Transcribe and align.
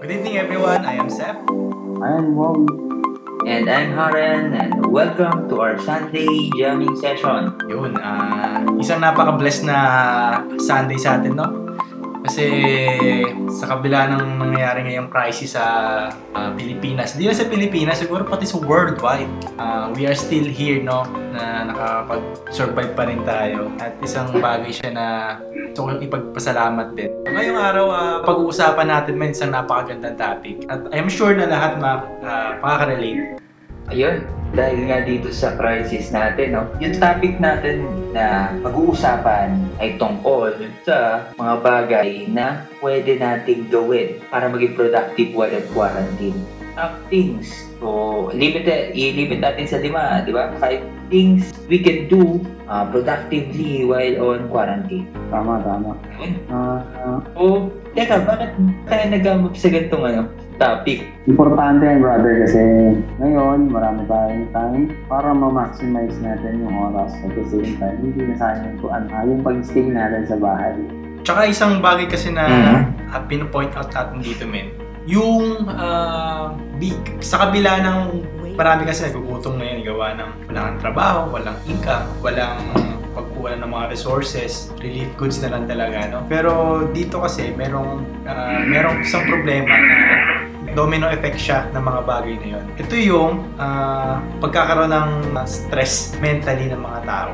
Good 0.00 0.16
evening 0.16 0.40
everyone, 0.40 0.80
I 0.88 0.96
am 0.96 1.12
Sep. 1.12 1.44
I'm 2.00 2.32
Wong. 2.32 2.64
And 3.44 3.68
I'm 3.68 3.92
Haran 3.92 4.56
and 4.56 4.88
welcome 4.88 5.44
to 5.52 5.60
our 5.60 5.76
Sunday 5.76 6.48
jamming 6.56 6.96
session. 6.96 7.52
Yun, 7.68 8.00
ah, 8.00 8.64
isang 8.80 9.04
napaka-blessed 9.04 9.68
na 9.68 9.76
Sunday 10.56 10.96
sa 10.96 11.20
atin, 11.20 11.36
no? 11.36 11.59
Kasi 12.30 12.46
sa 13.50 13.74
kabila 13.74 14.06
ng 14.06 14.38
nangyayari 14.38 14.86
ngayong 14.86 15.10
crisis 15.10 15.58
sa 15.58 15.66
ah, 16.14 16.54
Pilipinas, 16.54 17.18
hindi 17.18 17.26
lang 17.26 17.34
sa 17.34 17.50
Pilipinas, 17.50 17.98
siguro 17.98 18.22
pati 18.22 18.46
sa 18.46 18.62
worldwide, 18.62 19.58
ah, 19.58 19.90
we 19.98 20.06
are 20.06 20.14
still 20.14 20.46
here, 20.46 20.78
no? 20.78 21.02
Na 21.34 21.66
nakakapag-survive 21.66 22.94
pa 22.94 23.02
rin 23.10 23.26
tayo. 23.26 23.74
At 23.82 23.98
isang 23.98 24.30
bagay 24.38 24.70
siya 24.70 24.94
na 24.94 25.06
gusto 25.74 25.90
ko 25.90 25.98
ipagpasalamat 25.98 26.94
din. 26.94 27.10
Ngayong 27.26 27.58
araw, 27.58 27.86
ah, 27.90 28.18
pag-uusapan 28.22 28.86
natin 28.86 29.18
may 29.18 29.34
isang 29.34 29.50
napakagandang 29.50 30.14
topic. 30.14 30.62
At 30.70 30.86
I'm 30.94 31.10
sure 31.10 31.34
na 31.34 31.50
lahat 31.50 31.82
ma, 31.82 32.06
makaka-relate. 32.62 33.42
Ayun, 33.88 34.28
dahil 34.50 34.90
nga 34.90 34.98
dito 35.06 35.30
sa 35.30 35.54
crisis 35.54 36.10
natin, 36.10 36.58
no, 36.58 36.66
yung 36.82 36.98
topic 36.98 37.38
natin 37.38 37.86
na 38.10 38.50
pag-uusapan 38.66 39.54
ay 39.78 39.94
tungkol 39.94 40.50
sa 40.82 41.30
mga 41.38 41.54
bagay 41.62 42.08
na 42.26 42.66
pwede 42.82 43.14
nating 43.16 43.70
gawin 43.70 44.18
para 44.28 44.50
maging 44.50 44.74
productive 44.74 45.30
while 45.32 45.54
at 45.54 45.66
quarantine. 45.70 46.38
Top 46.74 46.98
things. 47.10 47.50
So, 47.78 48.30
limit, 48.34 48.66
i-limit 48.94 49.42
natin 49.42 49.66
sa 49.66 49.78
lima, 49.78 50.22
di 50.26 50.34
ba? 50.34 50.54
Five 50.58 50.82
things 51.10 51.50
we 51.66 51.82
can 51.82 52.06
do 52.06 52.42
uh, 52.70 52.86
productively 52.90 53.86
while 53.86 54.16
on 54.22 54.50
quarantine. 54.50 55.06
Tama, 55.30 55.62
tama. 55.62 55.94
Yun. 56.18 56.32
Ah, 56.50 56.82
ah, 57.02 57.18
O, 57.34 57.70
teka, 57.94 58.22
bakit 58.22 58.54
tayo 58.86 59.04
nag-amap 59.10 59.54
sa 59.58 59.70
ganitong 59.70 60.04
ano, 60.06 60.22
topic? 60.60 61.08
importante 61.24 61.88
yan, 61.88 62.04
brother, 62.04 62.44
kasi 62.44 62.60
ngayon, 63.16 63.72
marami 63.72 64.04
tayong 64.04 64.46
time 64.52 64.82
para 65.08 65.32
ma-maximize 65.32 66.20
natin 66.20 66.60
yung 66.60 66.74
oras 66.92 67.16
at 67.24 67.32
the 67.32 67.44
same 67.48 67.80
time, 67.80 67.96
hindi 68.04 68.28
na 68.28 68.36
sayang 68.36 68.76
yung, 68.76 68.92
ah, 68.92 69.24
yung 69.24 69.40
pag-stay 69.40 69.88
natin 69.88 70.28
sa 70.28 70.36
bahay. 70.36 70.76
Tsaka 71.24 71.48
isang 71.48 71.80
bagay 71.80 72.08
kasi 72.08 72.32
na 72.32 72.44
Mhm. 72.48 73.08
uh, 73.12 73.22
pinopoint 73.24 73.72
out 73.76 73.88
natin 73.88 74.20
dito, 74.20 74.44
men. 74.44 74.68
Yung 75.08 75.64
ah, 75.70 76.52
big, 76.76 76.96
sa 77.24 77.48
kabila 77.48 77.80
ng 77.80 77.98
marami 78.52 78.84
kasi 78.84 79.08
nagugutom 79.08 79.56
ngayon 79.56 79.80
gawa 79.86 80.06
ng 80.18 80.30
walang 80.50 80.76
trabaho, 80.76 81.32
walang 81.32 81.56
income, 81.64 82.04
walang 82.20 82.60
pagkuha 83.10 83.58
ng 83.58 83.66
mga 83.66 83.86
resources, 83.90 84.70
relief 84.78 85.08
goods 85.16 85.42
na 85.42 85.50
lang 85.50 85.64
talaga, 85.66 86.06
no? 86.06 86.22
Pero 86.28 86.84
dito 86.90 87.18
kasi 87.18 87.50
merong 87.56 88.04
ah, 88.28 88.60
merong 88.62 89.00
isang 89.02 89.24
problema 89.26 89.66
na 89.66 89.94
domino 90.72 91.10
effect 91.10 91.38
siya 91.38 91.66
ng 91.74 91.82
mga 91.82 92.00
bagay 92.06 92.34
na 92.40 92.46
yun. 92.58 92.64
Ito 92.78 92.94
yung 92.94 93.32
ah, 93.58 94.22
pagkakaroon 94.38 94.90
ng 94.90 95.10
stress 95.46 96.14
mentally 96.22 96.70
ng 96.70 96.80
mga 96.80 97.00
tao. 97.06 97.32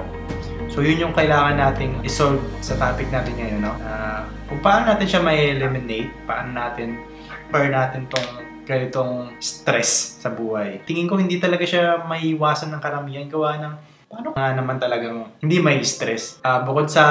So 0.72 0.84
yun 0.84 1.08
yung 1.08 1.14
kailangan 1.16 1.56
nating 1.56 2.04
isolve 2.04 2.42
sa 2.60 2.76
topic 2.76 3.08
natin 3.08 3.32
ngayon, 3.38 3.60
no? 3.64 3.72
Ah, 3.80 4.28
kung 4.50 4.60
paano 4.60 4.92
natin 4.92 5.06
siya 5.08 5.20
may 5.24 5.56
eliminate, 5.56 6.12
paano 6.28 6.52
natin 6.52 7.00
pair 7.48 7.70
natin 7.70 8.10
tong 8.10 8.44
ganitong 8.66 9.38
stress 9.38 10.18
sa 10.18 10.28
buhay. 10.28 10.82
Tingin 10.82 11.06
ko 11.06 11.14
hindi 11.16 11.38
talaga 11.38 11.62
siya 11.62 12.02
maiiwasan 12.02 12.74
ng 12.74 12.82
karamihan 12.82 13.30
gawa 13.30 13.56
ng 13.62 13.74
paano 14.10 14.34
nga 14.34 14.54
naman 14.54 14.76
talagang 14.78 15.30
hindi 15.38 15.62
may 15.62 15.78
stress. 15.86 16.42
Ah, 16.42 16.66
bukod 16.66 16.90
sa 16.90 17.02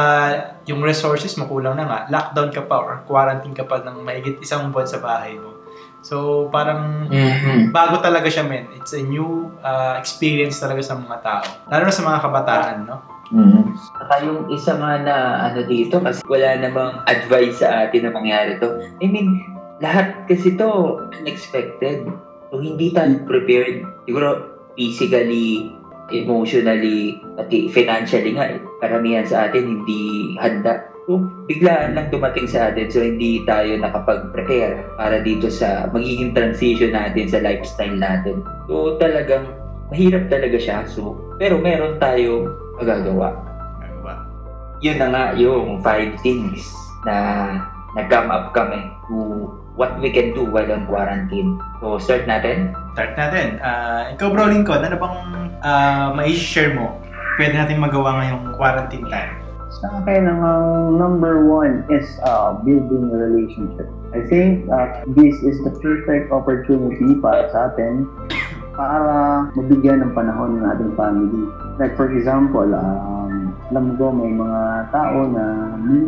yung 0.67 0.83
resources 0.83 1.35
mo 1.39 1.47
kulang 1.47 1.79
na 1.79 1.87
nga, 1.87 1.99
lockdown 2.11 2.51
ka 2.51 2.67
pa 2.67 2.77
or 2.83 3.03
quarantine 3.07 3.55
ka 3.55 3.63
pa 3.63 3.79
ng 3.83 4.03
mahigit 4.03 4.35
isang 4.43 4.71
buwan 4.71 4.87
sa 4.87 4.99
bahay 4.99 5.39
mo. 5.39 5.54
So 6.05 6.47
parang 6.47 7.09
Mm-hmm. 7.09 7.73
bago 7.73 7.97
talaga 7.97 8.29
siya 8.29 8.45
men. 8.45 8.69
It's 8.71 8.93
a 8.93 9.01
new 9.01 9.49
ah, 9.59 9.97
experience 9.97 10.61
talaga 10.61 10.85
sa 10.85 10.93
mga 10.95 11.17
tao. 11.19 11.45
Lalo 11.65 11.83
na 11.83 11.93
sa 11.93 12.05
mga 12.05 12.19
kabataan, 12.21 12.77
no? 12.85 12.97
Mm-hmm. 13.25 13.63
Saka 13.73 14.13
yung 14.21 14.45
isa 14.47 14.77
nga 14.77 15.01
na 15.01 15.15
ano 15.43 15.65
dito 15.65 15.97
kasi 15.97 16.21
wala 16.23 16.53
namang 16.55 17.01
advice 17.05 17.57
sa 17.57 17.83
atin 17.83 18.05
na 18.05 18.13
mangyari 18.13 18.61
to. 18.61 18.69
I 19.01 19.09
mean, 19.09 19.41
lahat 19.77 20.29
kasi 20.29 20.53
to 20.53 20.69
unexpected. 21.11 22.05
So 22.47 22.61
hindi 22.61 22.93
tayo 22.93 23.25
prepared. 23.25 23.81
Siguro 24.05 24.53
physically, 24.77 25.73
emotionally, 26.09 27.17
pati 27.33 27.65
financially 27.67 28.37
nga. 28.37 28.45
eh. 28.47 28.61
Karamihan 28.77 29.25
sa 29.25 29.49
atin 29.49 29.81
hindi 29.81 30.01
handa. 30.37 30.85
Biglaan 31.45 31.93
lang 31.93 32.09
dumating 32.09 32.49
sa 32.49 32.73
atin 32.73 32.89
so 32.89 32.97
hindi 32.97 33.45
tayo 33.45 33.77
nakapag-prepare 33.77 34.97
para 34.97 35.21
dito 35.21 35.53
sa 35.53 35.85
magiging 35.93 36.33
transition 36.33 36.97
natin 36.97 37.29
sa 37.29 37.39
lifestyle 37.45 37.93
natin. 37.93 38.41
So 38.65 38.97
talagang 38.97 39.53
mahirap 39.93 40.29
talaga 40.33 40.57
siya. 40.57 40.77
So, 40.89 41.17
pero 41.37 41.61
meron 41.61 42.01
tayong 42.01 42.49
magagawa. 42.81 43.37
Ba? 44.01 44.25
Yun 44.81 44.97
na 44.97 45.07
nga 45.13 45.23
yung 45.37 45.81
five 45.85 46.17
things 46.25 46.65
na 47.05 47.13
nag-come 47.93 48.33
up 48.33 48.51
kami 48.51 48.81
to 49.07 49.45
what 49.77 49.93
we 50.01 50.09
can 50.09 50.33
do 50.33 50.47
while 50.47 50.67
on 50.71 50.89
quarantine. 50.89 51.59
So, 51.83 52.01
start 52.01 52.25
natin. 52.25 52.73
Start 52.97 53.13
natin. 53.13 53.61
Ah, 53.61 54.09
ikaw 54.09 54.31
bro 54.33 54.49
Lincoln, 54.49 54.81
ano 54.81 54.97
bang 54.97 55.17
ah, 55.61 56.09
mai-share 56.15 56.73
mo? 56.73 56.97
Pwede 57.35 57.53
natin 57.53 57.83
magawa 57.83 58.23
ngayong 58.23 58.55
quarantine 58.55 59.05
time. 59.11 59.44
Sa 59.83 59.91
akin, 59.99 60.23
ang 60.31 60.41
number 60.95 61.43
one 61.43 61.83
is 61.91 62.07
uh, 62.23 62.55
building 62.63 63.11
a 63.11 63.17
relationship. 63.17 63.91
I 64.15 64.23
think 64.23 64.71
uh, 64.71 65.03
this 65.19 65.35
is 65.43 65.59
the 65.67 65.75
perfect 65.83 66.31
opportunity 66.31 67.19
para 67.19 67.51
sa 67.51 67.75
atin 67.75 68.07
para 68.75 69.47
mabigyan 69.55 70.03
ng 70.03 70.11
panahon 70.15 70.59
ng 70.59 70.63
ating 70.67 70.91
family. 70.95 71.43
Like 71.79 71.95
for 71.99 72.07
example, 72.11 72.71
um, 72.71 73.14
alam 73.73 73.97
ko 73.97 74.13
may 74.13 74.29
mga 74.29 74.93
tao 74.93 75.25
na 75.25 75.73
may 75.81 76.05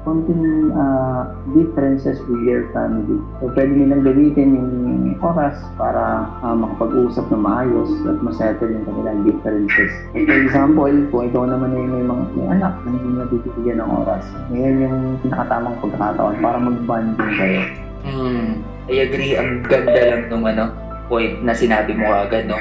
konting 0.00 0.72
uh, 0.72 1.28
differences 1.52 2.16
with 2.24 2.40
their 2.48 2.64
family. 2.72 3.20
So 3.40 3.52
pwede 3.52 3.76
nilang 3.76 4.00
gamitin 4.06 4.56
yung 4.56 4.72
oras 5.20 5.60
para 5.76 6.24
uh, 6.40 6.56
makapag-usap 6.56 7.28
na 7.28 7.38
maayos 7.38 7.90
at 8.08 8.16
masettle 8.24 8.72
yung 8.72 8.88
kanilang 8.88 9.28
differences. 9.28 9.92
For 10.16 10.36
example, 10.40 10.94
kung 11.12 11.22
ikaw 11.28 11.44
naman 11.44 11.76
ay 11.76 11.84
may 11.84 12.04
mga 12.08 12.24
may 12.32 12.46
anak 12.56 12.72
na 12.80 12.88
hindi 12.88 13.10
nabibigyan 13.12 13.78
ng 13.84 13.90
oras, 13.92 14.24
ngayon 14.48 14.74
yung 14.88 14.96
pinakatamang 15.20 15.76
pagkakataon 15.84 16.34
para 16.40 16.56
mag-bonding 16.56 17.32
kayo. 17.36 17.62
Hmm, 18.06 18.64
I 18.88 19.04
agree. 19.04 19.34
Ang 19.36 19.68
ganda 19.68 20.00
lang 20.00 20.22
nung 20.32 20.48
ano, 20.48 20.72
point 21.12 21.44
na 21.44 21.52
sinabi 21.52 21.92
mo 21.92 22.08
agad, 22.08 22.48
no? 22.48 22.56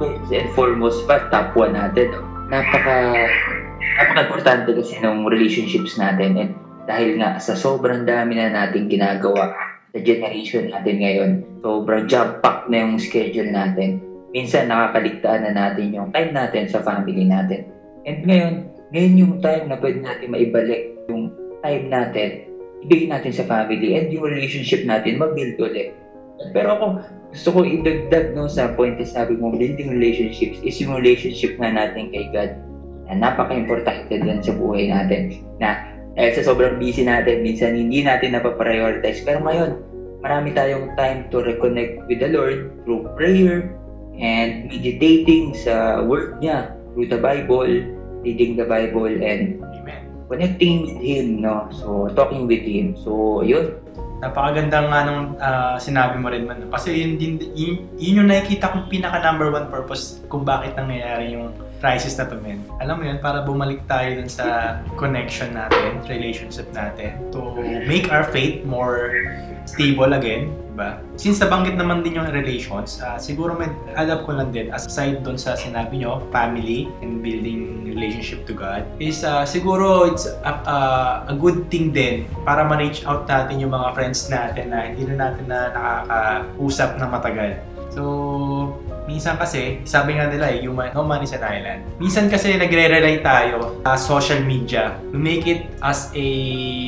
First 0.00 0.32
and 0.32 0.48
foremost 0.56 1.04
pa, 1.04 1.28
top 1.28 1.52
one 1.52 1.76
natin, 1.76 2.14
no? 2.14 2.20
Napaka, 2.48 3.26
napaka-importante 3.94 4.74
kasi 4.74 4.98
ng 4.98 5.26
relationships 5.30 5.94
natin. 5.94 6.34
And 6.34 6.50
dahil 6.84 7.16
nga 7.22 7.38
sa 7.38 7.54
sobrang 7.54 8.04
dami 8.04 8.36
na 8.36 8.52
nating 8.52 8.90
ginagawa 8.90 9.54
sa 9.94 9.98
generation 10.02 10.68
natin 10.68 10.96
ngayon, 11.00 11.30
sobrang 11.62 12.10
jam-packed 12.10 12.68
na 12.68 12.82
yung 12.84 12.98
schedule 12.98 13.48
natin. 13.54 14.02
Minsan 14.34 14.66
nakakaligtaan 14.66 15.46
na 15.46 15.52
natin 15.54 15.94
yung 15.94 16.10
time 16.10 16.34
natin 16.34 16.66
sa 16.66 16.82
family 16.82 17.22
natin. 17.22 17.70
And 18.04 18.26
ngayon, 18.26 18.54
ngayon 18.90 19.14
yung 19.16 19.34
time 19.38 19.70
na 19.70 19.78
pwede 19.78 20.02
natin 20.02 20.34
maibalik 20.34 20.98
yung 21.06 21.30
time 21.62 21.86
natin, 21.88 22.30
ibigay 22.82 23.08
natin 23.08 23.32
sa 23.32 23.46
family 23.46 23.94
and 23.96 24.10
yung 24.10 24.26
relationship 24.26 24.82
natin 24.82 25.22
mag-build 25.22 25.56
ulit. 25.62 25.94
Pero 26.50 26.74
ako, 26.74 26.86
gusto 27.30 27.48
ko 27.54 27.58
idagdag 27.62 28.34
no, 28.34 28.50
sa 28.50 28.74
point 28.74 28.98
na 28.98 29.06
sabi 29.06 29.38
mo, 29.38 29.54
building 29.54 29.86
relationships 29.86 30.58
is 30.66 30.76
yung 30.82 30.98
relationship 30.98 31.54
nga 31.62 31.70
natin 31.70 32.10
kay 32.10 32.26
God 32.34 32.73
na 33.14 33.30
napaka-importante 33.30 34.10
din 34.10 34.42
sa 34.42 34.52
buhay 34.58 34.90
natin. 34.90 35.38
Na 35.62 35.94
eh, 36.14 36.30
sa 36.34 36.46
sobrang 36.46 36.78
busy 36.78 37.06
natin, 37.06 37.42
minsan 37.42 37.74
hindi 37.74 38.02
natin 38.02 38.38
napaprioritize. 38.38 39.22
Pero 39.26 39.42
ngayon, 39.42 39.70
marami 40.22 40.54
tayong 40.54 40.94
time 40.94 41.26
to 41.30 41.42
reconnect 41.42 42.06
with 42.06 42.22
the 42.22 42.30
Lord 42.30 42.70
through 42.82 43.06
prayer 43.18 43.74
and 44.14 44.70
meditating 44.70 45.54
sa 45.58 46.06
Word 46.06 46.38
niya 46.38 46.70
through 46.94 47.10
the 47.10 47.18
Bible, 47.18 47.66
reading 48.22 48.54
the 48.54 48.66
Bible, 48.66 49.10
and 49.10 49.58
connecting 50.30 50.86
with 50.86 50.98
Him, 51.02 51.42
no? 51.42 51.68
So, 51.74 52.08
talking 52.14 52.46
with 52.46 52.62
Him. 52.62 52.96
So, 52.96 53.42
yun. 53.42 53.78
Napakaganda 54.22 54.88
nga 54.88 55.00
nung 55.04 55.36
ah, 55.36 55.76
sinabi 55.76 56.16
mo 56.16 56.32
rin 56.32 56.48
man. 56.48 56.70
Kasi 56.72 56.96
yun, 56.96 57.20
din, 57.20 57.36
yun, 57.52 57.74
yun 57.98 58.18
yung 58.24 58.28
nakikita 58.30 58.72
kong 58.72 58.88
pinaka 58.88 59.20
number 59.20 59.52
one 59.52 59.68
purpose 59.68 60.24
kung 60.32 60.46
bakit 60.46 60.72
nangyayari 60.78 61.36
yung 61.36 61.52
crisis 61.84 62.16
na 62.16 62.24
to, 62.24 62.40
men. 62.40 62.64
Alam 62.80 62.94
mo 62.96 63.02
yun, 63.04 63.20
para 63.20 63.44
bumalik 63.44 63.84
tayo 63.84 64.16
dun 64.16 64.30
sa 64.32 64.80
connection 64.96 65.52
natin, 65.52 66.00
relationship 66.08 66.64
natin, 66.72 67.20
to 67.28 67.60
make 67.84 68.08
our 68.08 68.24
faith 68.24 68.64
more 68.64 69.12
stable 69.68 70.16
again, 70.16 70.48
diba? 70.72 70.96
Since 71.20 71.44
nabanggit 71.44 71.76
naman 71.76 72.00
din 72.00 72.16
yung 72.16 72.32
relations, 72.32 73.04
ah, 73.04 73.20
siguro 73.20 73.52
may 73.52 73.68
add-up 73.92 74.24
ko 74.24 74.32
lang 74.32 74.48
din, 74.48 74.72
aside 74.72 75.20
dun 75.20 75.36
sa 75.36 75.60
sinabi 75.60 76.00
nyo, 76.00 76.24
family 76.32 76.88
and 77.04 77.20
building 77.20 77.84
relationship 77.84 78.48
to 78.48 78.56
God, 78.56 78.88
is 78.96 79.20
ah, 79.20 79.44
siguro 79.44 80.08
it's 80.08 80.24
a, 80.24 80.52
a- 80.64 81.18
a 81.30 81.34
good 81.36 81.68
thing 81.68 81.92
din 81.92 82.24
para 82.48 82.64
ma-reach 82.64 83.04
out 83.04 83.28
natin 83.28 83.60
yung 83.60 83.76
mga 83.76 83.92
friends 83.92 84.32
natin 84.32 84.72
na 84.72 84.88
hindi 84.88 85.04
na 85.12 85.28
natin 85.28 85.44
na 85.52 85.68
nakakausap 85.68 86.96
ng 86.96 87.08
matagal. 87.12 87.52
So, 87.94 88.02
minsan 89.04 89.36
kasi, 89.36 89.84
sabi 89.84 90.16
nga 90.16 90.28
nila 90.28 90.52
eh, 90.52 90.64
human, 90.64 90.92
no 90.96 91.04
man 91.04 91.20
is 91.24 91.32
an. 91.36 91.84
Minsan 92.00 92.28
kasi 92.32 92.56
nagre-rely 92.56 93.20
tayo 93.20 93.80
sa 93.84 93.96
social 93.96 94.40
media 94.42 94.96
to 95.12 95.16
make 95.16 95.44
it 95.48 95.68
as 95.84 96.10
a 96.16 96.28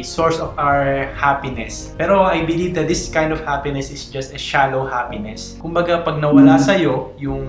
source 0.02 0.40
of 0.40 0.52
our 0.56 1.08
happiness. 1.16 1.92
Pero 2.00 2.24
I 2.24 2.44
believe 2.44 2.72
that 2.76 2.88
this 2.88 3.08
kind 3.12 3.30
of 3.30 3.40
happiness 3.44 3.92
is 3.92 4.08
just 4.08 4.32
a 4.32 4.40
shallow 4.40 4.88
happiness. 4.88 5.56
Kumbaga, 5.60 6.02
pag 6.04 6.18
nawala 6.20 6.56
sa'yo 6.56 7.16
yung 7.20 7.44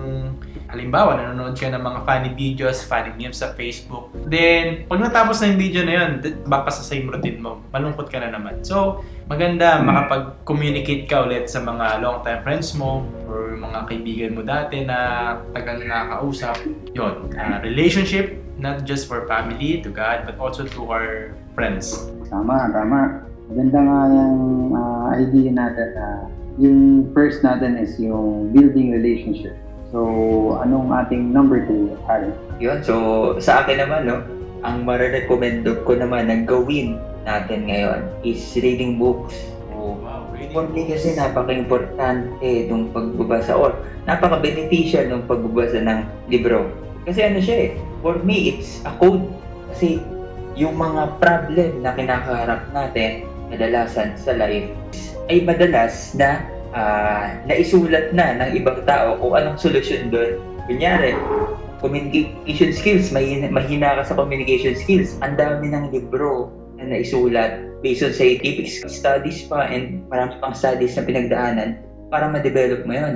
Halimbawa, 0.68 1.16
nanonood 1.16 1.56
ka 1.56 1.72
ng 1.72 1.80
mga 1.80 2.00
funny 2.04 2.32
videos, 2.36 2.84
funny 2.84 3.16
memes 3.16 3.40
sa 3.40 3.56
Facebook. 3.56 4.12
Then, 4.28 4.84
pag 4.92 5.00
natapos 5.00 5.40
na 5.40 5.56
yung 5.56 5.60
video 5.64 5.82
na 5.88 5.94
yun, 5.96 6.12
back 6.44 6.68
sa 6.68 6.84
same 6.84 7.08
routine 7.08 7.40
mo. 7.40 7.64
Malungkot 7.72 8.12
ka 8.12 8.20
na 8.20 8.36
naman. 8.36 8.68
So, 8.68 9.00
maganda 9.28 9.78
Hmm. 9.78 9.92
makapag-communicate 9.92 11.04
ka 11.06 11.28
ulit 11.28 11.52
sa 11.52 11.60
mga 11.60 12.00
long-time 12.00 12.42
friends 12.48 12.72
mo 12.80 13.04
or 13.28 13.60
mga 13.60 13.80
kaibigan 13.92 14.32
mo 14.34 14.42
dati 14.42 14.88
na 14.88 14.98
tagal 15.52 15.84
na 15.84 16.08
nakakausap. 16.08 16.56
Yun, 16.96 17.28
ah, 17.36 17.60
relationship, 17.60 18.40
not 18.56 18.88
just 18.88 19.12
for 19.12 19.28
family, 19.28 19.84
to 19.84 19.92
God, 19.92 20.24
but 20.24 20.40
also 20.40 20.64
to 20.64 20.82
our 20.88 21.36
friends. 21.54 22.08
Tama, 22.32 22.72
tama. 22.72 23.28
Maganda 23.52 23.80
nga 23.84 23.98
yung 24.16 24.36
ah, 24.76 25.12
idea 25.20 25.52
natin 25.52 25.88
na 25.92 26.08
yung 26.58 27.12
first 27.12 27.44
natin 27.44 27.78
is 27.78 28.00
yung 28.00 28.50
building 28.56 28.96
relationship. 28.96 29.54
So, 29.92 30.60
anong 30.64 30.92
ating 30.92 31.32
number 31.32 31.64
two, 31.64 31.96
Harry? 32.10 32.32
Yun, 32.60 32.80
so 32.84 32.96
sa 33.40 33.64
akin 33.64 33.88
naman, 33.88 34.08
no, 34.08 34.24
ang 34.66 34.84
marirecommend 34.84 35.64
ko 35.86 35.92
naman 35.96 36.28
na 36.28 36.44
gawin 36.44 36.98
natin 37.28 37.68
ngayon 37.68 38.08
is 38.24 38.40
reading 38.56 38.96
books. 38.96 39.36
So, 39.68 40.00
Wow, 40.00 40.32
For 40.56 40.66
me 40.72 40.88
kasi 40.88 41.20
napaka-importante 41.20 42.72
nung 42.72 42.96
pagbabasa 42.96 43.52
or 43.60 43.76
napaka-beneficial 44.08 45.12
nung 45.12 45.28
pagbabasa 45.28 45.84
ng 45.84 46.08
libro. 46.32 46.72
Kasi 47.04 47.28
ano 47.28 47.44
siya 47.44 47.68
eh, 47.68 47.70
for 48.00 48.16
me 48.24 48.56
it's 48.56 48.80
a 48.88 48.92
code. 48.96 49.28
Kasi 49.76 50.00
yung 50.56 50.80
mga 50.80 51.20
problem 51.20 51.84
na 51.84 51.92
kinakaharap 51.94 52.72
natin 52.72 53.28
kadalasan 53.52 54.16
sa 54.16 54.34
life 54.34 54.72
ay 55.28 55.44
madalas 55.44 56.16
na 56.16 56.48
ah, 56.72 57.36
naisulat 57.46 58.16
na 58.16 58.40
ng 58.40 58.52
ibang 58.56 58.80
tao 58.88 59.20
kung 59.20 59.36
anong 59.36 59.60
solusyon 59.60 60.10
doon. 60.10 60.40
Kunyari, 60.68 61.16
communication 61.80 62.76
skills, 62.76 63.12
mahina, 63.14 63.48
mahina 63.48 64.02
ka 64.02 64.12
sa 64.12 64.16
communication 64.20 64.76
skills. 64.76 65.16
Ang 65.24 65.40
dami 65.40 65.72
ng 65.72 65.96
libro 65.96 66.52
na 66.78 66.94
naisulat 66.94 67.68
based 67.82 68.02
on 68.06 68.14
scientific 68.14 68.70
studies 68.70 69.46
pa 69.46 69.70
and 69.70 70.06
marami 70.10 70.38
pang 70.42 70.56
studies 70.56 70.98
na 70.98 71.06
pinagdaanan 71.06 71.82
para 72.10 72.30
ma-develop 72.32 72.86
mo 72.88 72.94
yun. 72.94 73.16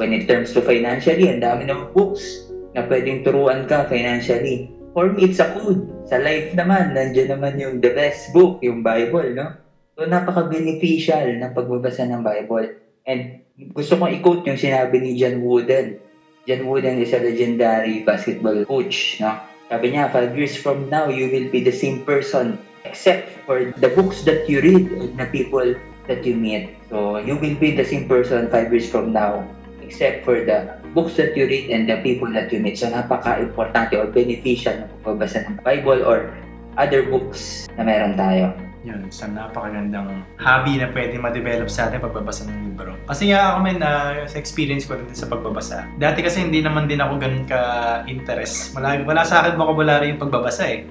When 0.00 0.16
it 0.16 0.24
terms 0.24 0.56
to 0.56 0.64
financially, 0.64 1.28
ang 1.28 1.44
dami 1.44 1.68
ng 1.68 1.92
books 1.92 2.48
na 2.72 2.88
pwedeng 2.88 3.24
turuan 3.26 3.68
ka 3.68 3.84
financially. 3.92 4.72
For 4.96 5.12
me, 5.12 5.28
it's 5.28 5.40
a 5.40 5.52
code. 5.52 5.84
Sa 6.08 6.20
life 6.20 6.52
naman, 6.56 6.96
nandiyan 6.96 7.36
naman 7.36 7.60
yung 7.60 7.84
the 7.84 7.92
best 7.92 8.32
book, 8.32 8.60
yung 8.64 8.80
Bible, 8.80 9.36
no? 9.36 9.52
So, 9.96 10.08
napaka-beneficial 10.08 11.36
ng 11.36 11.52
pagbabasa 11.52 12.08
ng 12.08 12.24
Bible. 12.24 12.80
And 13.04 13.44
gusto 13.76 14.00
kong 14.00 14.16
i-quote 14.20 14.48
yung 14.48 14.60
sinabi 14.60 15.00
ni 15.00 15.20
John 15.20 15.44
Wooden. 15.44 16.00
John 16.48 16.64
Wooden 16.64 17.00
is 17.04 17.12
a 17.12 17.20
legendary 17.20 18.00
basketball 18.04 18.64
coach, 18.64 19.20
no? 19.20 19.36
Sabi 19.68 19.92
niya, 19.92 20.12
five 20.12 20.32
years 20.36 20.56
from 20.56 20.88
now, 20.88 21.08
you 21.12 21.28
will 21.28 21.48
be 21.52 21.60
the 21.64 21.72
same 21.72 22.04
person 22.04 22.60
except 22.84 23.30
for 23.46 23.72
the 23.78 23.90
books 23.94 24.22
that 24.22 24.48
you 24.48 24.60
read 24.60 24.90
and 24.92 25.18
the 25.18 25.26
people 25.30 25.74
that 26.06 26.26
you 26.26 26.34
meet. 26.34 26.74
So, 26.90 27.18
you 27.18 27.38
will 27.38 27.56
be 27.56 27.74
the 27.74 27.86
same 27.86 28.08
person 28.08 28.50
five 28.50 28.72
years 28.74 28.90
from 28.90 29.12
now 29.14 29.46
except 29.82 30.24
for 30.24 30.40
the 30.40 30.78
books 30.94 31.14
that 31.18 31.36
you 31.36 31.46
read 31.46 31.70
and 31.70 31.88
the 31.88 32.00
people 32.02 32.30
that 32.32 32.50
you 32.50 32.58
meet. 32.58 32.78
So, 32.78 32.90
napaka-importante 32.90 33.94
or 33.94 34.10
beneficial 34.10 34.74
na 34.82 34.86
pagbabasa 35.02 35.46
ng 35.46 35.62
Bible 35.62 36.02
or 36.02 36.32
other 36.80 37.06
books 37.06 37.68
na 37.76 37.84
meron 37.84 38.16
tayo. 38.16 38.56
Yun, 38.82 39.06
isang 39.06 39.38
napakagandang 39.38 40.26
hobby 40.42 40.74
na 40.74 40.90
pwede 40.90 41.14
ma-develop 41.14 41.70
sa 41.70 41.86
atin 41.86 42.02
pagbabasa 42.02 42.50
ng 42.50 42.74
libro. 42.74 42.98
Kasi 43.06 43.30
nga 43.30 43.54
ako 43.54 43.58
men, 43.62 43.78
na 43.78 44.18
sa 44.26 44.42
experience 44.42 44.90
ko 44.90 44.98
rin 44.98 45.06
sa 45.14 45.30
pagbabasa. 45.30 45.86
Dati 46.02 46.18
kasi 46.18 46.42
hindi 46.42 46.58
naman 46.58 46.90
din 46.90 46.98
ako 46.98 47.22
ganun 47.22 47.46
ka-interest. 47.46 48.74
Wala, 48.74 48.98
wala 49.06 49.22
sa 49.22 49.46
akin 49.46 49.54
vocabulary 49.54 50.10
yung 50.10 50.18
pagbabasa 50.18 50.66
eh. 50.66 50.82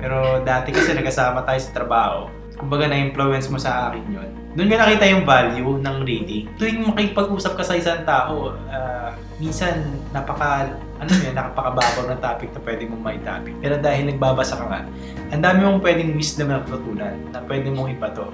Pero 0.00 0.40
dati 0.42 0.72
kasi 0.72 0.96
nagkasama 0.96 1.44
tayo 1.44 1.60
sa 1.60 1.70
trabaho. 1.76 2.20
Kumbaga 2.56 2.88
na-influence 2.88 3.48
mo 3.48 3.56
sa 3.56 3.88
akin 3.88 4.04
yun. 4.08 4.30
Doon 4.52 4.68
nga 4.68 4.82
nakita 4.82 5.06
yung 5.06 5.24
value 5.24 5.78
ng 5.78 5.96
reading. 6.02 6.44
Tuwing 6.58 6.82
makipag-usap 6.90 7.54
ka 7.54 7.62
sa 7.64 7.78
isang 7.78 8.02
tao, 8.02 8.52
ah, 8.68 9.14
minsan 9.38 9.94
napaka, 10.10 10.74
ano 10.98 11.08
yun, 11.08 11.32
napakababaw 11.32 12.10
ng 12.10 12.20
topic 12.20 12.50
na 12.52 12.60
pwede 12.66 12.82
mong 12.90 13.00
mai-topic. 13.00 13.54
Pero 13.62 13.78
dahil 13.78 14.10
nagbabasa 14.10 14.58
ka 14.58 14.66
nga, 14.66 14.80
ang 15.30 15.40
dami 15.40 15.60
mong 15.64 15.80
pwedeng 15.80 16.12
wisdom 16.18 16.50
na 16.50 16.60
natutunan 16.60 17.14
na 17.30 17.38
pwede 17.46 17.70
mong 17.70 17.88
ibato. 17.94 18.28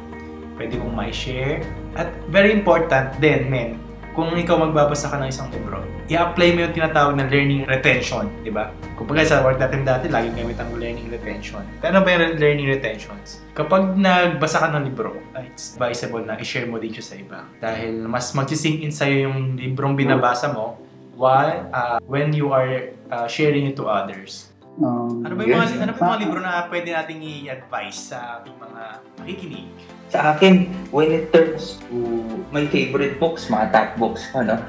Pwede 0.57 0.81
mong 0.81 0.95
mai-share. 0.97 1.63
At 1.95 2.09
very 2.33 2.51
important 2.51 3.13
din, 3.21 3.53
men, 3.53 3.77
kung 4.17 4.33
ikaw 4.33 4.57
magbabasa 4.57 5.13
ka 5.13 5.21
ng 5.21 5.29
isang 5.29 5.53
libro, 5.53 5.85
i-apply 6.09 6.57
mo 6.57 6.65
yung 6.65 6.73
tinatawag 6.73 7.21
na 7.21 7.29
learning 7.29 7.69
retention, 7.69 8.33
di 8.41 8.49
ba? 8.49 8.73
Kung 8.97 9.05
sa 9.13 9.45
work 9.45 9.61
natin 9.61 9.85
dati, 9.85 10.09
lagi 10.09 10.33
gamit 10.33 10.57
ang 10.57 10.73
learning 10.73 11.13
retention. 11.13 11.61
Pero 11.85 11.93
ano 11.93 12.01
ba 12.01 12.17
yung 12.17 12.41
learning 12.41 12.65
retentions? 12.73 13.45
Kapag 13.53 13.93
nagbasa 13.93 14.65
ka 14.65 14.73
ng 14.73 14.89
libro, 14.89 15.21
it's 15.37 15.77
advisable 15.77 16.25
na 16.25 16.41
i-share 16.41 16.65
mo 16.65 16.81
din 16.81 16.97
siya 16.97 17.05
sa 17.05 17.15
iba. 17.21 17.45
Dahil 17.61 18.09
mas 18.09 18.33
mag-sink 18.33 18.81
in 18.81 18.89
sa'yo 18.89 19.29
yung 19.29 19.61
librong 19.61 19.93
binabasa 19.93 20.49
mo 20.49 20.81
while 21.13 21.69
uh, 21.77 22.01
when 22.09 22.33
you 22.33 22.57
are 22.57 22.89
uh, 23.13 23.29
sharing 23.29 23.69
it 23.69 23.77
to 23.77 23.85
others. 23.85 24.49
Um, 24.77 25.25
Ano 25.25 25.33
ba 25.37 25.43
yung 25.49 25.57
mga, 25.57 25.73
Yes. 25.73 25.81
ano 25.81 25.93
ba 25.93 25.99
yung 25.99 26.11
mga 26.13 26.21
libro 26.21 26.39
na 26.45 26.53
pwede 26.69 26.89
nating 26.93 27.21
i-advise 27.25 28.13
sa 28.13 28.41
ating 28.41 28.57
mga 28.61 28.83
makikinig? 29.25 29.67
Sa 30.13 30.37
akin, 30.37 30.69
when 30.93 31.11
it 31.11 31.33
turns 31.33 31.81
to 31.89 31.97
my 32.53 32.69
favorite 32.69 33.17
books, 33.17 33.49
mga 33.49 33.73
top 33.73 33.91
books 33.97 34.29
ko, 34.31 34.45
no? 34.45 34.61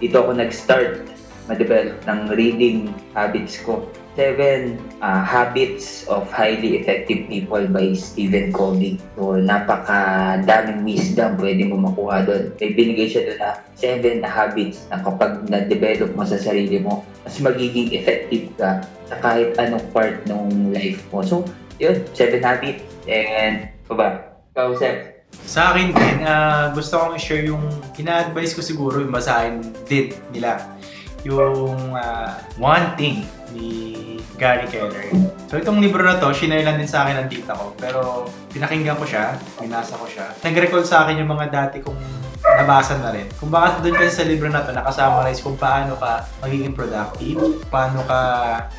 Dito 0.00 0.24
ako 0.24 0.40
nag-start 0.40 1.06
ma-develop 1.44 2.00
ng 2.08 2.20
reading 2.32 2.88
habits 3.12 3.60
ko. 3.60 3.84
Seven 4.14 4.78
uh, 5.02 5.26
Habits 5.26 6.06
of 6.06 6.30
Highly 6.30 6.78
Effective 6.78 7.26
People 7.26 7.66
by 7.66 7.98
Stephen 7.98 8.54
Covey. 8.54 8.96
So, 9.18 9.42
napaka-daming 9.42 10.86
wisdom 10.86 11.34
pwede 11.36 11.66
mo 11.66 11.82
makuha 11.82 12.22
doon. 12.22 12.54
May 12.62 12.78
binigay 12.78 13.10
siya 13.10 13.26
doon 13.26 13.38
na 13.42 13.50
seven 13.74 14.22
habits 14.22 14.86
na 14.88 15.02
kapag 15.02 15.50
na-develop 15.50 16.14
mo 16.14 16.22
sa 16.22 16.38
sarili 16.38 16.78
mo, 16.78 17.02
mas 17.24 17.40
magiging 17.40 17.90
effective 17.96 18.52
ka 18.60 18.84
sa 19.08 19.16
kahit 19.18 19.56
anong 19.56 19.84
part 19.90 20.20
ng 20.28 20.70
life 20.70 21.00
mo. 21.08 21.24
So, 21.24 21.48
yun, 21.80 22.04
seven 22.12 22.44
habits. 22.44 22.84
And, 23.08 23.72
pa 23.88 23.94
ba? 23.96 24.08
Ikaw, 24.52 24.76
Seth. 24.76 25.00
Sa 25.44 25.74
akin 25.74 25.90
din, 25.90 26.16
ah, 26.22 26.70
gusto 26.70 26.94
kong 26.94 27.18
i-share 27.18 27.48
yung 27.50 27.64
ina-advise 27.98 28.54
ko 28.54 28.62
siguro 28.62 29.02
yung 29.02 29.10
basahin 29.10 29.64
din 29.88 30.14
nila. 30.30 30.62
Yung 31.26 31.96
ah, 31.98 32.38
One 32.60 32.94
Thing 32.94 33.26
ni 33.50 33.94
Gary 34.38 34.66
Keller. 34.70 35.10
So 35.50 35.58
itong 35.58 35.78
libro 35.78 36.02
na 36.02 36.18
to, 36.18 36.30
shinare 36.34 36.66
lang 36.66 36.78
din 36.78 36.90
sa 36.90 37.06
akin 37.06 37.24
ng 37.24 37.28
tita 37.30 37.54
ko. 37.54 37.74
Pero 37.78 38.30
pinakinggan 38.50 38.98
ko 38.98 39.06
siya, 39.06 39.38
binasa 39.58 39.94
ko 39.94 40.06
siya. 40.06 40.30
Nag-recall 40.42 40.86
sa 40.86 41.06
akin 41.06 41.22
yung 41.22 41.30
mga 41.30 41.46
dati 41.50 41.78
kong 41.82 41.98
nabasa 42.44 43.00
na 43.00 43.10
rin. 43.10 43.26
Kung 43.40 43.48
baka 43.48 43.80
doon 43.80 43.96
kasi 43.96 44.12
sa 44.12 44.24
libro 44.28 44.46
na 44.52 44.62
to, 44.62 44.70
nakasummarize 44.70 45.40
kung 45.40 45.56
paano 45.56 45.96
ka 45.96 46.28
magiging 46.44 46.76
productive, 46.76 47.64
paano 47.72 48.04
ka, 48.04 48.20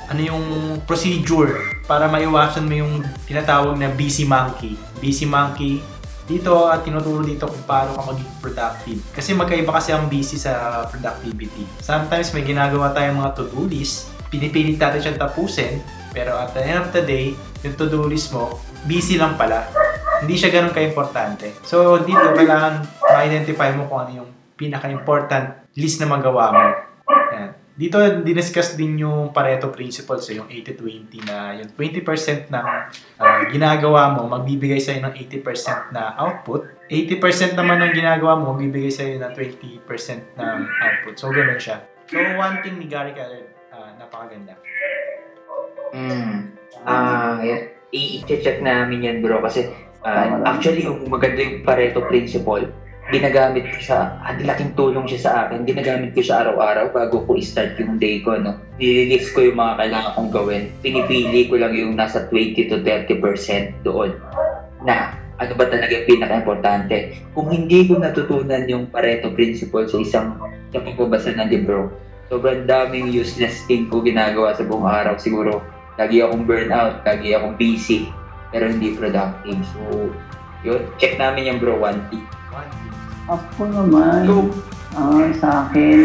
ano 0.10 0.22
yung 0.22 0.46
procedure 0.86 1.82
para 1.90 2.06
maiwasan 2.06 2.70
mo 2.70 2.74
yung 2.78 2.94
tinatawag 3.26 3.74
na 3.76 3.90
busy 3.92 4.24
monkey. 4.24 4.78
Busy 5.02 5.26
monkey, 5.26 5.82
dito 6.26 6.70
at 6.70 6.82
tinuturo 6.82 7.22
dito 7.22 7.46
kung 7.46 7.66
paano 7.70 7.94
ka 7.94 8.02
maging 8.14 8.32
productive. 8.42 9.00
Kasi 9.14 9.38
magkaiba 9.38 9.72
kasi 9.74 9.94
ang 9.94 10.10
busy 10.10 10.42
sa 10.42 10.86
productivity. 10.90 11.66
Sometimes 11.82 12.34
may 12.34 12.46
ginagawa 12.46 12.94
tayong 12.94 13.22
mga 13.22 13.32
to-do 13.38 13.70
list, 13.70 14.10
pinipilit 14.34 14.82
natin 14.82 15.02
siyang 15.02 15.22
tapusin, 15.22 15.82
pero 16.16 16.34
at 16.38 16.56
the 16.58 16.64
end 16.66 16.82
of 16.82 16.90
the 16.94 17.04
day, 17.06 17.38
yung 17.62 17.78
to-do 17.78 18.10
list 18.10 18.34
mo, 18.34 18.58
busy 18.90 19.22
lang 19.22 19.38
pala. 19.38 19.70
Hindi 20.26 20.42
siya 20.42 20.50
ganun 20.50 20.74
ka-importante. 20.74 21.54
So, 21.62 22.02
dito 22.02 22.34
kailangan 22.34 22.82
ma-identify 23.06 23.78
mo 23.78 23.86
kung 23.86 24.10
ano 24.10 24.12
yung 24.26 24.30
pinaka-important 24.58 25.70
list 25.78 26.02
na 26.02 26.10
magawa 26.10 26.46
mo. 26.50 26.66
Yan. 27.36 27.52
dito 27.76 28.00
diniscuss 28.24 28.80
din 28.80 29.04
yung 29.04 29.36
Pareto 29.36 29.68
principles, 29.68 30.24
eh, 30.32 30.40
yung 30.40 30.48
80-20 30.48 31.28
na 31.28 31.54
yung 31.60 31.70
20% 31.76 32.48
ng 32.48 32.66
ah, 33.20 33.42
ginagawa 33.52 34.16
mo, 34.16 34.32
magbibigay 34.32 34.80
sa'yo 34.80 35.04
ng 35.04 35.14
80% 35.14 35.92
na 35.92 36.16
output. 36.16 36.66
80% 36.88 37.60
naman 37.60 37.84
ng 37.84 37.92
ginagawa 37.92 38.40
mo, 38.40 38.56
magbibigay 38.56 38.90
sa'yo 38.90 39.20
ng 39.20 39.34
20% 39.36 40.40
ng 40.40 40.58
output. 40.82 41.14
So, 41.20 41.30
ganun 41.30 41.60
siya. 41.60 41.84
So, 42.08 42.18
one 42.18 42.64
thing 42.64 42.80
ni 42.80 42.88
Gary 42.88 43.12
Keller, 43.12 43.54
ah, 43.76 43.92
napakaganda. 44.00 44.56
Mm. 45.92 46.56
Ah, 46.88 47.38
yeah. 47.44 47.76
I-check 47.96 48.60
namin 48.60 49.08
yan 49.08 49.18
bro 49.24 49.40
kasi 49.40 49.72
lang. 50.06 50.46
actually 50.46 50.86
yung 50.86 51.10
maganda 51.10 51.42
yung 51.42 51.66
Pareto 51.66 52.06
principle, 52.06 52.70
ginagamit 53.14 53.70
ko 53.70 53.78
siya, 53.78 54.18
ah, 54.22 54.34
laking 54.34 54.74
tulong 54.74 55.06
siya 55.06 55.22
sa 55.22 55.32
akin, 55.46 55.62
ginagamit 55.66 56.18
ko 56.18 56.26
siya 56.26 56.46
araw-araw 56.46 56.90
bago 56.90 57.22
ko 57.30 57.38
i-start 57.38 57.78
yung 57.78 58.02
day 58.02 58.26
ko, 58.26 58.34
no? 58.38 58.58
Nililist 58.82 59.38
ko 59.38 59.46
yung 59.46 59.62
mga 59.62 59.74
kailangan 59.78 60.12
kong 60.18 60.32
gawin. 60.34 60.64
Pinipili 60.82 61.46
ko 61.46 61.62
lang 61.62 61.74
yung 61.78 61.94
nasa 61.94 62.26
20 62.34 62.66
to 62.66 62.82
30% 62.82 63.86
doon 63.86 64.18
na 64.82 65.14
ano 65.38 65.54
ba 65.54 65.68
talaga 65.70 65.92
yung 65.92 66.10
pinaka-importante. 66.18 66.98
Kung 67.36 67.52
hindi 67.54 67.86
ko 67.86 68.02
natutunan 68.02 68.66
yung 68.66 68.90
Pareto 68.90 69.30
principle 69.38 69.86
sa 69.86 69.98
isang 70.02 70.28
sa 70.74 70.82
pagbabasa 70.82 71.36
ng 71.38 71.50
libro, 71.52 71.94
sobrang 72.32 72.66
daming 72.66 73.14
useless 73.14 73.62
thing 73.70 73.86
ko 73.92 74.02
ginagawa 74.02 74.58
sa 74.58 74.66
buong 74.66 74.88
araw. 74.88 75.14
Siguro, 75.22 75.62
lagi 76.02 76.26
akong 76.26 76.50
burnout, 76.50 77.06
lagi 77.06 77.38
akong 77.38 77.54
busy, 77.60 78.10
pero 78.56 78.72
hindi 78.72 78.96
productive. 78.96 79.60
So, 79.76 80.08
yun, 80.64 80.88
check 80.96 81.20
namin 81.20 81.52
yung 81.52 81.60
bro, 81.60 81.76
1T. 81.76 82.24
One 82.56 82.72
thing. 82.72 82.96
Ako 83.28 83.62
naman, 83.68 84.24
Go! 84.24 84.48
ah, 84.96 85.28
sa 85.36 85.68
akin, 85.68 86.00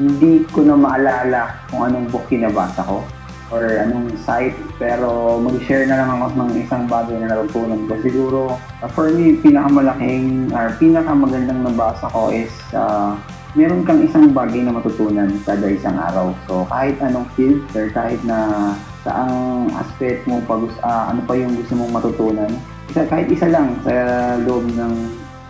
hindi 0.00 0.48
ko 0.48 0.64
na 0.64 0.72
maalala 0.72 1.60
kung 1.68 1.84
anong 1.84 2.08
book 2.08 2.24
kinabasa 2.32 2.80
ko 2.88 3.04
or 3.52 3.84
anong 3.84 4.08
site, 4.24 4.56
pero 4.80 5.36
mag-share 5.36 5.84
na 5.84 6.00
lang 6.00 6.16
ako 6.16 6.48
ng 6.48 6.64
isang 6.64 6.88
bagay 6.88 7.20
na 7.20 7.28
natutunan 7.28 7.84
ko. 7.84 7.92
Siguro, 8.00 8.40
ah, 8.80 8.88
for 8.88 9.12
me, 9.12 9.36
pinakamalaking 9.36 10.48
or 10.56 10.72
pinakamagandang 10.80 11.60
nabasa 11.60 12.08
ko 12.08 12.32
is 12.32 12.48
ah, 12.72 13.20
meron 13.52 13.84
kang 13.84 14.00
isang 14.00 14.32
bagay 14.32 14.64
na 14.64 14.72
matutunan 14.72 15.28
kada 15.44 15.68
isang 15.68 16.00
araw. 16.00 16.32
So, 16.48 16.64
kahit 16.72 16.96
anong 17.04 17.28
field 17.36 17.60
or 17.76 17.92
kahit 17.92 18.24
na 18.24 18.72
saang 19.02 19.70
aspect 19.74 20.24
mo, 20.30 20.38
pag, 20.46 20.62
ah, 20.86 21.10
ano 21.10 21.20
pa 21.26 21.34
yung 21.34 21.58
gusto 21.58 21.74
mong 21.74 21.92
matutunan, 21.94 22.52
isa, 22.90 23.06
kahit 23.06 23.28
isa 23.30 23.50
lang 23.50 23.78
sa 23.82 23.94
loob 24.46 24.66
ng 24.66 24.94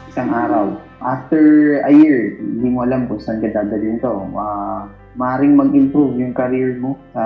isang 0.08 0.30
araw. 0.32 0.76
After 1.02 1.40
a 1.82 1.92
year, 1.92 2.38
hindi 2.38 2.68
mo 2.70 2.84
alam 2.86 3.10
kung 3.10 3.18
saan 3.18 3.42
ka 3.42 3.50
dadalhin 3.50 3.98
to. 4.00 4.12
Uh, 4.32 4.86
maaaring 5.18 5.58
mag-improve 5.58 6.16
yung 6.16 6.32
career 6.32 6.78
mo 6.78 6.96
sa 7.12 7.24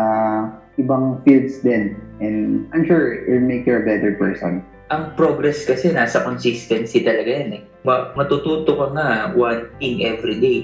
ibang 0.81 1.21
fields 1.23 1.61
din. 1.61 1.95
And 2.19 2.65
I'm 2.73 2.89
sure 2.89 3.27
it'll 3.29 3.45
make 3.45 3.69
you 3.69 3.77
a 3.77 3.85
better 3.85 4.17
person. 4.17 4.65
Ang 4.89 5.19
progress 5.19 5.67
kasi 5.67 5.93
nasa 5.93 6.23
consistency 6.23 7.03
talaga 7.03 7.29
yan 7.29 7.61
eh. 7.61 7.63
Ma- 7.85 8.15
matututo 8.17 8.71
ka 8.79 8.87
nga 8.95 9.09
one 9.35 9.69
thing 9.77 10.07
every 10.07 10.39
day. 10.41 10.59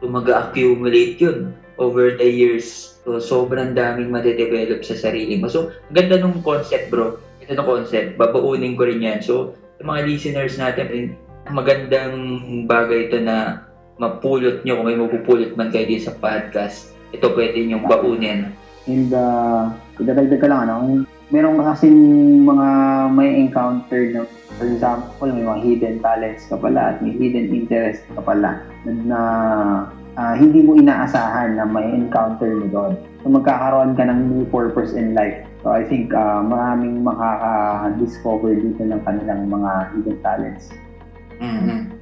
So 0.00 0.10
mag-accumulate 0.10 1.20
yun 1.22 1.54
over 1.76 2.16
the 2.16 2.28
years. 2.28 2.98
So 3.06 3.22
sobrang 3.22 3.78
daming 3.78 4.10
madedevelop 4.10 4.82
sa 4.82 4.98
sarili 4.98 5.38
mo. 5.38 5.46
So 5.46 5.72
ganda 5.94 6.18
nung 6.18 6.42
concept 6.42 6.90
bro. 6.90 7.20
Ito 7.44 7.54
na 7.54 7.64
concept. 7.64 8.18
Babaunin 8.18 8.74
ko 8.74 8.88
rin 8.88 9.04
yan. 9.04 9.20
So 9.22 9.54
sa 9.78 9.82
mga 9.84 10.08
listeners 10.08 10.56
natin, 10.56 11.14
magandang 11.52 12.14
bagay 12.66 13.12
ito 13.12 13.22
na 13.22 13.66
mapulot 13.96 14.60
nyo 14.64 14.80
kung 14.80 14.86
may 14.88 14.98
mapupulot 14.98 15.52
man 15.54 15.70
kayo 15.70 15.88
dito 15.88 16.10
sa 16.10 16.16
podcast. 16.18 16.92
Ito 17.14 17.32
pwede 17.32 17.64
nyong 17.64 17.86
baunin. 17.86 18.52
And 18.86 19.10
uh, 19.10 19.72
idadagdag 19.98 20.42
ka 20.42 20.48
lang, 20.50 20.70
ano, 20.70 21.06
meron 21.30 21.58
ka 21.58 21.74
kasing 21.74 21.98
mga 22.46 22.68
may 23.14 23.30
encounter 23.34 24.02
na, 24.14 24.20
for 24.58 24.66
example, 24.66 25.30
may 25.30 25.42
mga 25.42 25.60
hidden 25.66 25.96
talents 25.98 26.46
ka 26.46 26.54
pala 26.54 26.94
at 26.94 26.96
may 27.02 27.14
hidden 27.14 27.50
interest 27.50 28.06
ka 28.14 28.22
pala 28.22 28.62
na, 28.86 29.20
ah, 30.16 30.34
hindi 30.36 30.64
mo 30.64 30.76
inaasahan 30.76 31.60
na 31.60 31.64
may 31.64 31.86
encounter 31.92 32.52
mo 32.56 32.66
doon. 32.68 32.92
So 33.22 33.32
magkakaroon 33.32 33.96
ka 33.96 34.04
ng 34.08 34.20
new 34.32 34.44
purpose 34.48 34.92
in 34.96 35.12
life. 35.16 35.44
So 35.62 35.72
I 35.72 35.84
think 35.84 36.12
ah, 36.16 36.42
maraming 36.42 37.04
makaka-discover 37.06 38.56
dito 38.58 38.82
ng 38.84 39.00
kanilang 39.04 39.48
mga 39.48 39.70
hidden 39.94 40.18
talents. 40.20 40.72
Mhm. 41.40 41.96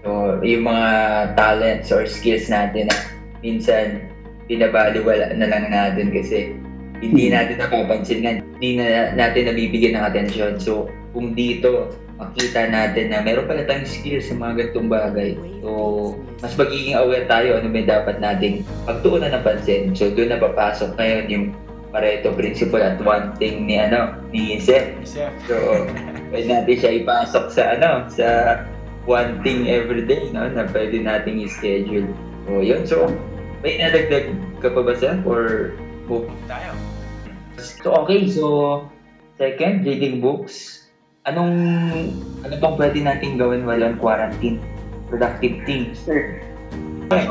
So, 0.00 0.40
yung 0.40 0.64
mga 0.64 0.88
talents 1.36 1.92
or 1.92 2.08
skills 2.08 2.48
natin 2.48 2.88
na 2.88 2.96
minsan 3.44 4.08
binabaliwala 4.48 5.36
na 5.36 5.46
lang 5.46 5.68
natin 5.68 6.08
kasi 6.08 6.56
hindi 7.00 7.28
natin 7.28 7.60
napapansin 7.60 8.24
nga, 8.24 8.32
hindi 8.40 8.80
na 8.80 9.12
natin 9.12 9.52
nabibigyan 9.52 10.00
ng 10.00 10.04
atensyon. 10.08 10.56
So, 10.56 10.88
kung 11.12 11.36
dito 11.36 11.92
makita 12.20 12.68
natin 12.68 13.10
na 13.10 13.24
meron 13.24 13.48
pala 13.48 13.64
tayong 13.64 13.88
skills 13.88 14.28
sa 14.28 14.36
mga 14.36 14.52
ganitong 14.60 14.92
bagay. 14.92 15.30
So, 15.64 15.70
mas 16.44 16.52
magiging 16.54 17.00
aware 17.00 17.24
tayo 17.24 17.56
ano 17.56 17.72
may 17.72 17.88
dapat 17.88 18.20
nating 18.20 18.68
pagtuunan 18.84 19.32
ng 19.32 19.44
pansin. 19.44 19.96
So, 19.96 20.12
doon 20.12 20.36
na 20.36 20.38
papasok 20.38 21.00
ngayon 21.00 21.26
yung 21.32 21.46
Pareto 21.90 22.30
principle 22.38 22.78
at 22.78 23.02
one 23.02 23.34
thing 23.34 23.66
ni 23.66 23.74
ano 23.74 24.14
ni 24.30 24.62
Seth. 24.62 24.94
So, 25.10 25.58
pwede 26.30 26.46
natin 26.46 26.76
siya 26.78 27.02
ipasok 27.02 27.50
sa 27.50 27.74
ano, 27.74 28.06
sa 28.06 28.26
one 29.10 29.42
thing 29.42 29.66
every 29.66 30.06
day, 30.06 30.30
no, 30.30 30.46
na 30.46 30.70
pwede 30.70 31.02
nating 31.02 31.42
i-schedule. 31.50 32.06
So, 32.46 32.62
yun. 32.62 32.86
So, 32.86 33.10
may 33.66 33.82
nadagdag 33.82 34.30
ka 34.62 34.70
pa 34.70 34.80
ba, 34.86 34.94
Sam? 34.94 35.26
Or, 35.26 35.74
move? 36.06 36.30
Tayo. 36.46 36.78
So, 37.58 38.06
okay. 38.06 38.30
So, 38.30 38.44
second, 39.34 39.82
reading 39.82 40.22
books. 40.22 40.79
Anong, 41.28 41.52
ano 42.40 42.54
bang 42.56 42.74
pwede 42.80 42.98
nating 43.04 43.36
gawin 43.36 43.68
while 43.68 43.84
on 43.84 44.00
quarantine? 44.00 44.56
Productive 45.12 45.60
things. 45.68 46.00
Sir, 46.00 46.40
Okay. 47.10 47.26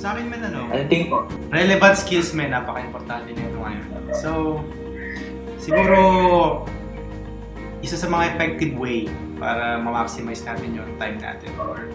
Sa 0.00 0.16
akin 0.16 0.26
man 0.32 0.40
ano, 0.40 0.72
Anong 0.72 0.88
tingin 0.88 1.12
mo? 1.12 1.28
relevant 1.52 1.94
skills 2.00 2.32
men, 2.32 2.50
napaka-importante 2.50 3.28
nito 3.30 3.60
ngayon. 3.60 3.84
So, 4.16 4.62
siguro, 5.60 6.00
isa 7.84 7.94
sa 7.94 8.08
mga 8.08 8.34
effective 8.34 8.72
way 8.74 9.04
para 9.36 9.76
ma-maximize 9.78 10.42
natin 10.42 10.74
yung 10.74 10.88
time 10.96 11.20
natin 11.20 11.52
or 11.60 11.92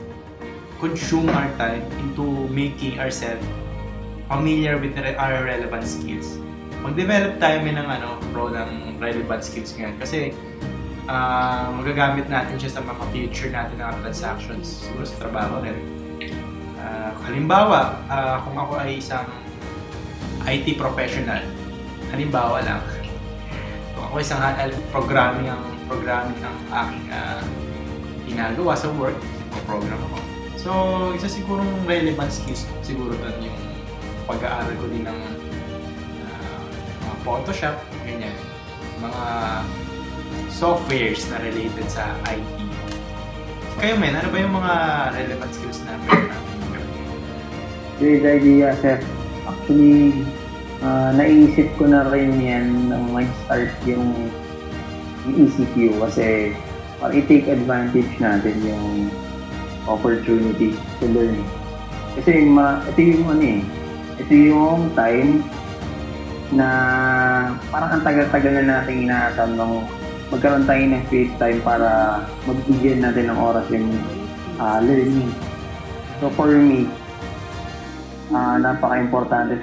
consume 0.77 1.25
our 1.33 1.49
time 1.57 1.81
into 1.99 2.45
making 2.53 3.01
ourselves 3.01 3.43
familiar 4.29 4.77
with 4.77 4.93
our 5.17 5.43
relevant 5.43 5.83
skills. 5.83 6.37
Mag-develop 6.85 7.41
tayo 7.41 7.65
men 7.65 7.81
ng 7.81 7.89
ano, 7.89 8.15
bro, 8.31 8.53
ng 8.53 9.01
relevant 9.01 9.41
skills 9.41 9.73
ngayon. 9.73 9.97
Kasi, 9.97 10.31
ah, 11.07 11.71
magagamit 11.75 12.27
natin 12.31 12.55
siya 12.59 12.79
sa 12.79 12.81
mga 12.83 13.03
future 13.11 13.51
natin 13.51 13.79
ng 13.79 13.95
transactions. 14.03 14.87
Siguro 14.87 15.03
sa 15.03 15.17
trabaho 15.19 15.59
rin. 15.63 15.79
Ah, 16.79 17.15
halimbawa, 17.27 18.03
ah, 18.07 18.43
kung 18.43 18.55
ako 18.55 18.79
ay 18.79 18.99
isang 18.99 19.27
IT 20.43 20.75
professional, 20.75 21.43
halimbawa 22.11 22.59
lang, 22.63 22.83
kung 23.95 24.03
ako 24.11 24.15
isang 24.19 24.39
HTML 24.43 24.71
programming 24.91 25.47
ang 25.47 25.63
programming 25.87 26.39
ang 26.43 26.57
aking 26.83 27.05
ah, 27.11 27.43
ginagawa 28.27 28.73
sa 28.75 28.91
work, 28.95 29.15
program 29.63 29.99
ako. 30.11 30.19
So, 30.59 30.71
isa 31.15 31.27
sigurong 31.27 31.83
relevant 31.87 32.31
skills 32.31 32.67
siguro 32.83 33.15
doon 33.19 33.51
yung 33.51 33.59
pag-aaral 34.27 34.71
ko 34.79 34.85
din 34.87 35.03
ng 35.03 35.19
ah, 36.27 36.59
mga 37.03 37.15
Photoshop, 37.23 37.75
ganyan. 38.03 38.35
Mga 39.03 39.23
softwares 40.53 41.25
na 41.33 41.41
related 41.41 41.87
sa 41.89 42.13
IT. 42.29 42.47
Kayo 43.81 43.97
men, 43.97 44.15
ano 44.15 44.29
ba 44.29 44.37
yung 44.37 44.55
mga 44.55 44.73
relevant 45.17 45.51
skills 45.51 45.79
na 45.83 45.97
meron 46.05 46.29
natin? 46.29 46.57
Great 47.97 48.23
idea, 48.23 48.71
Seth. 48.79 49.05
Actually, 49.43 50.23
ah, 50.85 51.11
naisip 51.11 51.67
ko 51.75 51.89
na 51.89 52.07
rin 52.07 52.37
yan 52.37 52.87
nang 52.87 53.11
mag-start 53.11 53.73
yung, 53.83 54.13
yung 55.25 55.35
ECQ 55.49 55.99
kasi 55.99 56.53
para 57.03 57.11
i-take 57.11 57.51
advantage 57.51 58.13
natin 58.23 58.55
yung 58.63 59.11
opportunity 59.89 60.71
to 61.03 61.05
learn. 61.11 61.43
Kasi 62.15 62.47
ma, 62.47 62.79
ito 62.87 62.99
yung 63.01 63.25
ano 63.27 63.43
eh, 63.43 63.61
ito 64.21 64.33
yung 64.53 64.93
time 64.95 65.43
na 66.53 66.67
parang 67.73 67.97
ang 67.97 68.03
tagal-tagal 68.05 68.53
na 68.61 68.79
natin 68.79 69.09
inaasam 69.09 69.57
ng 69.57 69.73
magkaroon 70.33 70.65
tayo 70.65 70.81
ng 70.89 71.03
free 71.13 71.29
time 71.37 71.61
para 71.61 72.25
magbigyan 72.49 73.05
natin 73.05 73.29
ng 73.29 73.37
oras 73.37 73.69
yung 73.69 73.85
ah, 74.57 74.81
learning. 74.81 75.29
So 76.17 76.33
for 76.33 76.49
me, 76.49 76.89
ah 78.33 78.57
napaka-importante 78.57 79.61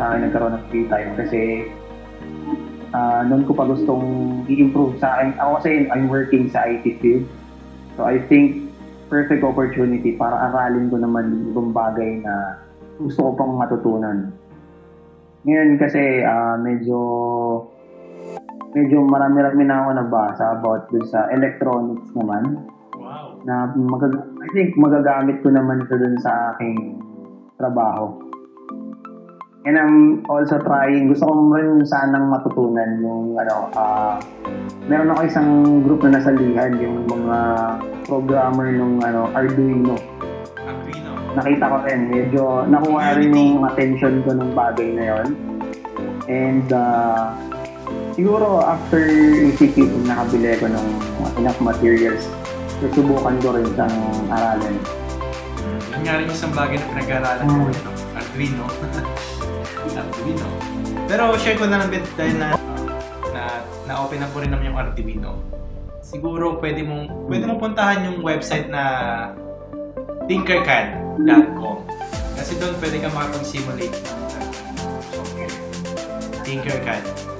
sa 0.00 0.08
akin 0.08 0.24
nagkaroon 0.24 0.56
ng 0.56 0.64
free 0.72 0.88
time 0.88 1.12
kasi 1.20 1.68
ah 2.96 3.20
noon 3.28 3.44
ko 3.44 3.52
pa 3.52 3.68
gustong 3.68 4.40
i-improve 4.48 4.96
sa 4.96 5.20
akin. 5.20 5.36
Ako 5.36 5.60
kasi 5.60 5.84
I'm 5.92 6.08
working 6.08 6.48
sa 6.48 6.64
IT 6.64 6.88
field. 7.04 7.28
So 8.00 8.08
I 8.08 8.16
think 8.32 8.72
perfect 9.12 9.44
opportunity 9.44 10.16
para 10.16 10.48
aralin 10.48 10.88
ko 10.88 10.96
naman 10.96 11.52
ibang 11.52 11.76
bagay 11.76 12.24
na 12.24 12.64
gusto 12.96 13.28
ko 13.28 13.30
pang 13.36 13.60
matutunan. 13.60 14.32
Ngayon 15.44 15.76
kasi 15.76 16.24
ah, 16.24 16.56
medyo 16.56 16.96
medyo 18.72 19.04
marami-rami 19.04 19.62
na 19.68 19.84
ako 19.84 19.88
nabasa 20.00 20.44
about 20.56 20.88
dun 20.88 21.04
sa 21.04 21.28
electronics 21.28 22.08
naman 22.16 22.68
Wow. 22.96 23.36
na 23.44 23.68
magag- 23.76 24.24
I 24.40 24.48
think 24.56 24.76
magagamit 24.80 25.44
ko 25.44 25.52
naman 25.52 25.84
ito 25.84 25.94
dun 25.96 26.16
sa 26.20 26.56
aking 26.56 26.96
trabaho. 27.60 28.16
And 29.62 29.78
I'm 29.78 30.26
also 30.26 30.58
trying, 30.58 31.06
gusto 31.06 31.22
ko 31.22 31.54
rin 31.54 31.86
sanang 31.86 32.26
matutunan 32.26 32.98
yung 32.98 33.38
ano, 33.38 33.70
ah 33.78 34.18
meron 34.90 35.14
ako 35.14 35.20
isang 35.22 35.50
group 35.86 36.02
na 36.02 36.18
nasalihan, 36.18 36.74
yung 36.82 37.06
mga 37.06 37.38
programmer 38.02 38.74
ng 38.74 38.98
ano, 39.06 39.30
Arduino. 39.30 39.94
Arduino. 40.66 41.10
Nakita 41.38 41.64
ko 41.70 41.76
rin, 41.86 42.00
medyo 42.10 42.42
nakuha 42.66 43.14
rin 43.14 43.30
yung 43.30 43.62
attention 43.62 44.26
ko 44.26 44.34
ng 44.34 44.50
bagay 44.50 44.88
na 44.98 45.04
yon. 45.14 45.28
And 46.26 46.66
ah, 46.74 47.38
siguro 48.12 48.60
after 48.60 49.02
kung 49.56 50.04
nakabili 50.04 50.56
ko 50.60 50.66
ng 50.68 50.86
enough 51.40 51.60
materials, 51.60 52.28
susubukan 52.80 53.36
ko 53.40 53.56
rin 53.56 53.66
siyang 53.72 53.96
aralin. 54.28 54.76
Yun 55.92 56.00
nga 56.02 56.14
rin 56.18 56.28
isang 56.28 56.52
bagay 56.52 56.76
na 56.80 56.86
pinag-aaralan 56.90 57.46
ko, 57.46 57.54
Mm. 57.62 57.72
no? 57.72 57.90
Arduino. 58.18 58.64
Arduino. 60.02 60.46
Pero 61.06 61.22
share 61.38 61.58
ko 61.58 61.66
na 61.68 61.78
lang 61.78 61.90
bit 61.92 62.04
dahil 62.16 62.36
na, 62.40 62.56
na, 63.30 63.42
na-open 63.86 64.18
na 64.18 64.28
po 64.32 64.42
rin 64.42 64.50
naman 64.50 64.72
yung 64.72 64.78
Arduino. 64.78 65.38
Siguro 66.02 66.58
pwede 66.58 66.82
mong, 66.82 67.30
pwede 67.30 67.46
mong 67.46 67.60
puntahan 67.62 68.04
yung 68.10 68.20
website 68.20 68.66
na 68.66 68.82
tinkercad.com 70.26 71.86
kasi 72.34 72.58
doon 72.58 72.74
pwede 72.82 72.98
ka 72.98 73.08
makapag-simulate 73.14 73.94
ng 73.94 74.20
software. 75.14 75.54
Tinkercad. 76.42 77.31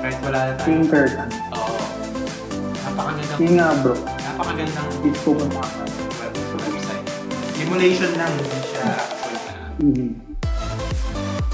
Kahit 0.00 0.18
wala 0.24 0.38
na 0.40 0.52
tayo. 0.56 0.64
Tinker. 0.64 1.06
Oo. 1.52 1.76
Napakagandang, 2.80 3.36
Sige 3.36 3.52
nga 3.54 3.68
bro, 3.78 3.94
napakagandang 4.00 4.88
pupunta 5.20 5.60
ka. 5.60 5.84
web, 6.16 6.32
website. 6.56 7.06
Simulation 7.52 8.10
lang, 8.16 8.32
hindi 8.32 8.58
siya 8.64 8.82
actual 8.88 9.34
na 9.36 9.52
Mhm. 9.78 10.08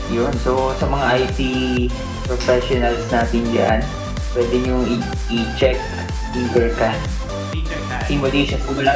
Yun. 0.06 0.34
So, 0.38 0.70
sa 0.78 0.86
mga 0.86 1.06
IT 1.18 1.40
professionals 2.22 3.02
natin 3.10 3.42
dyan, 3.50 3.82
pwede 4.32 4.54
nyo 4.62 4.86
i- 4.86 5.02
i-check 5.28 5.78
Tinkercad. 6.30 6.94
Simulation. 8.06 8.60
Kung 8.62 8.78
wala, 8.78 8.92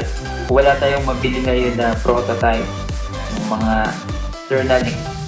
kung 0.47 0.55
wala 0.55 0.73
tayong 0.79 1.03
mabili 1.03 1.43
ngayon 1.43 1.75
na 1.75 1.99
prototype, 1.99 2.63
ng 3.33 3.49
mga 3.49 3.75
external 4.31 4.83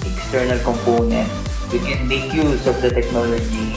external 0.05 0.59
component, 0.61 1.27
we 1.67 1.81
can 1.81 2.05
make 2.05 2.29
use 2.29 2.63
of 2.63 2.77
the 2.79 2.87
technology. 2.87 3.72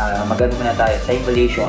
Uh, 0.00 0.24
magano 0.24 0.56
muna 0.56 0.72
tayo, 0.72 0.96
simulation 1.04 1.68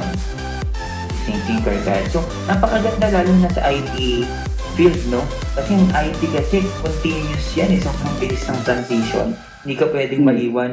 using 1.31 1.39
Tinkercad. 1.45 2.09
So, 2.09 2.23
napakaganda 2.49 3.13
lalo 3.13 3.31
na 3.39 3.49
sa 3.53 3.69
IT 3.69 4.25
field, 4.73 5.01
no? 5.11 5.21
Kasi 5.53 5.77
yung 5.77 5.91
IT 5.91 6.21
kasi 6.33 6.57
continuous 6.81 7.45
yan, 7.53 7.69
eh. 7.75 7.79
Sobrang 7.79 8.15
bilis 8.17 8.43
ng 8.47 8.61
transition. 8.65 9.27
Hindi 9.61 9.75
ka 9.77 9.85
pwedeng 9.93 10.23
Hmm. 10.25 10.29
maiwan. 10.33 10.71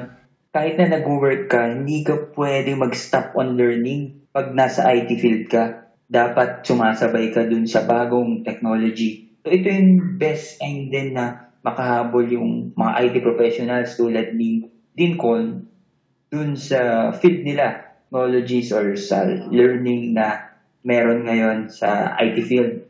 Kahit 0.48 0.80
na 0.80 0.88
nag-work 0.98 1.52
ka, 1.52 1.68
hindi 1.68 2.02
ka 2.02 2.32
pwedeng 2.34 2.80
mag-stop 2.80 3.36
on 3.36 3.60
learning 3.60 4.24
pag 4.32 4.56
nasa 4.56 4.88
IT 4.88 5.20
field 5.20 5.46
ka. 5.52 5.92
Dapat 6.08 6.64
sumasabay 6.64 7.36
ka 7.36 7.44
dun 7.44 7.68
sa 7.68 7.84
bagong 7.84 8.40
technology. 8.40 9.36
So, 9.44 9.52
ito 9.52 9.68
yung 9.68 10.16
best 10.16 10.56
time 10.56 10.88
din 10.88 11.12
na 11.12 11.52
makahabol 11.60 12.24
yung 12.24 12.72
mga 12.72 12.92
IT 13.04 13.14
professionals 13.20 13.92
tulad 14.00 14.32
ni 14.32 14.64
Lincoln 14.96 15.68
dun 16.28 16.56
sa 16.56 17.10
field 17.16 17.44
nila, 17.44 17.88
technologies 18.08 18.72
or 18.72 18.96
sa 18.96 19.24
learning 19.52 20.16
na 20.16 20.56
meron 20.84 21.28
ngayon 21.28 21.68
sa 21.68 22.16
IT 22.16 22.36
field. 22.48 22.88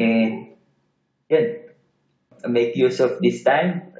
And 0.00 0.56
yun, 1.28 1.46
make 2.48 2.72
use 2.78 3.00
of 3.04 3.20
this 3.20 3.44
time, 3.44 3.92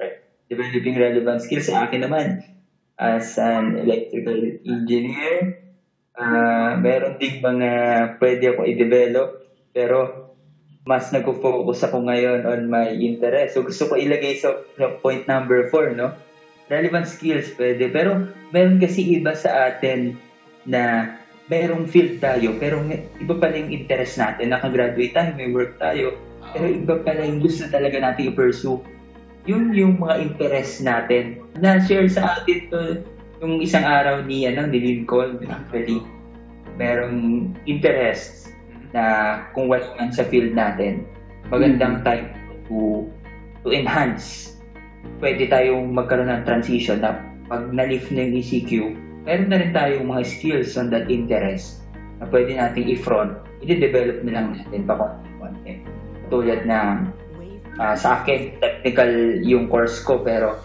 developing 0.49 0.97
relevant 0.97 1.45
skills 1.45 1.69
sa 1.69 1.85
akin 1.85 2.09
naman 2.09 2.41
as 2.97 3.37
an 3.37 3.77
electrical 3.77 4.37
engineer. 4.65 5.61
ah 6.19 6.75
meron 6.75 7.15
ding 7.15 7.39
mga 7.39 7.71
pwede 8.19 8.51
ako 8.51 8.67
i-develop 8.67 9.39
pero 9.71 10.27
mas 10.83 11.07
nag-focus 11.15 11.87
ako 11.87 12.03
ngayon 12.09 12.43
on 12.43 12.67
my 12.67 12.91
interest. 12.91 13.55
So 13.55 13.63
gusto 13.63 13.87
ko 13.87 13.93
ilagay 13.95 14.35
sa 14.35 14.57
point 14.99 15.29
number 15.29 15.69
4, 15.71 15.95
no? 15.95 16.11
Relevant 16.69 17.09
skills 17.09 17.51
pwede. 17.57 17.89
Pero 17.89 18.29
meron 18.53 18.77
kasi 18.77 19.17
iba 19.19 19.33
sa 19.33 19.73
atin 19.73 20.15
na 20.69 21.15
merong 21.49 21.89
field 21.89 22.21
tayo, 22.21 22.53
pero 22.61 22.85
iba 23.17 23.35
pala 23.41 23.57
yung 23.57 23.73
interest 23.73 24.21
natin. 24.21 24.53
Nakagraduate 24.53 25.17
tayo, 25.17 25.29
may 25.33 25.49
work 25.49 25.81
tayo, 25.81 26.13
pero 26.53 26.65
iba 26.69 26.95
pala 27.01 27.25
yung 27.25 27.41
gusto 27.41 27.65
talaga 27.73 27.97
natin 27.97 28.29
i-pursue. 28.29 28.77
Yun 29.49 29.73
yung 29.73 29.97
mga 29.97 30.29
interest 30.29 30.85
natin. 30.85 31.41
Na-share 31.57 32.05
sa 32.05 32.37
atin 32.37 32.69
to 32.69 32.79
yung 33.41 33.63
isang 33.63 33.87
araw 33.87 34.21
ni, 34.21 34.45
ano, 34.45 34.69
ni 34.69 34.77
Lincoln, 34.77 35.41
actually. 35.49 36.05
Merong 36.77 37.49
interest 37.65 38.53
na 38.93 39.41
kung 39.57 39.71
what 39.71 39.83
man 39.97 40.13
sa 40.13 40.27
field 40.27 40.53
natin, 40.53 41.07
magandang 41.49 42.05
time 42.05 42.29
to 42.69 43.09
to 43.65 43.73
enhance. 43.73 44.58
Pwede 45.19 45.51
tayong 45.51 45.91
magkaroon 45.91 46.31
ng 46.31 46.43
transition 46.47 47.03
na 47.03 47.19
pag 47.49 47.71
na-lift 47.73 48.13
na 48.13 48.23
yung 48.29 48.35
ECQ, 48.39 48.71
meron 49.25 49.49
na 49.49 49.57
rin 49.59 49.71
tayong 49.73 50.07
mga 50.07 50.23
skills 50.23 50.77
on 50.79 50.87
that 50.93 51.09
interest 51.09 51.83
na 52.21 52.27
pwede 52.29 52.55
nating 52.55 52.87
i-front, 52.93 53.35
i-develop 53.63 54.21
na 54.23 54.31
lang 54.37 54.45
natin 54.55 54.83
pa 54.85 54.95
konti-konti. 54.95 55.73
Tulad 56.29 56.61
na 56.67 57.09
ah, 57.81 57.95
sa 57.97 58.21
akin, 58.21 58.59
technical 58.59 59.11
yung 59.43 59.65
course 59.67 60.03
ko 60.03 60.21
pero 60.21 60.59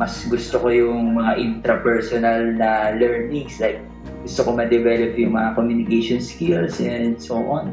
mas 0.00 0.24
gusto 0.32 0.56
ko 0.56 0.68
yung 0.72 1.20
mga 1.20 1.36
intrapersonal 1.36 2.56
na 2.56 2.96
learnings 2.96 3.60
like 3.60 3.84
gusto 4.24 4.48
ko 4.48 4.50
ma-develop 4.56 5.12
yung 5.16 5.36
mga 5.36 5.56
communication 5.56 6.20
skills 6.20 6.80
and 6.80 7.20
so 7.20 7.40
on. 7.48 7.72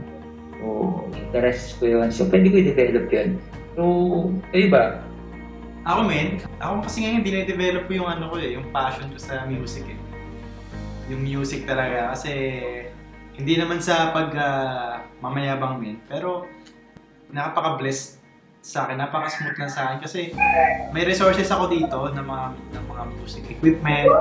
So, 0.57 0.67
interest 1.15 1.79
ko 1.79 1.99
yun. 1.99 2.07
So, 2.11 2.27
pwede 2.27 2.51
ko 2.51 2.55
i-develop 2.63 3.07
yun. 3.11 3.29
So, 3.75 3.83
kayo 4.51 4.67
ba? 4.71 4.83
Ako 5.87 6.03
men, 6.03 6.43
ako 6.59 6.83
kasi 6.83 7.07
ngayon 7.07 7.23
dine-develop 7.23 7.87
ko 7.87 7.93
yung 8.03 8.09
ano 8.11 8.27
ko 8.27 8.35
eh, 8.35 8.59
yung 8.59 8.67
passion 8.75 9.07
ko 9.07 9.15
sa 9.15 9.47
music 9.47 9.87
eh. 9.87 9.99
Yung 11.07 11.23
music 11.23 11.63
talaga 11.63 12.11
kasi 12.11 12.35
hindi 13.39 13.55
naman 13.55 13.79
sa 13.79 14.11
pag 14.11 14.35
ah, 14.35 15.07
mamayabang 15.23 15.79
men, 15.79 16.03
pero 16.11 16.43
napaka-blessed 17.31 18.19
sa 18.59 18.83
akin, 18.83 18.99
napaka-smooth 18.99 19.55
lang 19.55 19.71
sa 19.71 19.87
akin 19.87 20.03
kasi 20.03 20.35
may 20.91 21.07
resources 21.07 21.47
ako 21.47 21.71
dito 21.71 22.11
ng 22.11 22.25
mga 22.25 22.45
ng 22.75 22.85
mga 22.91 23.03
music 23.15 23.43
equipment, 23.47 24.11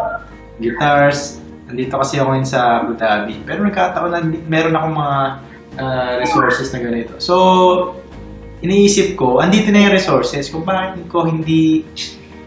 guitars. 0.63 1.43
Nandito 1.67 1.99
kasi 1.99 2.23
ako 2.23 2.31
ngayon 2.31 2.47
sa 2.47 2.79
Abu 2.79 2.95
Dhabi. 2.95 3.43
Pero 3.43 3.67
nagkataon 3.67 4.11
na 4.15 4.23
meron 4.23 4.79
akong 4.79 4.95
mga 4.95 5.19
ah, 5.83 6.13
resources 6.23 6.71
na 6.71 6.79
ganito. 6.79 7.19
So, 7.19 7.35
iniisip 8.67 9.15
ko, 9.15 9.39
andito 9.39 9.71
na 9.71 9.87
yung 9.87 9.95
resources, 9.95 10.51
kung 10.51 10.67
bakit 10.67 11.07
ko 11.07 11.23
hindi 11.31 11.87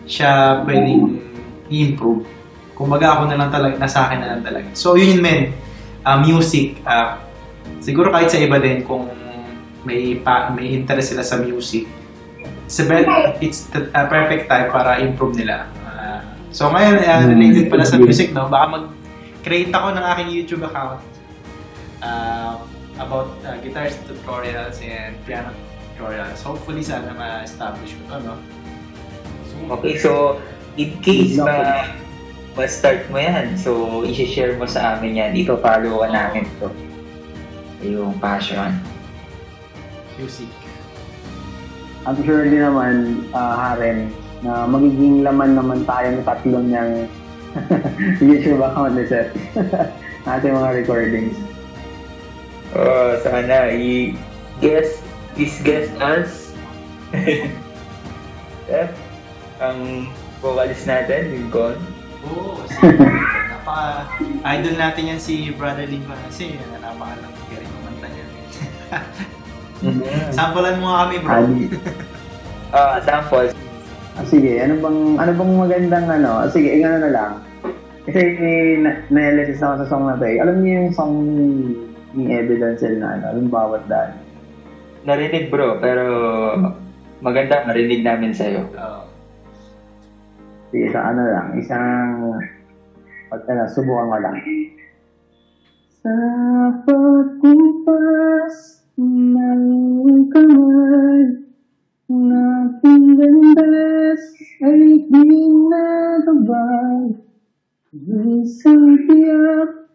siya 0.03 0.61
pwedeng 0.67 1.23
i-improve. 1.71 2.27
Kumbaga 2.75 3.15
ako 3.15 3.31
na 3.31 3.39
lang 3.39 3.49
talaga, 3.49 3.79
nasa 3.79 4.03
akin 4.07 4.19
na 4.19 4.27
lang 4.35 4.41
talaga. 4.43 4.67
So 4.75 4.99
yun 4.99 5.15
yun 5.15 5.21
men, 5.23 5.41
Ah, 5.99 6.15
music, 6.15 6.79
ah, 6.87 7.19
siguro 7.83 8.07
kahit 8.07 8.31
sa 8.31 8.39
iba 8.39 8.55
din 8.55 8.87
kung 8.87 9.11
may 9.83 10.15
pa, 10.15 10.47
may 10.47 10.71
interest 10.79 11.11
sila 11.11 11.23
sa 11.27 11.35
music, 11.37 11.91
it's, 12.63 12.79
a 12.79 12.85
be- 12.87 13.07
it's 13.43 13.67
the 13.69 13.91
a 13.91 14.07
perfect 14.07 14.47
time 14.47 14.71
para 14.71 15.03
improve 15.03 15.35
nila. 15.35 15.67
Ah, 15.83 16.23
so 16.55 16.71
ngayon, 16.71 17.03
ah, 17.03 17.27
related 17.27 17.67
pala 17.67 17.83
sa 17.83 17.99
music, 17.99 18.31
no? 18.31 18.47
Baka 18.47 18.79
mag-create 18.79 19.75
ako 19.75 19.91
ng 19.91 20.05
aking 20.15 20.29
YouTube 20.31 20.63
account 20.63 21.03
ah, 21.99 22.63
about 22.95 23.35
ah, 23.43 23.59
guitars 23.59 23.99
tutorials 24.07 24.79
and 24.79 25.19
piano 25.27 25.51
tutorials. 25.99 26.39
Hopefully, 26.47 26.79
sana 26.79 27.11
ma-establish 27.11 27.91
ko 27.99 28.15
to, 28.15 28.17
no? 28.23 28.35
So, 29.43 29.55
Okay, 29.75 29.93
so 29.99 30.11
in 30.79 30.95
case 31.03 31.35
ma 31.35 31.91
ma-start 32.55 33.11
mo 33.11 33.19
yan, 33.19 33.59
so 33.59 34.01
i-share 34.07 34.55
mo 34.55 34.63
sa 34.63 34.95
amin 34.95 35.19
yan. 35.19 35.31
Ito-follow 35.35 35.99
ka 35.99 36.07
namin 36.07 36.47
to. 36.63 36.71
Yung 37.83 38.15
passion. 38.23 38.79
music. 40.19 40.51
I'm 42.03 42.19
sure 42.27 42.43
din 42.43 42.59
naman, 42.59 43.23
ah, 43.31 43.55
Haren, 43.55 44.11
na 44.43 44.67
magiging 44.67 45.23
laman 45.23 45.55
naman 45.55 45.87
tayo 45.87 46.11
ng 46.15 46.23
tatlong 46.27 46.67
niyang 46.67 47.07
YouTube 48.27 48.59
account 48.59 48.99
ni 48.99 49.07
Seth. 49.07 49.31
Ating 50.27 50.51
mga 50.51 50.83
recordings. 50.83 51.39
Oh, 52.75 53.15
sana 53.23 53.71
i-guess, 53.71 54.99
please 55.39 55.63
guess 55.63 55.87
us. 56.03 56.51
eh, 57.15 58.91
ang 59.63 60.11
vocalist 60.43 60.83
natin, 60.83 61.31
Lincoln. 61.31 61.79
Oo, 62.27 62.59
si, 62.67 62.83
napaka 63.47 64.03
idol 64.51 64.75
natin 64.75 65.15
yan 65.15 65.21
si 65.23 65.55
Brother 65.55 65.87
Lincoln 65.87 66.19
kasi 66.27 66.59
napakalang 66.83 67.31
galing 67.47 67.71
kumanta 67.71 68.07
niya. 68.11 68.25
Sampulan 70.35 70.83
mo 70.83 70.91
nga 70.91 71.07
kami 71.07 71.15
bro. 71.23 71.39
Ah, 72.75 72.99
samples. 72.99 73.55
Ah, 74.19 74.27
sige, 74.27 74.59
ano 74.59 74.75
bang 74.83 74.99
ano 75.23 75.31
bang 75.39 75.51
magandang 75.55 76.07
ano? 76.19 76.43
Ah, 76.43 76.51
sige, 76.51 76.67
ingano 76.75 76.99
na 76.99 77.15
lang. 77.15 77.31
Kasi 78.03 78.19
na 78.83 79.07
na-realize 79.07 79.63
ako 79.63 79.87
sa 79.87 79.87
song 79.87 80.03
na 80.03 80.19
to 80.19 80.27
eh. 80.27 80.43
Alam 80.43 80.59
niyo 80.59 80.83
yung 80.83 80.91
song 80.91 81.15
ni 82.11 82.27
Evidence 82.27 82.83
na 82.99 83.15
ano, 83.15 83.39
yung 83.39 83.47
bawat 83.47 83.87
daan. 83.87 84.19
Narinig 85.09 85.49
bro, 85.49 85.81
pero 85.81 86.05
maganda 87.25 87.65
marinig 87.65 88.05
namin 88.05 88.29
sa'yo. 88.29 88.61
Sige, 90.69 90.93
sa 90.93 91.09
ano 91.09 91.25
lang, 91.25 91.57
isang 91.57 92.37
pag 93.33 93.41
ano, 93.49 93.65
subukan 93.73 94.05
ko 94.05 94.17
lang. 94.21 94.37
Sa 96.05 96.13
pagkumpas 96.85 98.85
ng 99.01 99.65
kamay 100.29 101.21
na 102.13 102.69
pinandas 102.77 104.21
ay 104.61 105.09
di 105.09 105.25
nagabay 105.73 107.17
Isang 107.97 109.09
tiyak 109.09 109.89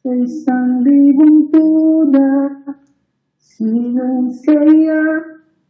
sa 0.00 0.10
isang 0.16 0.80
libong 0.80 1.52
tuda 1.52 2.32
Silang 3.56 4.28
saya 4.36 5.00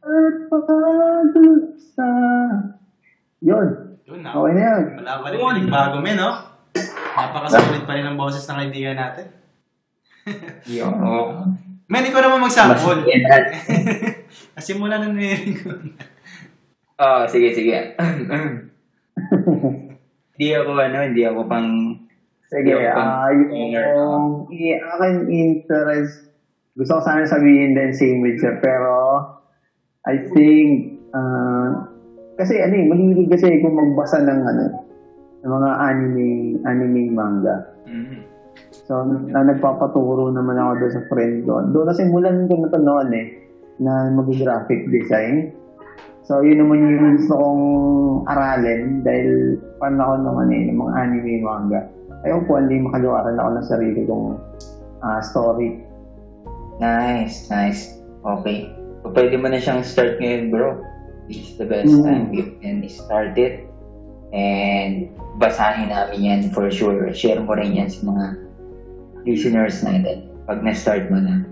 at 0.03 0.35
pagdulsa 0.51 2.11
Yun, 3.39 3.69
Yun 4.03 4.21
na. 4.21 4.35
okay 4.35 4.53
na 4.53 4.63
yun. 4.65 4.85
Wala 4.99 5.23
pa 5.23 5.27
rin 5.31 5.39
pinagbago 5.39 6.03
men, 6.03 6.19
no? 6.19 6.31
Napakasulit 7.15 7.87
pa 7.87 7.95
rin 7.95 8.03
ang 8.03 8.19
boses 8.19 8.43
ng 8.43 8.59
kaibigan 8.59 8.99
natin. 8.99 9.31
Yung, 10.75 10.99
Men, 11.87 12.03
ikaw 12.03 12.19
naman 12.19 12.43
magsample. 12.43 13.07
Kasi 14.59 14.75
mula 14.79 14.99
nang 14.99 15.15
narinig 15.15 15.55
ko. 15.63 15.71
Oh, 16.99 17.23
sige, 17.31 17.55
sige. 17.55 17.95
Hindi 20.35 20.47
ako 20.53 20.71
ano, 20.75 20.99
hindi 21.07 21.23
ako 21.23 21.47
pang 21.47 21.71
Sige, 22.47 22.75
Yung 22.75 22.83
ah 22.85 23.31
pang- 23.31 23.47
yung 23.47 23.71
yung 24.51 24.83
akin 24.83 25.15
interest, 25.27 26.35
gusto 26.77 26.93
ko 26.97 27.03
sana 27.03 27.25
sabihin 27.25 27.73
din 27.73 27.93
same 27.97 28.21
with 28.21 28.39
siya, 28.39 28.61
pero 28.61 28.95
I 30.07 30.23
think, 30.31 31.01
ah 31.17 31.89
kasi 32.37 32.61
ano 32.61 32.75
eh, 32.77 32.85
mahilig 32.85 33.33
kasi 33.33 33.49
ako 33.49 33.67
magbasa 33.73 34.21
ng 34.21 34.41
ano, 34.45 34.65
ng 35.41 35.51
mga 35.51 35.71
anime, 35.81 36.29
anime 36.69 37.03
manga. 37.17 37.65
Mm. 37.89 38.21
So, 38.87 39.03
na, 39.09 39.41
nagpapaturo 39.41 40.31
naman 40.31 40.61
ako 40.61 40.73
doon 40.85 40.93
sa 40.93 41.03
friend 41.09 41.35
ko. 41.49 41.65
Doon 41.73 41.89
kasi 41.91 42.05
simulan 42.05 42.45
ko 42.45 42.55
na 42.61 42.69
to 42.69 42.81
noon 42.81 43.11
eh, 43.17 43.27
na 43.81 44.13
mag-graphic 44.13 44.85
design. 44.93 45.51
So, 46.29 46.45
yun 46.45 46.61
naman 46.61 46.85
yung 46.85 47.17
gusto 47.17 47.35
kong 47.39 47.65
aralin 48.29 49.01
dahil 49.01 49.57
fan 49.81 49.97
ako 49.97 50.13
ng, 50.21 50.37
ano, 50.37 50.53
eh, 50.53 50.63
ng 50.69 50.79
mga 50.79 50.93
anime 50.93 51.35
manga. 51.41 51.81
Ayaw 52.29 52.45
po, 52.45 52.61
hindi 52.61 52.85
makagawaran 52.85 53.41
ako 53.41 53.51
ng 53.57 53.67
sarili 53.67 54.01
kong 54.05 54.37
ah, 55.01 55.25
story. 55.25 55.81
Nice, 56.79 57.49
nice. 57.49 57.97
Okay. 58.21 58.73
So, 59.03 59.15
pwede 59.15 59.39
mo 59.41 59.49
na 59.49 59.63
siyang 59.63 59.87
start 59.87 60.19
ngayon, 60.21 60.51
bro. 60.53 60.83
This 61.27 61.43
is 61.43 61.53
the 61.59 61.67
best 61.67 61.91
Mm. 61.91 62.05
time 62.05 62.25
you 62.35 62.47
can 62.63 62.83
start 62.87 63.35
it. 63.39 63.67
And 64.35 65.11
basahin 65.39 65.91
namin 65.91 66.21
yan 66.23 66.41
for 66.51 66.69
sure. 66.69 67.09
Share 67.15 67.41
mo 67.41 67.55
rin 67.55 67.75
yan 67.75 67.89
sa 67.89 68.03
mga 68.05 68.25
listeners 69.27 69.83
natin 69.83 70.31
pag 70.47 70.63
na-start 70.63 71.11
mo 71.11 71.19
na. 71.19 71.43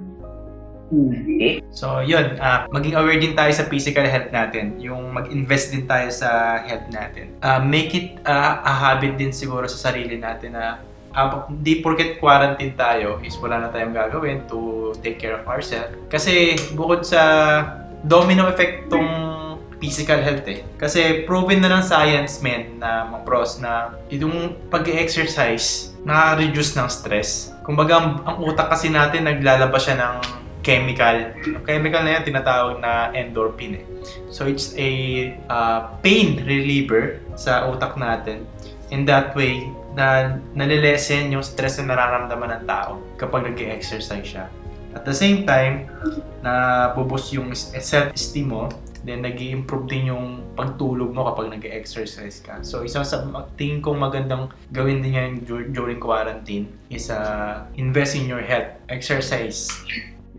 Hmm. 0.92 1.10
Okay? 1.10 1.58
So, 1.74 2.04
yun. 2.04 2.38
ah, 2.38 2.68
maging 2.70 2.94
aware 2.94 3.18
din 3.18 3.34
tayo 3.34 3.50
sa 3.50 3.66
physical 3.66 4.06
health 4.06 4.30
natin. 4.30 4.78
Yung 4.78 5.10
mag-invest 5.10 5.74
din 5.74 5.88
tayo 5.90 6.12
sa 6.12 6.60
health 6.62 6.86
natin. 6.92 7.34
Ah, 7.42 7.58
make 7.58 7.90
it 7.96 8.20
ah, 8.28 8.62
a 8.62 8.72
habit 8.72 9.16
din 9.18 9.32
siguro 9.34 9.66
sa 9.66 9.90
sarili 9.90 10.20
natin 10.20 10.54
na 10.54 10.78
ah, 11.14 11.46
di 11.48 11.80
porket 11.80 12.18
quarantine 12.18 12.74
tayo 12.74 13.22
is 13.22 13.38
wala 13.38 13.62
na 13.62 13.68
tayong 13.70 13.94
gagawin 13.94 14.42
to 14.50 14.92
take 15.00 15.16
care 15.16 15.38
of 15.38 15.46
ourselves. 15.46 15.94
Kasi 16.10 16.58
bukod 16.74 17.06
sa 17.06 17.22
domino 18.04 18.50
effect 18.50 18.90
tong 18.92 19.08
physical 19.78 20.20
health 20.20 20.44
eh. 20.48 20.64
Kasi 20.76 21.24
proven 21.24 21.60
na 21.60 21.70
ng 21.70 21.84
science 21.84 22.40
men 22.40 22.80
na 22.80 23.08
mga 23.08 23.22
pros 23.24 23.60
na 23.60 23.94
itong 24.08 24.56
pag-exercise 24.68 25.92
na-reduce 26.04 26.76
ng 26.76 26.88
stress. 26.88 27.52
Kumbaga, 27.64 28.00
ang, 28.00 28.08
ang 28.28 28.36
utak 28.44 28.68
kasi 28.72 28.92
natin 28.92 29.24
naglalabas 29.24 29.88
siya 29.88 29.96
ng 30.00 30.14
chemical. 30.64 31.36
Yung 31.44 31.64
chemical 31.68 32.00
na 32.04 32.20
yan 32.20 32.22
tinatawag 32.24 32.80
na 32.80 33.12
endorphin 33.12 33.84
eh. 33.84 33.84
So 34.32 34.48
it's 34.48 34.72
a 34.76 34.90
uh, 35.52 35.92
pain 36.00 36.40
reliever 36.44 37.20
sa 37.36 37.68
utak 37.68 38.00
natin. 38.00 38.48
In 38.88 39.04
that 39.08 39.36
way, 39.36 39.68
na 39.94 40.38
nalilesen 40.58 41.30
yung 41.30 41.42
stress 41.42 41.78
na 41.78 41.94
nararamdaman 41.94 42.60
ng 42.60 42.64
tao 42.66 42.98
kapag 43.14 43.46
nag-exercise 43.46 44.26
siya. 44.26 44.46
At 44.94 45.02
the 45.02 45.14
same 45.14 45.42
time, 45.42 45.90
na 46.42 46.94
bubus 46.94 47.34
yung 47.34 47.50
self-esteem 47.54 48.46
mo, 48.46 48.70
then 49.02 49.26
nag 49.26 49.36
improve 49.36 49.90
din 49.90 50.14
yung 50.14 50.54
pagtulog 50.54 51.10
mo 51.10 51.26
kapag 51.34 51.50
nag-exercise 51.58 52.38
ka. 52.40 52.62
So, 52.62 52.86
isa 52.86 53.02
sa 53.02 53.26
tingin 53.58 53.82
kong 53.82 53.98
magandang 53.98 54.54
gawin 54.70 55.02
din 55.02 55.18
yan 55.18 55.30
dur- 55.42 55.70
during 55.70 55.98
quarantine 55.98 56.70
is 56.88 57.10
uh, 57.10 57.66
invest 57.74 58.14
in 58.14 58.30
your 58.30 58.42
health. 58.42 58.70
Exercise. 58.86 59.66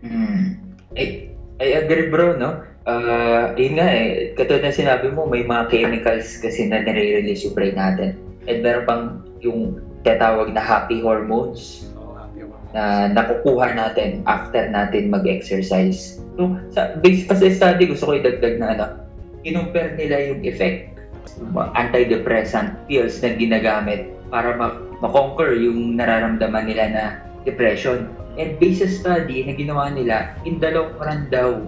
Hmm. 0.00 0.56
I, 0.96 1.30
I 1.60 1.84
agree 1.84 2.08
bro, 2.08 2.40
no? 2.40 2.64
Ah, 2.86 3.50
yun 3.58 3.82
nga 3.82 3.86
eh, 3.90 4.30
katulad 4.38 4.62
na 4.62 4.70
sinabi 4.70 5.10
mo, 5.10 5.26
may 5.26 5.42
mga 5.42 5.74
chemicals 5.74 6.38
kasi 6.38 6.70
na 6.70 6.86
nare-release 6.86 7.50
yung 7.50 7.54
brain 7.54 7.74
natin. 7.74 8.25
And 8.46 8.62
meron 8.62 8.84
pang 8.86 9.04
yung 9.42 9.82
tatawag 10.06 10.54
na 10.54 10.62
happy 10.62 11.02
hormones 11.02 11.90
So, 11.90 12.14
happy 12.14 12.46
ako. 12.46 12.54
na 12.72 13.10
nakukuha 13.10 13.74
natin 13.74 14.22
after 14.30 14.70
natin 14.70 15.10
mag-exercise. 15.10 16.22
So, 16.38 16.54
sa, 16.70 16.94
based 17.02 17.26
pa 17.26 17.34
sa 17.34 17.50
study, 17.50 17.90
gusto 17.90 18.06
ko 18.06 18.12
idagdag 18.18 18.62
na 18.62 18.66
ano, 18.78 18.84
kinumpare 19.42 19.98
nila 19.98 20.30
yung 20.30 20.40
effect 20.46 20.94
ng 21.42 21.58
antidepressant 21.74 22.86
pills 22.86 23.18
na 23.20 23.34
ginagamit 23.34 24.10
para 24.30 24.54
ma- 24.54 24.78
ma-conquer 25.02 25.58
yung 25.58 25.98
nararamdaman 25.98 26.70
nila 26.70 26.84
na 26.90 27.04
depression. 27.42 28.10
And 28.36 28.58
based 28.62 28.84
sa 28.84 28.88
study 28.90 29.42
na 29.46 29.54
ginawa 29.56 29.90
nila, 29.90 30.34
in 30.46 30.62
the 30.62 30.70
long 30.70 30.94
run 31.00 31.26
daw, 31.32 31.62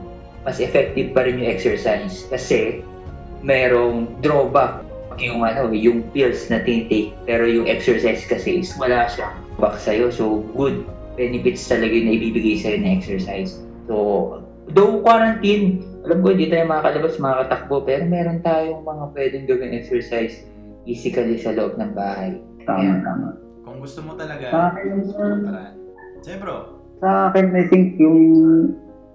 mas 0.46 0.62
effective 0.62 1.12
pa 1.12 1.26
rin 1.26 1.42
yung 1.42 1.50
exercise 1.50 2.24
kasi 2.30 2.80
merong 3.42 4.10
drawback 4.24 4.87
yung 5.18 5.42
ano, 5.42 5.70
yung 5.74 6.06
pills 6.14 6.46
na 6.48 6.62
tinitake 6.62 7.12
pero 7.26 7.44
yung 7.44 7.66
exercise 7.66 8.22
kasi 8.24 8.62
is 8.62 8.72
wala 8.78 9.06
siyang 9.10 9.34
back 9.58 9.76
sa'yo. 9.76 10.08
So, 10.08 10.46
good 10.54 10.86
benefits 11.18 11.66
talaga 11.66 11.90
yung 11.90 12.08
naibibigay 12.14 12.56
sa'yo 12.58 12.78
na 12.78 12.94
exercise. 12.94 13.58
So, 13.90 13.94
though 14.70 15.02
quarantine, 15.02 15.82
alam 16.06 16.22
ko 16.22 16.32
hindi 16.32 16.46
tayo 16.48 16.64
makakalabas, 16.70 17.18
makakatakbo, 17.18 17.82
pero 17.82 18.02
meron 18.06 18.38
tayong 18.40 18.86
mga 18.86 19.04
pwedeng 19.12 19.44
gawin 19.50 19.74
exercise 19.74 20.46
physically 20.86 21.36
sa 21.36 21.52
loob 21.52 21.76
ng 21.76 21.92
bahay. 21.92 22.38
Tama, 22.64 23.02
tama. 23.02 23.28
Kung 23.66 23.82
gusto 23.82 24.00
mo 24.00 24.16
talaga, 24.16 24.48
Sa 24.48 24.60
akin, 24.72 24.86
paraan. 25.44 25.74
Sige 26.24 26.36
bro. 26.40 26.56
sa 26.98 27.30
akin, 27.30 27.54
I 27.54 27.64
think 27.70 27.94
yung 28.00 28.20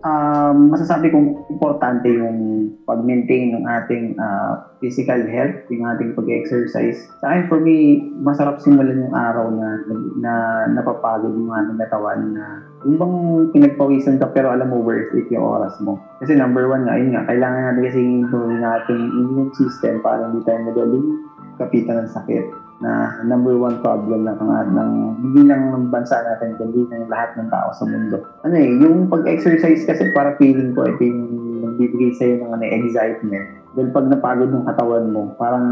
um, 0.03 0.69
masasabi 0.69 1.09
kong 1.09 1.47
importante 1.49 2.11
yung 2.11 2.69
pag-maintain 2.83 3.55
ng 3.55 3.65
ating 3.65 4.13
ah, 4.19 4.59
physical 4.83 5.23
health, 5.25 5.55
yung 5.71 5.87
ating 5.87 6.11
pag-exercise. 6.13 7.07
Sa 7.23 7.31
akin, 7.31 7.47
for 7.47 7.63
me, 7.63 8.03
masarap 8.19 8.59
simulan 8.59 8.99
yung 8.99 9.15
araw 9.15 9.47
na, 9.49 9.79
na 10.19 10.33
napapagod 10.67 11.31
yung 11.31 11.55
ating 11.55 11.79
katawan 11.79 12.35
na 12.35 12.45
yung 12.83 12.99
bang 12.99 13.17
pinagpawisan 13.55 14.19
ka 14.19 14.27
pero 14.35 14.51
alam 14.51 14.67
mo 14.67 14.83
worth 14.83 15.15
it 15.15 15.27
yung 15.31 15.47
oras 15.47 15.73
mo. 15.79 15.95
Kasi 16.19 16.35
number 16.35 16.67
one 16.67 16.83
nga, 16.83 16.99
yun 16.99 17.15
nga, 17.15 17.23
kailangan 17.23 17.71
natin 17.71 17.83
kasi 17.87 17.99
yung 18.03 18.63
ating 18.63 19.03
immune 19.23 19.51
system 19.55 20.03
para 20.03 20.27
hindi 20.27 20.43
tayo 20.43 20.59
magaling 20.67 21.07
kapitan 21.55 22.03
ng 22.03 22.11
sakit 22.11 22.62
na 22.83 23.23
number 23.23 23.55
one 23.55 23.79
problem 23.79 24.27
ng, 24.27 24.35
ng, 24.43 24.69
ng 24.75 24.91
hindi 25.23 25.41
lang 25.47 25.71
ng 25.71 25.87
bansa 25.87 26.19
natin 26.19 26.59
kundi 26.59 26.83
ng 26.83 27.07
lahat 27.07 27.31
ng 27.39 27.47
tao 27.47 27.71
sa 27.71 27.87
mundo. 27.87 28.19
Ano 28.43 28.55
eh, 28.59 28.67
yung 28.83 29.07
pag-exercise 29.07 29.87
kasi 29.87 30.11
para 30.11 30.35
feeling 30.35 30.75
ko 30.75 30.83
ito 30.83 30.99
yung 30.99 31.23
nagbibigay 31.63 32.11
sa'yo 32.19 32.43
ng 32.43 32.51
ano, 32.51 32.63
excitement. 32.67 33.45
Dahil 33.73 33.89
pag 33.95 34.05
napagod 34.11 34.51
yung 34.51 34.67
katawan 34.67 35.05
mo, 35.15 35.31
parang 35.39 35.65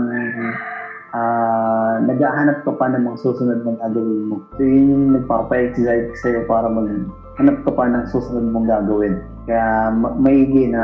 ah 1.12 2.00
naghahanap 2.08 2.64
ka 2.64 2.72
pa 2.80 2.88
ng 2.88 3.04
mga 3.04 3.20
susunod 3.20 3.60
mong 3.68 3.84
gagawin 3.84 4.32
mo. 4.32 4.40
So 4.56 4.64
yun 4.64 4.86
yung 4.96 5.06
nagpapa-excite 5.20 6.16
sa'yo 6.16 6.48
para 6.48 6.72
maghanap 6.72 7.58
ka 7.68 7.72
pa 7.76 7.92
ng 7.92 8.08
susunod 8.08 8.48
mong 8.56 8.72
gagawin. 8.72 9.20
Kaya 9.44 9.92
ma- 9.92 10.16
maigi 10.16 10.72
na 10.72 10.84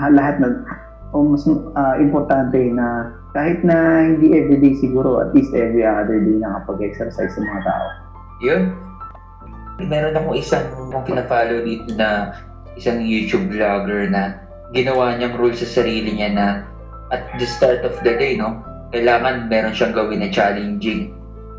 ha- 0.00 0.08
lahat 0.16 0.40
ng 0.40 0.64
o 1.10 1.26
mas 1.26 1.44
ah, 1.74 1.98
importante 1.98 2.56
na 2.70 3.12
kahit 3.30 3.62
na 3.62 4.06
hindi 4.10 4.34
everyday 4.34 4.74
siguro, 4.78 5.22
at 5.22 5.30
least 5.30 5.54
every 5.54 5.86
other 5.86 6.18
day 6.18 6.36
nakapag-exercise 6.42 7.30
sa 7.30 7.40
mga 7.40 7.62
tao. 7.62 7.86
Yun. 8.42 8.62
Meron 9.86 10.18
akong 10.18 10.36
isang 10.36 10.66
kina-follow 11.06 11.62
dito 11.64 11.94
na 11.94 12.34
isang 12.74 13.00
YouTube 13.00 13.48
vlogger 13.54 14.10
na 14.10 14.42
ginawa 14.74 15.14
niyang 15.16 15.38
rule 15.38 15.54
sa 15.54 15.66
sarili 15.66 16.14
niya 16.14 16.30
na 16.34 16.46
at 17.10 17.26
the 17.38 17.46
start 17.46 17.82
of 17.82 17.94
the 18.06 18.14
day, 18.14 18.38
no, 18.38 18.62
kailangan 18.94 19.50
meron 19.50 19.74
siyang 19.74 19.94
gawin 19.94 20.22
na 20.22 20.30
challenging. 20.30 21.14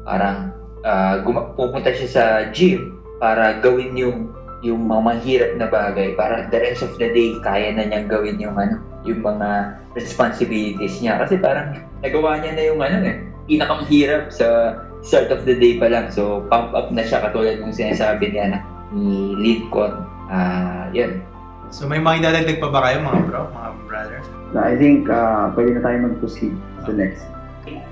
Parang 0.07 0.51
ah, 0.83 1.19
guma- 1.23 1.51
pupunta 1.55 1.91
siya 1.91 2.09
sa 2.09 2.23
gym 2.51 2.99
para 3.19 3.59
gawin 3.59 3.95
yung 3.95 4.31
yung 4.61 4.85
mga 4.85 5.01
mahirap 5.01 5.51
na 5.57 5.67
bagay 5.69 6.13
para 6.13 6.45
the 6.53 6.59
rest 6.61 6.85
of 6.85 6.93
the 7.01 7.09
day 7.09 7.33
kaya 7.41 7.73
na 7.73 7.85
niyang 7.85 8.05
gawin 8.05 8.37
yung 8.37 8.53
ano 8.53 8.77
yung 9.05 9.21
mga 9.25 9.81
responsibilities 9.97 11.01
niya. 11.01 11.21
Kasi 11.21 11.37
parang 11.41 11.77
nagawa 12.01 12.41
niya 12.41 12.51
na 12.53 12.63
yung 12.67 12.79
ano 12.81 12.97
eh 13.05 13.17
pinakamahirap 13.49 14.29
sa 14.29 14.79
start 15.01 15.33
of 15.33 15.43
the 15.43 15.57
day 15.57 15.81
pa 15.81 15.89
lang. 15.89 16.07
So 16.13 16.45
pump 16.47 16.77
up 16.77 16.93
na 16.93 17.03
siya 17.03 17.25
katulad 17.25 17.59
ng 17.61 17.73
sinasabi 17.73 18.31
niya 18.31 18.57
na 18.57 18.59
ni 18.93 19.35
Lincoln 19.35 20.05
ah 20.29 20.87
yun. 20.93 21.25
So 21.71 21.87
may 21.87 22.03
mga 22.03 22.27
idadagdag 22.27 22.59
pa 22.59 22.69
ba 22.69 22.79
kayo 22.85 23.03
mga 23.03 23.19
bro, 23.31 23.41
mga 23.51 23.71
brother? 23.87 24.19
So, 24.51 24.59
I 24.59 24.75
think 24.75 25.07
ah, 25.07 25.47
pwede 25.55 25.79
na 25.79 25.81
tayo 25.87 25.97
mag-proceed 26.11 26.51
to 26.83 26.91
next. 26.91 27.23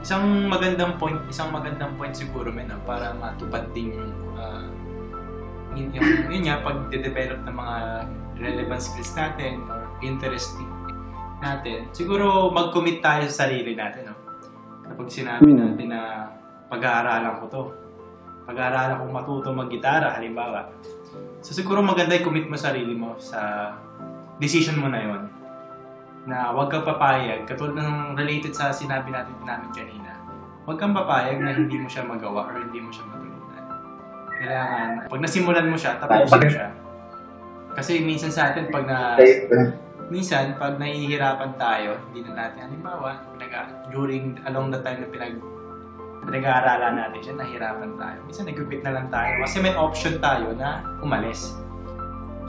Isang 0.03 0.51
magandang 0.51 0.99
point, 0.99 1.15
isang 1.31 1.55
magandang 1.55 1.95
point 1.95 2.11
siguro 2.11 2.51
men, 2.51 2.67
no, 2.67 2.75
para 2.83 3.15
matupad 3.15 3.71
din 3.71 3.95
yung 3.95 4.11
ah, 4.35 4.67
yun, 5.71 5.87
yung, 5.95 6.07
yun 6.27 6.43
nga, 6.51 6.59
pag-develop 6.59 7.39
ng 7.47 7.55
mga 7.55 7.75
relevant 8.43 8.81
skills 8.83 9.15
natin 9.15 9.63
or 9.71 9.87
interesting 10.03 10.67
natin, 11.39 11.87
siguro 11.95 12.51
mag-commit 12.51 12.99
tayo 12.99 13.23
sa 13.27 13.45
sarili 13.47 13.73
natin. 13.73 14.11
No? 14.11 14.15
Kapag 14.85 15.07
sinabi 15.07 15.49
Hmm. 15.49 15.59
natin 15.73 15.87
na 15.91 16.01
pag-aaralan 16.67 17.39
ko 17.41 17.45
to, 17.49 17.61
pag-aaralan 18.45 18.99
kong 18.99 19.13
matuto 19.13 19.49
mag-gitara, 19.53 20.13
halimbawa. 20.17 20.69
So 21.39 21.55
siguro 21.55 21.79
maganda 21.79 22.17
i-commit 22.17 22.49
mo 22.49 22.59
sarili 22.59 22.93
mo 22.93 23.15
sa 23.17 23.73
decision 24.41 24.79
mo 24.81 24.91
na 24.91 24.99
yon 24.99 25.23
na 26.27 26.51
huwag 26.51 26.69
kang 26.69 26.85
papayag, 26.85 27.47
katulad 27.47 27.79
ng 27.79 28.13
related 28.13 28.51
sa 28.53 28.69
sinabi 28.69 29.09
natin 29.09 29.33
namin 29.41 29.71
kanina, 29.71 30.13
huwag 30.67 30.77
kang 30.77 30.93
papayag 30.93 31.39
na 31.39 31.55
hindi 31.55 31.79
mo 31.79 31.87
siya 31.87 32.05
magawa 32.05 32.51
or 32.51 32.59
hindi 32.59 32.77
mo 32.83 32.91
siya 32.91 33.07
matulungan. 33.07 33.63
Kailangan, 34.37 34.89
pag 35.09 35.21
nasimulan 35.23 35.67
mo 35.71 35.77
siya, 35.79 35.97
tapusin 35.97 36.39
mo 36.43 36.51
siya. 36.51 36.69
Kasi 37.73 37.91
minsan 38.03 38.29
sa 38.29 38.51
atin, 38.51 38.67
pag 38.67 38.83
na, 38.85 39.15
minsan, 40.09 40.57
pag 40.57 40.77
nahihirapan 40.77 41.55
tayo, 41.55 42.01
hindi 42.09 42.25
na 42.27 42.45
natin, 42.45 42.69
halimbawa, 42.69 43.23
pinag 43.33 43.53
during, 43.93 44.37
along 44.45 44.73
the 44.73 44.81
time 44.81 45.05
na 45.05 45.07
pinag, 45.09 45.35
pinag-aaralan 46.25 46.93
natin 46.97 47.19
siya, 47.21 47.35
nahirapan 47.37 47.91
tayo. 47.97 48.17
Minsan, 48.25 48.45
nag-quit 48.49 48.81
na 48.83 48.93
lang 48.97 49.07
tayo. 49.13 49.31
Kasi 49.45 49.55
may 49.61 49.73
option 49.73 50.17
tayo 50.19 50.53
na 50.57 50.81
umalis. 51.01 51.57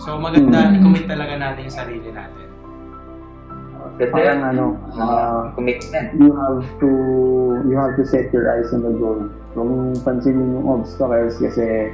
So, 0.01 0.17
maganda, 0.17 0.69
Hmm. 0.69 0.81
i-commit 0.81 1.07
talaga 1.07 1.37
natin 1.37 1.69
yung 1.69 1.77
sarili 1.77 2.09
natin. 2.09 2.51
ganda 4.01 4.17
Parang 4.17 4.41
ano, 4.45 4.65
ah, 4.97 5.53
commitment 5.53 6.17
you 6.17 6.33
have 6.33 6.65
to 6.81 6.91
you 7.69 7.77
have 7.77 7.93
to 8.01 8.05
set 8.09 8.33
your 8.33 8.49
eyes 8.49 8.73
on 8.73 8.81
the 8.81 8.93
goal. 8.97 9.29
Kung 9.53 9.93
pansinin 10.01 10.57
yung 10.57 10.81
obstacles 10.81 11.37
kasi 11.37 11.93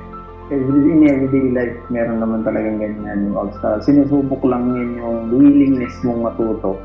every, 0.50 0.80
in 0.92 1.02
everyday 1.06 1.46
life 1.50 1.76
meron 1.90 2.22
naman 2.22 2.46
talagang 2.46 2.78
ganyan 2.78 3.30
yung 3.30 3.36
obstacles. 3.36 3.86
Sinusubok 3.86 4.42
lang 4.46 4.74
yun 4.74 4.90
yung 4.98 5.16
willingness 5.34 5.94
mong 6.06 6.30
matuto 6.30 6.78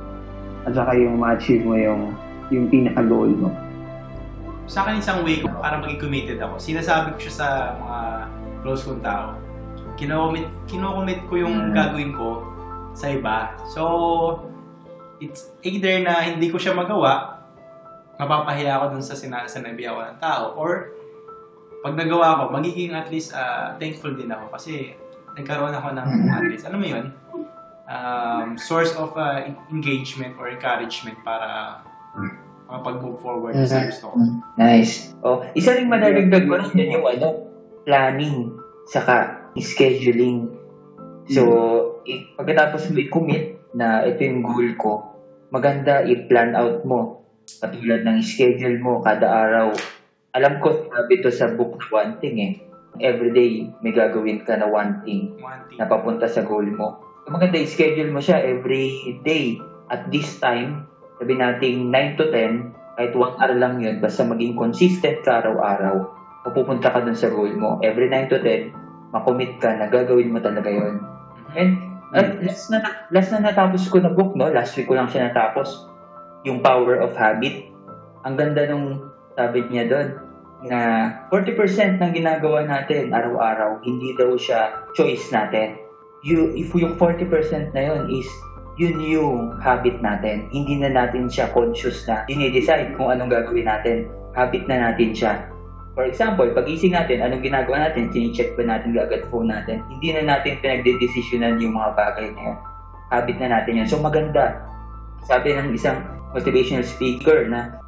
at 0.65 0.73
saka 0.73 0.93
yung 0.97 1.17
ma-achieve 1.17 1.65
mo 1.65 1.73
yung 1.77 2.13
yung 2.51 2.67
pinaka-goal 2.67 3.31
mo. 3.37 3.49
sa 4.71 4.87
akin 4.87 5.03
isang 5.03 5.19
way 5.27 5.43
ko 5.43 5.51
para 5.59 5.83
maging 5.83 5.99
committed 5.99 6.39
ako. 6.39 6.55
Sinasabi 6.55 7.11
ko 7.15 7.27
siya 7.27 7.35
sa 7.43 7.47
mga 7.75 7.99
close 8.63 8.87
kong 8.87 9.03
tao. 9.03 9.35
Kinocommit, 9.99 10.47
kinocommit 10.63 11.19
ko 11.27 11.43
yung 11.43 11.55
Mm. 11.67 11.75
gagawin 11.75 12.11
ko 12.15 12.47
sa 12.95 13.11
iba. 13.11 13.51
So, 13.67 13.83
it's 15.19 15.51
either 15.59 15.99
na 15.99 16.23
hindi 16.23 16.47
ko 16.47 16.55
siya 16.55 16.71
magawa, 16.71 17.43
mapapahiya 18.15 18.79
ako 18.79 18.85
dun 18.95 19.03
sa 19.03 19.11
sinasanabi 19.11 19.83
ako 19.83 19.99
ng 20.07 20.17
tao, 20.23 20.43
or 20.55 20.95
pag 21.81 21.93
nagawa 21.97 22.37
ko, 22.37 22.43
magiging 22.53 22.93
at 22.93 23.09
least 23.09 23.33
ah, 23.33 23.73
thankful 23.81 24.13
din 24.13 24.29
ako 24.29 24.53
kasi 24.53 24.93
nagkaroon 25.33 25.73
ako 25.73 25.97
ng 25.97 26.07
at 26.29 26.43
least, 26.45 26.63
alam 26.69 26.79
mo 26.79 26.87
yun, 26.87 27.05
um, 27.89 28.53
source 28.55 28.93
of 28.95 29.11
ah, 29.17 29.41
engagement 29.73 30.37
or 30.37 30.47
encouragement 30.47 31.17
para 31.25 31.81
makapag-move 32.69 33.19
forward 33.19 33.53
sa 33.67 33.83
gusto 33.89 34.13
ko. 34.13 34.15
Nice. 34.55 35.11
Oh, 35.25 35.43
isa 35.51 35.75
ring 35.75 35.91
madadagdag 35.91 36.47
ko 36.47 36.55
rin 36.55 36.71
yun 36.71 37.01
yung 37.01 37.05
ano, 37.09 37.27
planning, 37.83 38.55
saka 38.87 39.43
scheduling. 39.57 40.47
So, 41.27 41.41
i- 42.07 42.31
pagkatapos 42.37 42.91
mo 42.91 42.99
i-commit 43.01 43.59
na 43.75 44.03
ito 44.07 44.23
yung 44.23 44.43
goal 44.45 44.69
ko, 44.79 44.91
maganda 45.51 46.03
i-plan 46.05 46.55
out 46.55 46.83
mo. 46.87 47.25
Katulad 47.59 48.07
ng 48.07 48.23
schedule 48.23 48.79
mo 48.79 49.03
kada 49.03 49.27
araw. 49.27 49.75
Alam 50.31 50.63
ko, 50.63 50.87
sabi 50.87 51.19
to 51.19 51.27
sa 51.27 51.51
book 51.51 51.75
one 51.91 52.15
thing 52.23 52.39
eh. 52.39 52.53
Everyday, 53.03 53.67
may 53.83 53.91
gagawin 53.91 54.43
ka 54.47 54.55
na 54.55 54.67
one 54.67 55.03
thing 55.03 55.35
One 55.39 55.67
thing. 55.67 55.79
na 55.79 55.87
papunta 55.87 56.27
sa 56.27 56.43
goal 56.43 56.67
mo. 56.71 57.03
Maganda 57.27 57.59
i-schedule 57.59 58.11
mo 58.11 58.19
siya 58.19 58.39
every 58.39 59.19
day. 59.23 59.59
At 59.91 60.07
this 60.07 60.39
time, 60.39 60.87
sabi 61.19 61.35
natin 61.35 61.91
9 61.91 62.19
to 62.19 62.31
10, 62.31 62.71
kahit 62.95 63.11
1 63.15 63.39
hour 63.39 63.53
lang 63.59 63.79
yun, 63.83 63.99
basta 63.99 64.23
maging 64.23 64.55
consistent 64.55 65.19
ka 65.23 65.43
araw-araw, 65.43 65.99
mapupunta 66.47 66.91
ka 66.91 67.03
dun 67.03 67.15
sa 67.15 67.27
goal 67.31 67.51
mo. 67.55 67.79
Every 67.83 68.07
9 68.07 68.31
to 68.31 68.39
10, 68.39 68.71
makommit 69.11 69.59
ka 69.59 69.75
na 69.75 69.91
gagawin 69.91 70.31
mo 70.31 70.39
talaga 70.39 70.71
yun. 70.71 71.03
And 71.55 71.75
at 72.15 72.39
last 72.39 72.71
na, 72.71 72.79
last 73.11 73.35
na 73.35 73.51
natapos 73.51 73.87
ko 73.91 73.99
na 73.99 74.11
book, 74.11 74.35
no? 74.35 74.47
Last 74.47 74.75
week 74.79 74.87
ko 74.87 74.95
lang 74.95 75.11
siya 75.11 75.31
natapos. 75.31 75.87
Yung 76.47 76.63
Power 76.63 77.03
of 77.03 77.15
Habit. 77.19 77.67
Ang 78.23 78.35
ganda 78.39 78.63
nung 78.67 79.10
sabi 79.35 79.65
niya 79.71 79.87
doon 79.87 80.07
na 80.67 80.79
40% 81.33 81.97
ng 81.97 82.11
ginagawa 82.13 82.67
natin 82.67 83.09
araw-araw, 83.09 83.81
hindi 83.81 84.13
daw 84.13 84.37
siya 84.37 84.85
choice 84.93 85.33
natin. 85.33 85.79
You, 86.21 86.53
if 86.53 86.69
yung 86.77 87.01
40% 87.01 87.73
na 87.73 87.81
yun 87.81 88.13
is 88.13 88.29
yun 88.77 89.01
yung 89.01 89.57
habit 89.59 89.99
natin. 89.99 90.47
Hindi 90.53 90.79
na 90.79 90.93
natin 90.93 91.27
siya 91.27 91.49
conscious 91.51 92.05
na 92.05 92.23
dinidecide 92.29 92.93
kung 92.95 93.11
anong 93.11 93.33
gagawin 93.33 93.67
natin. 93.67 94.07
Habit 94.37 94.69
na 94.69 94.91
natin 94.91 95.11
siya. 95.11 95.49
For 95.91 96.07
example, 96.07 96.47
pag-ising 96.55 96.95
natin, 96.95 97.19
anong 97.19 97.43
ginagawa 97.43 97.91
natin? 97.91 98.07
Tini-check 98.15 98.55
ba 98.55 98.63
natin 98.63 98.95
agad 98.95 99.27
phone 99.27 99.51
natin? 99.51 99.83
Hindi 99.91 100.15
na 100.15 100.23
natin 100.37 100.63
pinagdedesisyonan 100.63 101.59
yung 101.59 101.75
mga 101.75 101.99
bagay 101.99 102.31
na 102.31 102.41
yun. 102.53 102.57
Habit 103.11 103.37
na 103.43 103.47
natin 103.59 103.81
yun. 103.83 103.87
So 103.91 103.99
maganda. 103.99 104.63
Sabi 105.27 105.51
ng 105.51 105.75
isang 105.75 105.99
motivational 106.31 106.87
speaker 106.87 107.51
na 107.51 107.80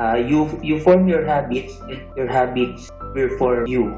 uh, 0.00 0.16
you 0.16 0.48
you 0.64 0.80
form 0.80 1.04
your 1.04 1.22
habits 1.22 1.76
and 1.86 2.00
your 2.16 2.26
habits 2.26 2.88
will 3.12 3.28
form 3.36 3.68
you. 3.68 3.92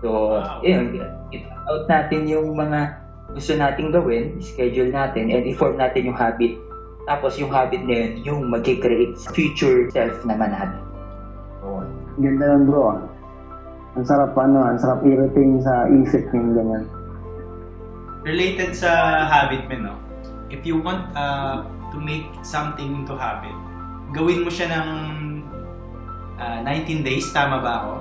So, 0.00 0.38
Wow. 0.38 0.62
yun, 0.62 1.02
it 1.34 1.42
out 1.66 1.86
natin 1.86 2.30
yung 2.30 2.54
mga 2.54 3.02
gusto 3.34 3.54
nating 3.54 3.90
gawin, 3.90 4.38
schedule 4.38 4.90
natin, 4.90 5.30
and 5.30 5.42
i-form 5.46 5.78
natin 5.78 6.06
yung 6.06 6.18
habit. 6.18 6.54
Tapos 7.02 7.34
yung 7.34 7.50
habit 7.50 7.82
na 7.82 7.94
yun, 8.06 8.12
yung 8.22 8.40
mag-create 8.46 9.18
sa 9.18 9.34
future 9.34 9.90
self 9.90 10.22
naman 10.22 10.54
natin. 10.54 10.78
So, 11.58 11.82
Ganda 12.18 12.44
nun 12.54 12.70
bro. 12.70 12.82
ah. 12.92 13.00
Ang 13.94 14.06
sarap 14.06 14.32
ano, 14.36 14.62
ang 14.62 14.78
sarap 14.78 15.02
i-retain 15.02 15.60
sa 15.60 15.84
isip 15.90 16.30
yung 16.30 16.54
ganyan. 16.54 16.86
related 18.22 18.70
sa 18.70 18.90
habit 19.26 19.66
mo, 19.66 19.76
no? 19.82 19.94
If 20.46 20.62
you 20.62 20.78
want 20.78 21.10
uh, 21.16 21.66
to 21.90 21.98
make 21.98 22.28
something 22.46 23.02
into 23.02 23.18
habit, 23.18 23.54
gawin 24.14 24.44
mo 24.44 24.50
siya 24.52 24.70
ng 24.70 24.88
uh, 26.38 26.60
19 26.64 27.02
days, 27.02 27.28
tama 27.32 27.60
ba 27.60 27.72
ako? 27.84 27.94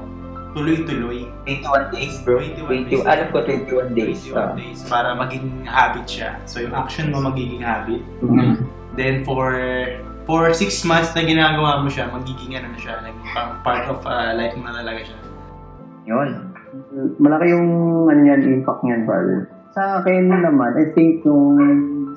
Tuloy-tuloy. 0.52 1.32
21 1.48 1.96
days, 1.96 2.16
bro. 2.28 2.40
21 2.44 2.92
20, 2.92 2.92
days. 2.92 3.06
alam 3.08 3.28
ko 3.32 3.38
21 3.48 3.96
days. 3.96 4.20
21 4.28 4.36
ah. 4.36 4.52
days 4.60 4.80
para 4.88 5.10
maging 5.16 5.48
habit 5.64 6.06
siya. 6.08 6.36
So 6.44 6.60
yung 6.60 6.76
action 6.76 7.12
mo 7.16 7.24
magiging 7.24 7.64
habit. 7.64 8.04
Mhm. 8.20 8.68
Then 9.00 9.24
for 9.24 9.56
for 10.28 10.52
6 10.52 10.84
months 10.84 11.16
na 11.16 11.24
ginagawa 11.24 11.80
mo 11.80 11.88
siya, 11.88 12.12
magiging 12.12 12.60
ano 12.60 12.76
na 12.76 12.80
siya, 12.80 13.00
parang 13.32 13.64
part 13.64 13.86
of 13.88 14.04
uh, 14.04 14.36
life 14.36 14.54
mo 14.60 14.68
na 14.68 14.84
talaga 14.84 15.02
siya. 15.08 15.20
Yun. 16.08 16.30
Malaki 17.20 17.56
yung 17.56 17.70
ano 18.12 18.22
yan, 18.22 18.40
impact 18.44 18.84
niyan, 18.84 19.08
brother. 19.08 19.48
Sa 19.72 20.04
akin 20.04 20.28
naman, 20.28 20.76
I 20.76 20.92
think 20.92 21.24
yung 21.24 21.56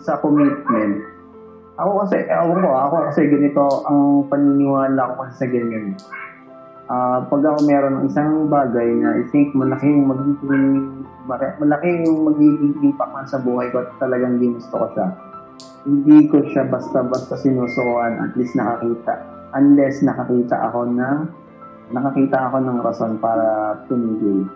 sa 0.03 0.19
commitment, 0.19 1.14
ako 1.75 2.07
kasi, 2.07 2.17
ako 2.31 2.55
ko, 2.63 2.71
ako 2.71 2.95
kasi 3.11 3.21
ganito 3.27 3.63
ang 3.91 4.31
paniniwala 4.31 5.11
ko 5.11 5.13
kasi 5.27 5.33
sa 5.43 5.47
ganyan. 5.51 5.99
Ah, 6.85 7.25
pag 7.27 7.41
ako 7.41 7.65
meron 7.65 7.97
ng 7.99 8.07
isang 8.13 8.47
bagay 8.53 8.93
na 9.01 9.17
I 9.17 9.25
think 9.33 9.57
malaki 9.57 9.89
yung 9.89 10.05
magiging 10.05 11.01
malaki 11.57 12.05
yung 12.05 12.29
magiging 12.29 12.77
impact 12.85 13.33
sa 13.33 13.41
buhay 13.41 13.73
ko 13.73 13.81
at 13.83 13.91
talagang 13.97 14.37
ginusto 14.37 14.77
ko 14.77 14.87
siya. 14.93 15.09
hindi 15.85 16.33
ko 16.33 16.41
siya 16.49 16.65
basta-basta 16.65 17.37
sinusukuan 17.37 18.17
at 18.17 18.33
least 18.41 18.57
nakakita. 18.57 19.21
Unless 19.53 20.01
nakakita 20.01 20.57
ako 20.73 20.89
na 20.89 21.29
nakakita 21.93 22.37
ako 22.49 22.57
ng 22.65 22.79
rason 22.81 23.13
para 23.21 23.77
tumigil. 23.89 24.49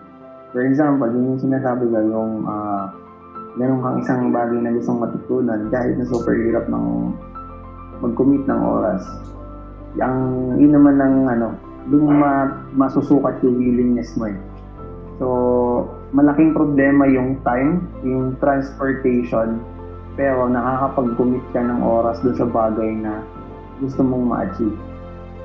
For 0.49 0.65
example, 0.65 1.05
yun 1.05 1.37
yung 1.37 1.41
sinasabi 1.41 1.85
ko, 1.89 1.97
yung 2.01 2.31
ah, 2.49 2.89
meron 3.59 3.83
kang 3.83 3.99
isang 3.99 4.31
bagay 4.31 4.55
na 4.63 4.71
gustong 4.71 5.03
matutunan 5.03 5.67
kahit 5.67 5.99
na 5.99 6.07
super 6.07 6.31
hirap 6.31 6.71
ng 6.71 7.11
mag-commit 7.99 8.47
ng 8.47 8.61
oras. 8.63 9.03
Ang 9.99 10.55
yun 10.55 10.71
naman 10.71 10.95
ng 10.95 11.15
ano, 11.27 11.47
doon 11.91 12.23
ma, 12.23 12.63
masusukat 12.71 13.43
yung 13.43 13.59
willingness 13.59 14.15
mo 14.15 14.31
eh. 14.31 14.39
So, 15.19 15.27
malaking 16.15 16.55
problema 16.55 17.03
yung 17.11 17.43
time, 17.43 17.83
yung 18.07 18.39
transportation, 18.39 19.59
pero 20.15 20.47
nakakapag-commit 20.47 21.43
ka 21.51 21.59
ng 21.59 21.83
oras 21.83 22.23
doon 22.23 22.39
sa 22.39 22.47
bagay 22.47 22.95
na 22.95 23.19
gusto 23.83 23.99
mong 23.99 24.23
ma-achieve. 24.23 24.79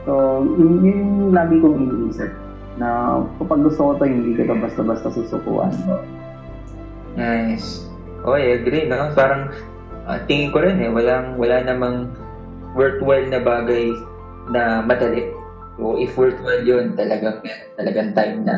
So, 0.07 0.47
yun, 0.55 0.87
yun 0.87 1.01
lagi 1.35 1.59
kong 1.59 1.83
iniisip 1.83 2.31
na 2.79 3.19
kapag 3.43 3.67
gusto 3.67 3.91
ko 3.91 3.93
to, 3.99 4.07
hindi 4.07 4.39
ko 4.39 4.55
basta-basta 4.55 5.11
susukuan. 5.11 5.75
Nice. 7.19 7.94
Oh, 8.25 8.33
I 8.33 8.57
agree, 8.57 8.89
no? 8.89 9.13
Parang 9.13 9.53
ah, 10.09 10.17
tingin 10.25 10.49
ko 10.49 10.65
rin 10.65 10.81
eh, 10.81 10.89
walang, 10.89 11.37
wala 11.37 11.61
namang 11.61 12.09
worthwhile 12.73 13.29
na 13.29 13.41
bagay 13.45 13.93
na 14.49 14.81
madali. 14.81 15.29
So, 15.77 16.01
if 16.01 16.17
worthwhile 16.17 16.65
yun, 16.65 16.97
talagang, 16.97 17.45
talagang 17.77 18.17
time 18.17 18.49
na 18.49 18.57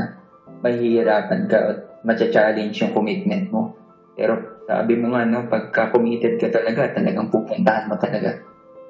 mahihirapan 0.62 1.50
ka 1.50 1.58
at 1.74 1.78
matcha-challenge 2.06 2.78
yung 2.78 2.94
commitment 2.94 3.50
mo. 3.50 3.74
Pero 4.14 4.62
sabi 4.70 4.94
mo 4.94 5.12
nga, 5.12 5.26
no, 5.26 5.50
pagka 5.50 5.90
committed 5.90 6.38
ka 6.38 6.48
talaga, 6.48 6.94
talagang 6.94 7.28
pupuntahan 7.28 7.90
mo 7.90 7.98
talaga. 7.98 8.38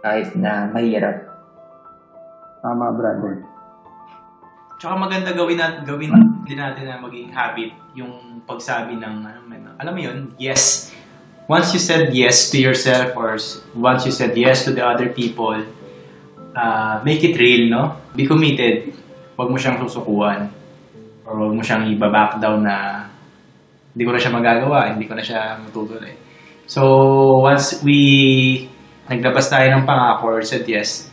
Kahit 0.04 0.36
na 0.36 0.68
mahirap. 0.70 1.24
Tama, 2.60 2.92
brother. 2.92 3.55
Tsaka 4.76 4.92
maganda 4.92 5.32
gawin 5.32 5.56
natin, 5.56 5.88
gawin 5.88 6.12
din 6.44 6.60
natin 6.60 6.84
na 6.84 7.00
maging 7.00 7.32
habit 7.32 7.72
yung 7.96 8.44
pagsabi 8.44 9.00
ng, 9.00 9.24
ano, 9.24 9.72
alam 9.80 9.92
mo 9.92 10.00
yun, 10.00 10.36
yes. 10.36 10.92
Once 11.48 11.72
you 11.72 11.80
said 11.80 12.12
yes 12.12 12.52
to 12.52 12.60
yourself 12.60 13.16
or 13.16 13.40
once 13.72 14.04
you 14.04 14.12
said 14.12 14.36
yes 14.36 14.68
to 14.68 14.76
the 14.76 14.84
other 14.84 15.08
people, 15.08 15.56
uh, 16.52 17.00
make 17.08 17.24
it 17.24 17.40
real, 17.40 17.72
no? 17.72 17.96
Be 18.12 18.28
committed. 18.28 18.92
Huwag 19.40 19.48
mo 19.48 19.56
siyang 19.56 19.80
susukuan. 19.80 20.52
Or 21.24 21.40
huwag 21.40 21.56
mo 21.56 21.62
siyang 21.64 21.88
iba-back 21.88 22.36
down 22.36 22.60
na 22.60 23.08
hindi 23.96 24.04
ko 24.04 24.12
na 24.12 24.20
siya 24.20 24.32
magagawa, 24.36 24.92
hindi 24.92 25.08
ko 25.08 25.16
na 25.16 25.24
siya 25.24 25.56
matutuloy. 25.56 26.12
So, 26.68 26.82
once 27.40 27.80
we 27.80 28.68
naglabas 29.08 29.48
tayo 29.48 29.72
ng 29.72 29.88
pangako 29.88 30.36
or 30.36 30.40
said 30.44 30.68
yes, 30.68 31.08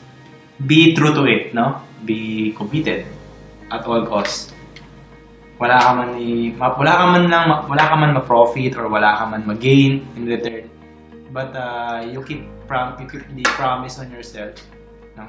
be 0.60 0.92
true 0.92 1.16
to 1.16 1.24
it, 1.32 1.56
no? 1.56 1.80
Be 2.04 2.52
committed 2.52 3.23
at 3.74 3.82
all 3.90 4.06
costs. 4.06 4.54
Wala 5.58 5.82
ka 5.82 5.92
man 5.98 6.10
i, 6.22 6.54
ma- 6.54 6.78
wala 6.78 6.94
ka 6.94 7.06
man 7.10 7.24
lang 7.30 7.44
ma- 7.50 7.66
wala 7.66 7.84
ka 7.90 7.96
man 7.98 8.12
ma-profit 8.14 8.78
or 8.78 8.86
wala 8.86 9.18
ka 9.18 9.26
man 9.26 9.42
ma-gain 9.50 10.06
in 10.14 10.30
return. 10.30 10.70
But 11.34 11.58
uh, 11.58 12.06
you 12.06 12.22
keep 12.22 12.46
prom 12.70 12.94
you 13.02 13.10
keep 13.10 13.26
the 13.34 13.46
promise 13.58 13.98
on 13.98 14.14
yourself, 14.14 14.54
no? 15.18 15.26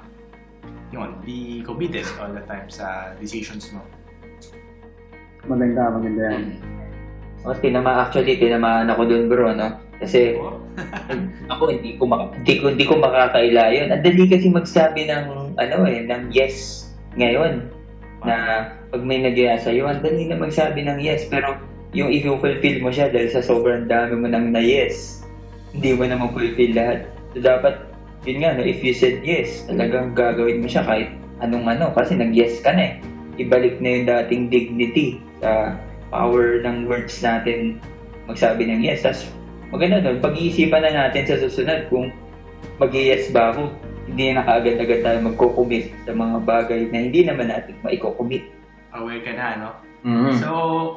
Yun, 0.92 1.16
be 1.24 1.64
committed 1.64 2.04
all 2.20 2.28
the 2.28 2.44
time 2.44 2.68
sa 2.68 3.16
decisions 3.16 3.72
mo. 3.72 3.80
Maganda, 5.48 5.92
maganda 5.92 6.22
yan. 6.28 6.44
O, 7.44 7.52
tinama, 7.52 8.09
actually, 8.09 8.40
tinamaan 8.40 8.88
ako 8.88 9.04
dun 9.04 9.28
bro, 9.28 9.52
no? 9.52 9.76
Kasi 10.00 10.37
ako 11.52 11.62
hindi 11.68 12.00
ko 12.00 12.09
maka, 12.09 12.33
hindi 12.37 12.54
ko 12.61 12.64
hindi 12.72 12.85
ko 12.88 12.96
makakaila 13.00 13.72
yun. 13.72 13.92
Ang 13.92 14.02
dali 14.04 14.24
kasi 14.28 14.48
magsabi 14.48 15.09
ng 15.09 15.57
ano 15.61 15.76
eh 15.88 16.04
ng 16.09 16.33
yes 16.33 16.88
ngayon 17.14 17.73
na 18.24 18.68
pag 18.90 19.02
may 19.04 19.20
nagyaya 19.20 19.60
sa 19.60 19.70
iyo, 19.70 19.87
ang 19.87 20.00
dali 20.00 20.26
na 20.28 20.40
magsabi 20.40 20.84
ng 20.84 20.98
yes 21.00 21.28
pero 21.28 21.60
yung 21.94 22.10
i-fulfill 22.10 22.82
mo 22.82 22.90
siya 22.90 23.12
dahil 23.12 23.30
sa 23.30 23.44
sobrang 23.44 23.87
dami 23.87 24.18
mo 24.18 24.26
nang 24.26 24.50
na 24.50 24.58
yes, 24.58 25.22
hindi 25.70 25.94
mo 25.94 26.08
na 26.08 26.18
ma-fulfill 26.18 26.74
lahat. 26.74 27.06
So 27.37 27.44
dapat 27.44 27.94
yun 28.24 28.42
nga 28.42 28.56
no, 28.56 28.64
if 28.64 28.80
you 28.80 28.96
said 28.96 29.20
yes, 29.22 29.68
talagang 29.68 30.16
gagawin 30.16 30.64
mo 30.64 30.68
siya 30.68 30.82
kahit 30.82 31.12
anong 31.44 31.68
ano 31.68 31.92
kasi 31.92 32.16
nag-yes 32.16 32.64
ka 32.64 32.72
na 32.72 32.82
eh. 32.82 32.92
Ibalik 33.38 33.78
na 33.82 33.88
yung 34.00 34.06
dating 34.06 34.42
dignity 34.48 35.18
sa 35.42 35.76
power 36.14 36.62
ng 36.62 36.87
words 36.87 37.18
natin 37.20 37.82
magsabi 38.30 38.64
ng 38.70 38.80
yes. 38.80 39.04
Tapos 39.04 39.28
maganda 39.74 40.00
doon, 40.00 40.22
pag-iisipan 40.22 40.87
na 40.87 41.06
natin 41.06 41.26
sa 41.26 41.37
susunod 41.37 41.90
kung 41.90 42.14
mag 42.78 42.94
yes 42.94 43.28
ba 43.34 43.52
ako. 43.52 43.70
Hindi 44.04 44.36
na 44.36 44.44
kaagad-agad 44.44 45.00
tayo 45.00 45.18
magko-commit 45.24 45.92
sa 46.04 46.12
mga 46.12 46.36
bagay 46.44 46.80
na 46.92 46.98
hindi 47.08 47.24
naman 47.24 47.48
natin 47.48 47.74
maiko-commit. 47.80 48.44
Aware 48.92 49.22
ka 49.24 49.32
na, 49.32 49.46
no? 49.56 49.70
Mm. 50.04 50.36
So, 50.36 50.48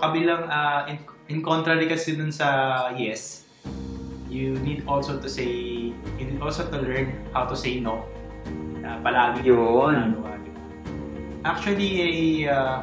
kabilang, 0.04 0.52
uh, 0.52 0.92
in, 0.92 1.00
in 1.32 1.40
contrary 1.40 1.88
kasi 1.88 2.20
dun 2.20 2.36
sa 2.36 2.92
yes, 3.00 3.48
you 4.28 4.60
need 4.60 4.84
also 4.84 5.16
to 5.16 5.32
say, 5.32 5.48
you 6.20 6.24
need 6.28 6.44
also 6.44 6.68
to 6.68 6.78
learn 6.84 7.16
how 7.32 7.48
to 7.48 7.56
say 7.56 7.80
no. 7.80 8.04
Na 8.84 9.00
palagi 9.00 9.48
Yun. 9.48 10.20
Actually, 11.48 11.90
a 12.04 12.52
uh, 12.52 12.78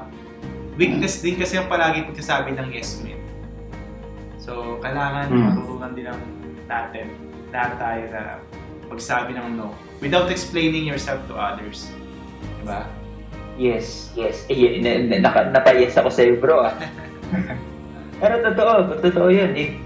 weakness 0.81 1.21
din 1.21 1.37
kasi 1.37 1.61
ang 1.61 1.69
palagi 1.69 2.09
pagkasabi 2.09 2.57
ng 2.57 2.73
yes 2.73 3.05
men. 3.05 3.21
So, 4.41 4.81
kailangan 4.81 5.29
Hmm. 5.29 5.53
matutunan 5.53 5.93
din 5.93 6.09
ng 6.09 6.21
natin, 6.65 7.13
lahat 7.53 7.73
tayo 7.77 8.03
na 8.09 8.23
pagsabi 8.89 9.37
ng 9.37 9.61
no 9.61 9.73
without 10.05 10.29
explaining 10.29 10.85
yourself 10.85 11.17
to 11.33 11.35
others. 11.35 11.89
Diba? 12.61 12.85
Yes, 13.57 14.13
yes. 14.13 14.45
Eh, 14.53 14.85
na, 14.85 15.01
na, 15.01 15.17
naka, 15.25 15.49
napayes 15.49 15.97
ako 15.97 16.13
sa'yo, 16.13 16.37
bro. 16.37 16.69
Ah. 16.69 16.77
Pero 18.21 18.45
totoo, 18.45 19.01
totoo 19.01 19.29
yun. 19.33 19.57
Eh, 19.57 19.81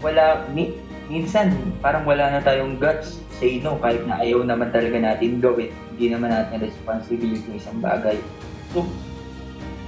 wala, 0.00 0.48
mi, 0.56 0.72
minsan, 1.12 1.52
parang 1.84 2.08
wala 2.08 2.32
na 2.32 2.40
tayong 2.40 2.80
guts 2.80 3.20
say 3.36 3.58
no 3.58 3.74
kahit 3.82 4.06
na 4.06 4.22
ayaw 4.22 4.46
naman 4.46 4.72
talaga 4.72 4.96
natin 4.96 5.42
gawin. 5.42 5.68
Hindi 5.92 6.14
naman 6.14 6.32
natin 6.32 6.62
responsibility 6.62 7.42
ng 7.50 7.58
isang 7.58 7.82
bagay. 7.82 8.16
So, 8.72 8.88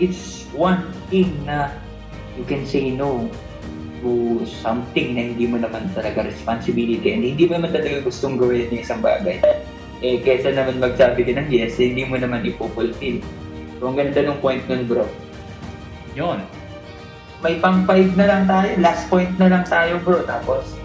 it's 0.03 0.45
one 0.53 0.85
thing 1.09 1.31
na 1.47 1.71
you 2.35 2.43
can 2.45 2.67
say 2.67 2.91
no 2.91 3.31
to 4.05 4.45
something 4.45 5.17
na 5.17 5.33
hindi 5.33 5.49
mo 5.49 5.57
naman 5.57 5.89
talaga 5.97 6.29
responsibility 6.29 7.17
and 7.17 7.25
hindi 7.25 7.49
mo 7.49 7.57
naman 7.57 7.73
talaga 7.73 8.05
gustong 8.05 8.37
gawin 8.37 8.69
ng 8.69 8.85
isang 8.85 9.01
bagay. 9.01 9.41
Eh, 10.05 10.21
kesa 10.21 10.53
naman 10.53 10.85
magsabi 10.85 11.25
ka 11.25 11.33
ng 11.33 11.49
yes, 11.49 11.81
hindi 11.81 12.05
mo 12.05 12.21
naman 12.21 12.45
ipupulfill. 12.45 13.25
So, 13.81 13.89
ang 13.89 13.97
ganda 13.97 14.21
ng 14.21 14.39
point 14.45 14.61
nun, 14.69 14.85
bro. 14.85 15.09
Yun. 16.13 16.45
May 17.41 17.57
pang 17.57 17.89
five 17.89 18.13
na 18.13 18.29
lang 18.29 18.43
tayo. 18.45 18.69
Last 18.85 19.09
point 19.09 19.33
na 19.41 19.49
lang 19.49 19.65
tayo, 19.65 19.97
bro. 20.05 20.21
Tapos, 20.29 20.77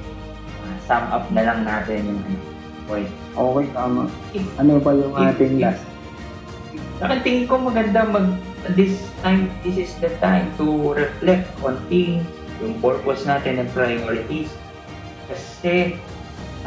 uh, 0.63 0.75
sum 0.87 1.03
up 1.11 1.27
na 1.35 1.43
lang 1.43 1.67
natin 1.67 2.07
yung 2.07 2.21
ano, 2.23 2.39
point. 2.87 3.11
Okay, 3.35 3.65
tama. 3.75 4.01
Ano 4.55 4.71
pa 4.79 4.91
yung 4.95 5.13
ating 5.13 5.59
last? 5.59 5.83
Saka 6.99 7.19
tingin 7.23 7.47
ko 7.47 7.59
maganda 7.59 8.03
mag 8.07 8.35
this 8.75 8.99
time, 9.23 9.47
this 9.63 9.79
is 9.79 9.91
the 10.03 10.11
time 10.19 10.51
to 10.59 10.91
reflect 10.91 11.47
on 11.63 11.79
things, 11.87 12.27
yung 12.59 12.77
purpose 12.83 13.23
natin 13.23 13.63
and 13.63 13.69
priorities. 13.71 14.51
Kasi, 15.29 15.95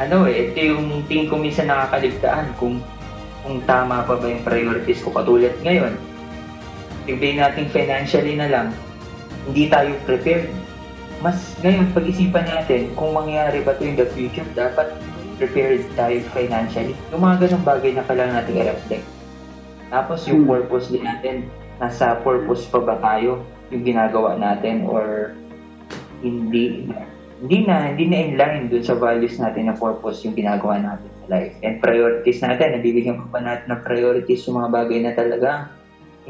ano 0.00 0.24
eh, 0.24 0.50
ito 0.50 0.58
yung 0.72 1.04
tingin 1.06 1.28
ko 1.28 1.36
minsan 1.36 1.68
nakakaligtaan 1.68 2.56
kung 2.56 2.80
kung 3.42 3.58
tama 3.66 4.06
pa 4.06 4.14
ba 4.14 4.26
yung 4.30 4.46
priorities 4.46 5.02
ko 5.02 5.10
katulad 5.10 5.52
ngayon. 5.66 5.98
Tignan 7.04 7.42
natin 7.42 7.66
financially 7.74 8.38
na 8.38 8.46
lang, 8.46 8.66
hindi 9.50 9.66
tayo 9.66 9.90
prepared. 10.06 10.46
Mas 11.18 11.58
ngayon, 11.62 11.90
pag-isipan 11.90 12.46
natin 12.46 12.94
kung 12.94 13.10
mangyari 13.10 13.62
ba 13.66 13.74
ito 13.74 13.82
in 13.82 13.98
the 13.98 14.06
future, 14.14 14.46
dapat 14.54 14.94
prepared 15.42 15.82
tayo 15.98 16.22
financially. 16.30 16.94
Yung 17.10 17.26
mga 17.26 17.46
ganong 17.46 17.66
bagay 17.66 17.90
na 17.98 18.06
kailangan 18.06 18.38
natin 18.38 18.54
i-reflect. 18.62 19.06
Tapos 19.90 20.24
yung 20.30 20.46
Hmm. 20.46 20.50
purpose 20.54 20.86
din 20.94 21.02
natin, 21.02 21.50
nasa 21.82 22.14
purpose 22.22 22.62
pa 22.70 22.78
ba 22.78 22.94
tayo 23.02 23.42
yung 23.74 23.82
ginagawa 23.82 24.38
natin 24.38 24.86
or 24.86 25.34
hindi 26.22 26.88
hindi 27.42 27.58
na 27.66 27.90
hindi 27.90 28.06
na 28.06 28.46
in 28.54 28.70
dun 28.70 28.86
sa 28.86 28.94
values 28.94 29.34
natin 29.42 29.66
na 29.66 29.74
purpose 29.74 30.22
yung 30.22 30.38
ginagawa 30.38 30.78
natin 30.78 31.10
sa 31.10 31.26
life. 31.26 31.54
And 31.66 31.82
priorities 31.82 32.38
natin, 32.38 32.78
nabibigyan 32.78 33.18
pa 33.18 33.26
ba 33.34 33.40
natin 33.42 33.66
ng 33.74 33.82
priorities 33.82 34.46
yung 34.46 34.62
mga 34.62 34.70
bagay 34.70 34.98
na 35.02 35.12
talaga 35.18 35.50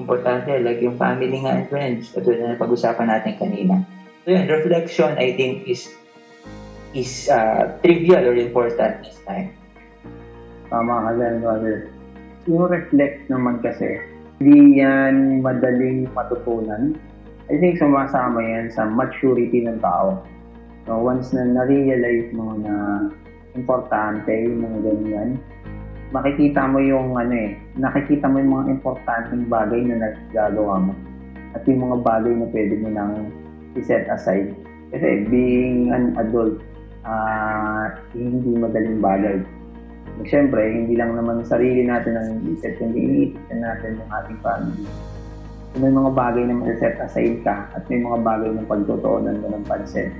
importante 0.00 0.48
like 0.64 0.80
yung 0.80 0.96
family 0.96 1.44
nga 1.44 1.52
and 1.52 1.68
friends 1.68 2.16
katulad 2.16 2.56
na 2.56 2.56
pag-usapan 2.56 3.12
natin 3.12 3.36
kanina. 3.36 3.84
So 4.24 4.32
yun, 4.32 4.48
reflection 4.48 5.20
I 5.20 5.36
think 5.36 5.68
is 5.68 5.84
is 6.96 7.28
uh, 7.28 7.76
trivial 7.84 8.32
or 8.32 8.36
important 8.36 9.04
this 9.04 9.20
time. 9.28 9.52
Tama 10.72 11.08
ka 11.08 11.10
dyan, 11.20 11.34
brother. 11.44 11.76
Yung 12.48 12.64
reflect 12.72 13.28
naman 13.28 13.60
kasi, 13.60 14.00
hindi 14.40 14.80
yan 14.80 15.44
madaling 15.44 16.08
matutunan. 16.16 16.96
I 17.50 17.58
think 17.58 17.80
sumasama 17.80 18.38
yan 18.38 18.70
sa 18.70 18.86
maturity 18.86 19.66
ng 19.66 19.82
tao. 19.82 20.22
So 20.86 20.98
once 20.98 21.34
na 21.34 21.46
na-realize 21.46 22.30
mo 22.34 22.54
na 22.58 23.06
importante, 23.58 24.30
yung 24.30 24.62
mga 24.62 24.78
ganyan. 24.86 25.30
Makikita 26.12 26.68
mo 26.68 26.78
yung 26.78 27.16
ano 27.16 27.32
eh, 27.32 27.56
nakikita 27.74 28.28
mo 28.28 28.38
yung 28.38 28.52
mga 28.52 28.66
importanteng 28.78 29.48
bagay 29.48 29.80
na 29.82 30.10
nagagawa 30.10 30.90
mo. 30.90 30.92
At 31.56 31.66
yung 31.66 31.88
mga 31.88 31.96
bagay 32.04 32.32
na 32.36 32.46
pwede 32.52 32.74
mo 32.78 32.88
nang 32.92 33.32
i-set 33.74 34.06
aside. 34.06 34.52
Kasi 34.92 35.24
being 35.26 35.90
an 35.90 36.14
adult, 36.20 36.60
ah 37.02 37.90
hindi 38.14 38.54
madaling 38.54 39.00
bagay. 39.02 39.40
Siyempre, 40.28 40.60
hindi 40.68 40.94
lang 40.94 41.16
naman 41.16 41.42
sarili 41.42 41.88
natin 41.88 42.14
ang 42.14 42.28
isip, 42.52 42.76
kundi 42.76 43.00
iniisip 43.00 43.42
natin 43.50 43.98
yung 43.98 44.10
ating 44.12 44.38
family. 44.44 44.86
May 45.72 45.88
mga 45.88 46.10
bagay 46.12 46.44
na 46.44 46.60
mag-set 46.60 47.00
aside 47.00 47.40
ka 47.40 47.68
at 47.72 47.82
may 47.88 48.04
mga 48.04 48.18
bagay 48.20 48.50
na 48.52 48.64
pagtotoonan 48.68 49.40
mo 49.40 49.56
ng 49.56 49.64
pansin. 49.64 50.12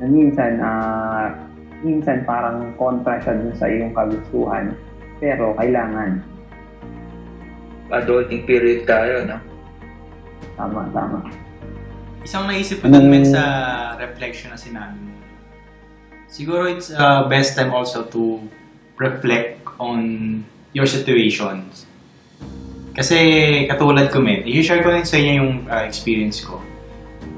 Na 0.00 0.08
minsan, 0.08 0.56
ah 0.64 1.36
minsan 1.84 2.24
parang 2.24 2.72
kontra 2.80 3.20
siya 3.20 3.36
dun 3.38 3.54
sa 3.54 3.68
iyong 3.68 3.92
kagustuhan, 3.92 4.72
pero 5.20 5.52
kailangan. 5.58 6.24
Adulting 7.92 8.44
period 8.44 8.84
tayo, 8.84 9.24
no? 9.24 9.38
Tama, 10.56 10.90
tama. 10.92 11.18
Isang 12.24 12.44
naisip 12.50 12.84
ko 12.84 12.92
men 12.92 13.24
sa 13.24 13.44
reflection 13.96 14.52
na 14.52 14.58
sinabi 14.60 14.96
mo. 14.96 15.16
Siguro 16.28 16.68
it's 16.68 16.92
uh, 16.92 17.24
best 17.24 17.56
time 17.56 17.72
also 17.72 18.04
to 18.04 18.44
reflect 19.00 19.64
on 19.80 20.44
your 20.76 20.84
situations. 20.84 21.87
Kasi 22.98 23.16
katulad 23.70 24.10
ko 24.10 24.18
men, 24.18 24.42
i-share 24.42 24.82
ko 24.82 24.90
rin 24.90 25.06
sa 25.06 25.14
inyo 25.14 25.32
yung 25.38 25.52
uh, 25.70 25.86
experience 25.86 26.42
ko. 26.42 26.58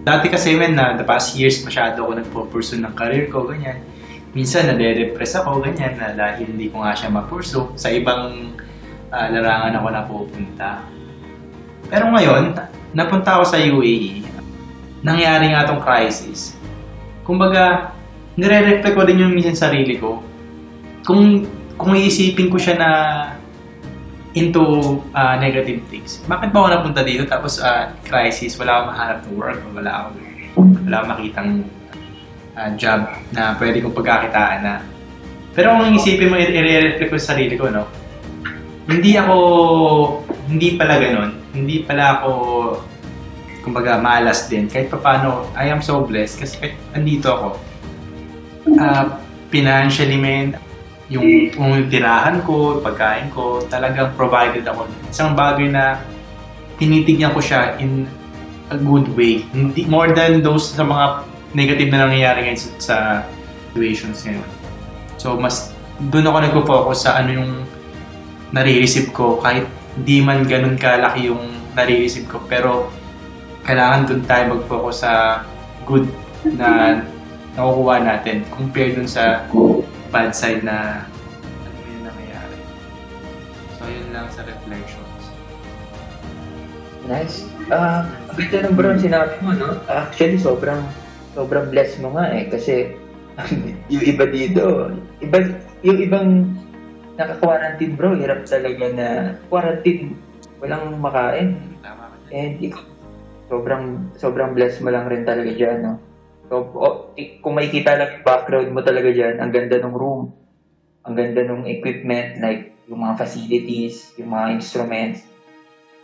Dati 0.00 0.32
kasi 0.32 0.56
men 0.56 0.72
na 0.72 0.96
the 0.96 1.04
past 1.04 1.36
years 1.36 1.60
masyado 1.60 2.00
ako 2.00 2.16
nagpo-pursue 2.16 2.80
ng 2.80 2.96
career 2.96 3.28
ko, 3.28 3.44
ganyan. 3.44 3.84
Minsan 4.32 4.72
nade-depress 4.72 5.36
ako, 5.36 5.60
ganyan, 5.60 6.00
na 6.00 6.16
dahil 6.16 6.48
hindi 6.48 6.72
ko 6.72 6.80
nga 6.80 6.96
siya 6.96 7.12
ma-pursue. 7.12 7.76
Sa 7.76 7.92
ibang 7.92 8.56
uh, 9.12 9.26
larangan 9.28 9.76
ako 9.76 9.86
napupunta. 9.92 10.80
Pero 11.92 12.08
ngayon, 12.08 12.56
napunta 12.96 13.36
ako 13.36 13.44
sa 13.44 13.60
UAE, 13.60 14.24
nangyari 15.04 15.52
nga 15.52 15.68
tong 15.68 15.84
crisis. 15.84 16.56
Kumbaga, 17.20 17.92
nire-reflect 18.40 18.96
ko 18.96 19.04
din 19.04 19.28
yung 19.28 19.36
minsan 19.36 19.52
sarili 19.52 20.00
ko. 20.00 20.24
Kung 21.04 21.44
kung 21.76 21.92
iisipin 21.96 22.48
ko 22.48 22.56
siya 22.56 22.76
na 22.80 22.90
into 24.34 24.62
uh, 25.10 25.34
negative 25.42 25.82
things. 25.90 26.22
Bakit 26.30 26.54
ba 26.54 26.58
ako 26.62 26.68
napunta 26.70 27.02
dito 27.02 27.26
tapos 27.26 27.58
uh, 27.58 27.90
crisis, 28.06 28.54
wala 28.54 28.78
akong 28.78 28.88
mahanap 28.94 29.18
ng 29.26 29.34
work, 29.34 29.58
wala 29.74 29.90
akong 29.90 30.18
wala 30.86 30.94
akong 31.02 31.10
makitang 31.10 31.50
uh, 32.54 32.70
job 32.78 33.00
na 33.34 33.58
pwede 33.58 33.82
kong 33.82 33.96
pagkakitaan 33.96 34.60
na. 34.62 34.74
Pero 35.50 35.74
kung 35.74 35.98
isipin 35.98 36.30
mo, 36.30 36.38
i-reflect 36.38 37.10
ko 37.10 37.18
sa 37.18 37.34
sarili 37.34 37.58
ko, 37.58 37.66
no? 37.74 37.82
Hindi 38.86 39.18
ako, 39.18 39.36
hindi 40.46 40.78
pala 40.78 40.94
ganun. 41.02 41.30
Hindi 41.50 41.82
pala 41.82 42.22
ako 42.22 42.30
kumbaga 43.66 43.98
malas 43.98 44.46
din. 44.46 44.70
Kahit 44.70 44.88
pa 44.88 44.98
paano, 45.02 45.50
I 45.58 45.74
am 45.74 45.82
so 45.82 46.06
blessed 46.06 46.38
kasi 46.38 46.54
kahit 46.58 46.74
andito 46.94 47.28
ako, 47.34 47.48
ah 48.78 49.18
financially 49.50 50.16
man, 50.16 50.54
yung, 51.10 51.50
yung 51.50 51.90
tirahan 51.90 52.38
ko, 52.46 52.78
pagkain 52.78 53.34
ko, 53.34 53.66
talagang 53.66 54.14
provided 54.14 54.62
ako. 54.62 54.86
Isang 55.10 55.34
bagay 55.34 55.66
na 55.66 55.98
tinitignan 56.78 57.34
ko 57.34 57.42
siya 57.42 57.74
in 57.82 58.06
a 58.70 58.78
good 58.78 59.10
way. 59.18 59.42
Hindi, 59.50 59.90
more 59.90 60.14
than 60.14 60.40
those 60.40 60.70
sa 60.70 60.86
mga 60.86 61.26
negative 61.52 61.90
na 61.90 62.06
nangyayari 62.06 62.46
ngayon 62.46 62.60
sa, 62.62 62.70
sa 62.78 62.96
situations 63.70 64.22
ngayon. 64.22 64.48
So, 65.18 65.34
mas 65.34 65.74
doon 65.98 66.30
ako 66.30 66.36
nagpo-focus 66.40 66.98
sa 67.10 67.18
ano 67.18 67.42
yung 67.42 67.50
nare-receive 68.54 69.10
ko 69.10 69.42
kahit 69.42 69.66
di 70.00 70.22
man 70.22 70.46
ganun 70.46 70.78
kalaki 70.78 71.28
yung 71.28 71.42
nare-receive 71.74 72.30
ko 72.30 72.40
pero 72.46 72.88
kailangan 73.66 74.08
doon 74.08 74.22
tayo 74.24 74.42
mag-focus 74.56 75.04
sa 75.04 75.12
good 75.84 76.08
na 76.56 77.02
nakukuha 77.52 78.00
natin 78.00 78.46
compared 78.48 78.96
dun 78.96 79.10
sa 79.10 79.44
bad 80.10 80.34
side 80.34 80.66
na 80.66 81.06
ano 81.64 81.78
yun 81.86 82.02
nangyayari. 82.02 82.58
So, 83.78 83.86
yun 83.86 84.10
lang 84.10 84.26
sa 84.34 84.42
reflections. 84.42 85.22
Nice. 87.06 87.46
Ah, 87.70 88.06
ang 88.30 88.36
ganda 88.36 88.70
ng 88.70 88.74
bro, 88.76 88.94
sinabi 88.98 89.34
mo, 89.42 89.54
no? 89.54 89.78
Actually, 89.86 90.38
sobrang, 90.38 90.82
sobrang 91.34 91.70
blessed 91.70 92.02
mo 92.02 92.14
nga 92.18 92.30
eh. 92.34 92.50
Kasi, 92.50 92.94
yung 93.92 94.04
iba 94.04 94.26
dito, 94.26 94.94
iba, 95.22 95.38
yung 95.86 95.98
ibang 96.02 96.28
naka-quarantine 97.14 97.94
bro, 97.94 98.18
hirap 98.18 98.44
talaga 98.44 98.84
na 98.90 99.08
quarantine, 99.48 100.14
walang 100.58 100.98
makain. 100.98 101.56
Tama. 101.80 102.10
And 102.34 102.58
ikaw, 102.58 102.82
sobrang, 103.50 103.84
sobrang 104.18 104.54
blessed 104.54 104.82
mo 104.82 104.90
lang 104.92 105.06
rin 105.10 105.22
talaga 105.22 105.50
dyan, 105.50 105.78
no? 105.82 105.94
So, 106.50 106.66
o, 106.74 107.14
i- 107.14 107.38
kung 107.38 107.54
makikita 107.54 107.94
lang 107.94 108.10
yung 108.18 108.26
background 108.26 108.74
mo 108.74 108.82
talaga 108.82 109.14
dyan, 109.14 109.38
ang 109.38 109.54
ganda 109.54 109.78
ng 109.78 109.94
room, 109.94 110.34
ang 111.06 111.14
ganda 111.14 111.46
ng 111.46 111.70
equipment, 111.70 112.42
like 112.42 112.74
yung 112.90 113.06
mga 113.06 113.22
facilities, 113.22 114.10
yung 114.18 114.34
mga 114.34 114.58
instruments, 114.58 115.30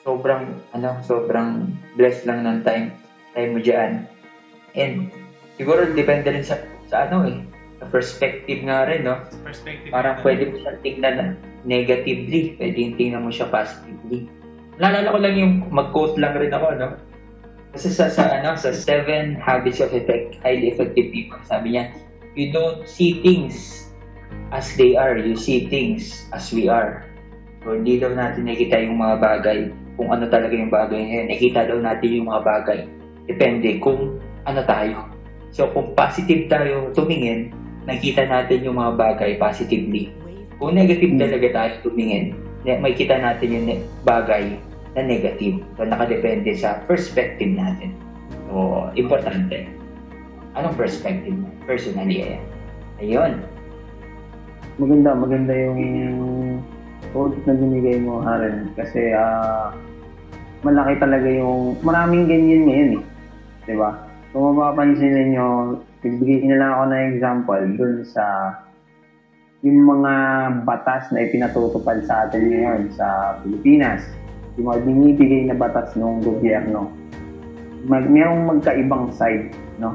sobrang, 0.06 0.54
ano, 0.70 1.02
sobrang 1.02 1.74
blessed 1.98 2.30
lang 2.30 2.46
ng 2.46 2.62
time, 2.62 2.94
time 3.34 3.50
mo 3.50 3.58
dyan. 3.58 4.06
And 4.78 5.10
siguro 5.58 5.90
depende 5.90 6.30
rin 6.30 6.46
sa, 6.46 6.62
sa 6.86 7.10
ano 7.10 7.26
eh, 7.26 7.42
sa 7.82 7.90
perspective 7.90 8.62
nga 8.62 8.86
rin, 8.86 9.02
no? 9.02 9.18
Perspective. 9.42 9.90
Parang 9.90 10.22
pwede 10.22 10.46
mo 10.46 10.62
siyang 10.62 10.80
tingnan 10.80 11.14
na 11.18 11.26
negatively, 11.66 12.54
pwede 12.54 12.76
yung 12.78 12.94
tingnan 12.94 13.26
mo 13.26 13.34
siya 13.34 13.50
positively. 13.50 14.30
Naalala 14.78 15.10
ko 15.10 15.18
lang 15.18 15.34
yung 15.34 15.54
mag-quote 15.74 16.22
lang 16.22 16.38
rin 16.38 16.54
ako, 16.54 16.66
no? 16.78 16.94
Kasi 17.76 17.92
sa, 17.92 18.08
sa, 18.08 18.24
ano, 18.32 18.56
sa 18.56 18.72
Seven 18.72 19.36
Habits 19.36 19.84
of 19.84 19.92
Effect, 19.92 20.40
Highly 20.40 20.72
Effective 20.72 21.12
People, 21.12 21.36
sabi 21.44 21.76
niya, 21.76 21.92
you 22.32 22.48
don't 22.48 22.88
see 22.88 23.20
things 23.20 23.84
as 24.48 24.72
they 24.80 24.96
are, 24.96 25.20
you 25.20 25.36
see 25.36 25.68
things 25.68 26.24
as 26.32 26.48
we 26.56 26.72
are. 26.72 27.04
So, 27.60 27.76
hindi 27.76 28.00
daw 28.00 28.16
natin 28.16 28.48
nakita 28.48 28.80
yung 28.80 28.96
mga 28.96 29.20
bagay, 29.20 29.58
kung 30.00 30.08
ano 30.08 30.24
talaga 30.24 30.56
yung 30.56 30.72
bagay 30.72 31.04
ngayon. 31.04 31.26
Nakita 31.36 31.68
daw 31.68 31.76
natin 31.76 32.08
yung 32.16 32.32
mga 32.32 32.42
bagay. 32.48 32.80
Depende 33.28 33.76
kung 33.84 34.24
ano 34.48 34.60
tayo. 34.64 35.12
So, 35.52 35.68
kung 35.76 35.92
positive 35.92 36.48
tayo 36.48 36.96
tumingin, 36.96 37.52
nakita 37.84 38.24
natin 38.24 38.64
yung 38.64 38.80
mga 38.80 38.96
bagay 38.96 39.36
positively. 39.36 40.16
Kung 40.56 40.72
negative 40.72 41.12
talaga 41.20 41.48
tayo 41.52 41.72
tumingin, 41.92 42.40
makikita 42.64 43.20
natin 43.20 43.48
yung 43.52 43.84
bagay 44.00 44.56
na 44.96 45.04
negative. 45.04 45.60
So, 45.76 45.84
nakadepende 45.84 46.56
sa 46.56 46.80
perspective 46.88 47.52
natin. 47.52 47.92
So, 48.48 48.88
importante. 48.96 49.68
Anong 50.56 50.74
perspective 50.74 51.36
mo? 51.36 51.52
Personally, 51.68 52.36
eh. 52.36 52.40
Ayun. 53.04 53.44
Maganda, 54.80 55.12
maganda 55.12 55.52
yung 55.52 55.80
quote 57.12 57.36
na 57.44 57.52
binigay 57.52 58.00
mo, 58.00 58.24
Aaron. 58.24 58.72
Kasi 58.72 59.12
ah 59.12 59.76
malaki 60.64 60.98
talaga 60.98 61.28
yung... 61.30 61.78
Maraming 61.86 62.26
ganyan 62.26 62.62
ngayon 62.66 62.90
eh. 62.98 63.02
Di 63.70 63.74
ba? 63.78 63.94
Kung 64.34 64.58
mapapansin 64.58 65.14
ninyo, 65.14 65.46
bibigyan 66.02 66.50
na 66.50 66.58
lang 66.58 66.70
ako 66.74 66.82
ng 66.90 67.04
example 67.14 67.62
dun 67.78 67.94
sa 68.02 68.24
yung 69.64 69.82
mga 69.82 70.12
batas 70.62 71.10
na 71.10 71.26
ipinatutupad 71.26 72.04
sa 72.04 72.28
atin 72.28 72.50
ngayon 72.50 72.82
sa 72.94 73.38
Pilipinas. 73.42 74.04
Yung 74.56 74.66
mga 74.72 74.80
binibigay 74.84 75.42
na 75.48 75.56
batas 75.56 75.92
ng 75.96 76.24
gobyerno. 76.24 76.92
Mag, 77.86 78.08
merong 78.08 78.56
magkaibang 78.56 79.12
side, 79.14 79.52
no? 79.78 79.94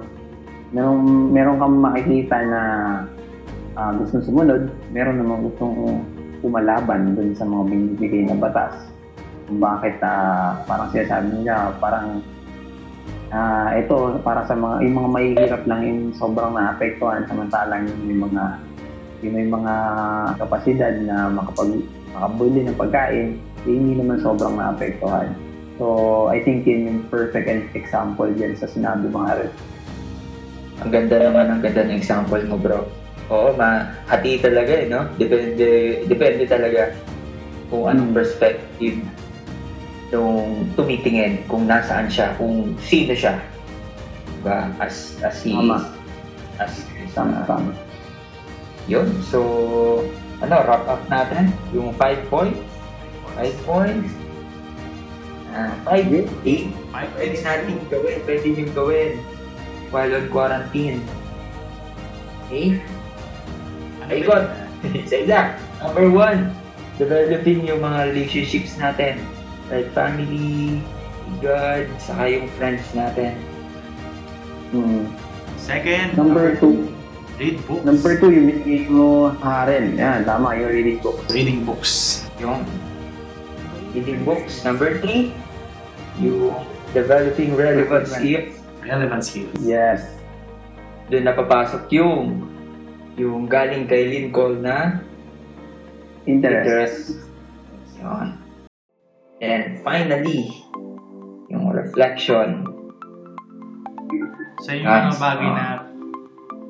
Merong, 0.72 1.04
meron 1.34 1.60
kang 1.60 1.78
makikita 1.82 2.38
na 2.48 2.62
ah, 3.76 3.92
gustong 4.00 4.24
sumunod, 4.24 4.72
meron 4.96 5.20
namang 5.20 5.44
gustong 5.52 6.00
umalaban 6.42 7.14
dun 7.14 7.36
sa 7.36 7.44
mga 7.44 7.64
binibigay 7.68 8.24
na 8.24 8.38
batas. 8.40 8.74
Kung 9.50 9.60
bakit 9.60 10.00
ah, 10.00 10.64
parang 10.64 10.88
sinasabi 10.94 11.42
nila, 11.42 11.76
parang 11.82 12.24
ah 13.32 13.72
ito 13.80 14.20
para 14.28 14.44
sa 14.44 14.52
mga 14.52 14.84
yung 14.84 14.96
mga 15.00 15.10
mahihirap 15.16 15.64
lang 15.64 15.82
yung 15.88 16.02
sobrang 16.12 16.52
naapektuhan 16.52 17.24
samantalang 17.32 17.88
yung 18.04 18.28
mga 18.28 18.44
yung 19.24 19.34
may 19.40 19.48
mga 19.48 19.74
kapasidad 20.36 20.94
na 21.08 21.32
makapag 21.32 21.80
makabili 22.12 22.68
ng 22.68 22.76
pagkain 22.76 23.40
eh, 23.66 23.74
hindi 23.74 23.98
naman 23.98 24.22
sobrang 24.22 24.58
naapektuhan. 24.58 25.32
So, 25.78 26.28
I 26.30 26.42
think 26.46 26.66
yun 26.66 26.86
yung 26.86 27.00
perfect 27.10 27.50
example 27.74 28.30
dyan 28.30 28.54
sa 28.54 28.70
sinabi 28.70 29.10
mo, 29.10 29.26
Harold. 29.26 29.54
Ang 30.82 30.90
ganda 30.94 31.18
naman, 31.18 31.46
ang 31.50 31.62
ganda 31.62 31.86
ng 31.86 31.98
example 31.98 32.42
mo, 32.46 32.58
bro. 32.58 32.86
Oo, 33.30 33.54
mahati 33.56 34.42
talaga 34.42 34.74
eh, 34.76 34.86
no? 34.90 35.08
Depende, 35.16 35.68
depende 36.06 36.44
talaga 36.46 36.92
kung 37.72 37.88
anong 37.88 38.12
Mm. 38.12 38.18
perspective 38.18 38.98
yung 40.12 40.68
tumitingin, 40.76 41.40
kung 41.48 41.64
nasaan 41.66 42.12
siya, 42.12 42.36
kung 42.36 42.76
sino 42.84 43.16
siya. 43.16 43.40
Diba? 44.42 44.68
As, 44.84 45.16
as 45.24 45.40
he 45.40 45.56
Tama. 45.56 45.80
is. 45.80 45.86
As, 46.60 46.74
Tama, 47.12 47.44
tama. 47.44 47.72
Yun. 48.88 49.08
So, 49.28 49.40
ano, 50.40 50.56
wrap 50.64 50.84
up 50.88 51.04
natin. 51.08 51.52
Yung 51.76 51.92
5 51.96 52.20
points. 52.32 52.71
5 53.36 53.68
points. 53.68 54.12
Ah, 55.52 55.72
5, 55.84 56.28
8. 56.44 56.72
Five 56.92 57.10
Pwede 57.12 57.36
points. 57.36 57.44
natin 57.44 57.76
gawin. 57.88 58.18
Pwede 58.24 58.48
nyo 58.48 58.66
gawin. 58.72 59.12
While 59.92 60.12
on 60.16 60.26
quarantine. 60.32 61.00
Okay? 62.48 62.80
Ano 64.02 64.12
God. 64.24 64.48
yun? 64.84 65.04
Isa-isa. 65.04 65.56
Number 65.84 66.08
one, 66.08 66.40
developing 66.96 67.68
yung 67.68 67.84
mga 67.84 68.12
relationships 68.12 68.80
natin. 68.80 69.20
Like 69.68 69.92
family, 69.92 70.80
God, 71.40 71.88
saka 71.98 72.28
yung 72.28 72.48
friends 72.56 72.84
natin. 72.92 73.36
Hmm. 74.72 75.08
Second, 75.56 76.16
Number 76.16 76.56
two. 76.58 76.88
read 77.36 77.60
books. 77.68 77.84
Number 77.84 78.12
two, 78.16 78.32
yung 78.32 78.46
binigay 78.48 78.88
mo 78.88 79.36
Haren. 79.40 80.00
Yan, 80.00 80.24
tama, 80.24 80.56
yung 80.56 80.72
reading 80.72 81.00
book. 81.04 81.20
reading 81.30 81.64
books. 81.64 82.24
Yung 82.40 82.64
reading 83.92 84.24
books. 84.24 84.64
Number 84.64 85.00
three, 85.00 85.36
yung 86.20 86.56
developing 86.96 87.56
relevant 87.56 88.08
skills. 88.08 88.56
Relevant 88.84 89.24
skills. 89.24 89.54
Yes. 89.62 90.04
Doon 91.12 91.28
napapasok 91.28 91.92
yung 91.92 92.48
yung 93.20 93.46
galing 93.46 93.86
kay 93.86 94.08
Lincoln 94.08 94.64
na 94.64 95.04
Interest. 96.24 96.64
interest. 96.64 97.00
Yun. 97.98 98.28
And 99.42 99.82
finally, 99.82 100.54
yung 101.50 101.74
reflection. 101.74 102.70
So 104.62 104.78
yung 104.78 104.86
mga 104.86 105.10
That's, 105.10 105.18
bagay 105.18 105.50
uh, 105.50 105.58
na 105.58 105.68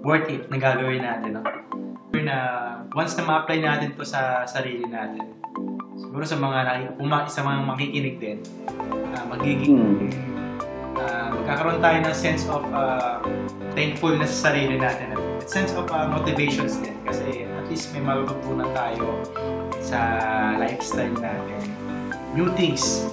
worth 0.02 0.28
it 0.32 0.48
na 0.48 0.58
gagawin 0.58 1.04
natin. 1.04 1.30
No? 1.36 1.44
Na 2.16 2.38
once 2.96 3.20
na 3.20 3.28
ma-apply 3.28 3.60
natin 3.60 3.92
to 4.00 4.08
sa 4.08 4.48
sarili 4.48 4.88
natin, 4.88 5.36
siguro 6.02 6.24
sa 6.26 6.38
mga 6.38 6.58
naki- 6.66 6.94
puma- 6.98 7.30
sa 7.30 7.42
mga 7.46 7.60
makikinig 7.62 8.16
din, 8.18 8.38
ah, 9.14 9.26
magiging 9.30 9.78
ah, 10.98 11.30
magkakaroon 11.30 11.80
tayo 11.80 11.98
ng 12.02 12.16
sense 12.16 12.44
of 12.50 12.66
ah, 12.74 13.22
thankfulness 13.78 14.34
sa 14.34 14.52
sarili 14.52 14.82
natin. 14.82 15.14
At 15.14 15.46
sense 15.46 15.72
of 15.78 15.86
ah, 15.94 16.10
motivations 16.10 16.82
din 16.82 16.98
kasi 17.06 17.46
at 17.46 17.66
least 17.70 17.94
may 17.94 18.02
matutunan 18.02 18.70
tayo 18.74 19.22
sa 19.80 20.00
lifestyle 20.58 21.14
natin. 21.22 21.62
New 22.34 22.50
things. 22.56 23.06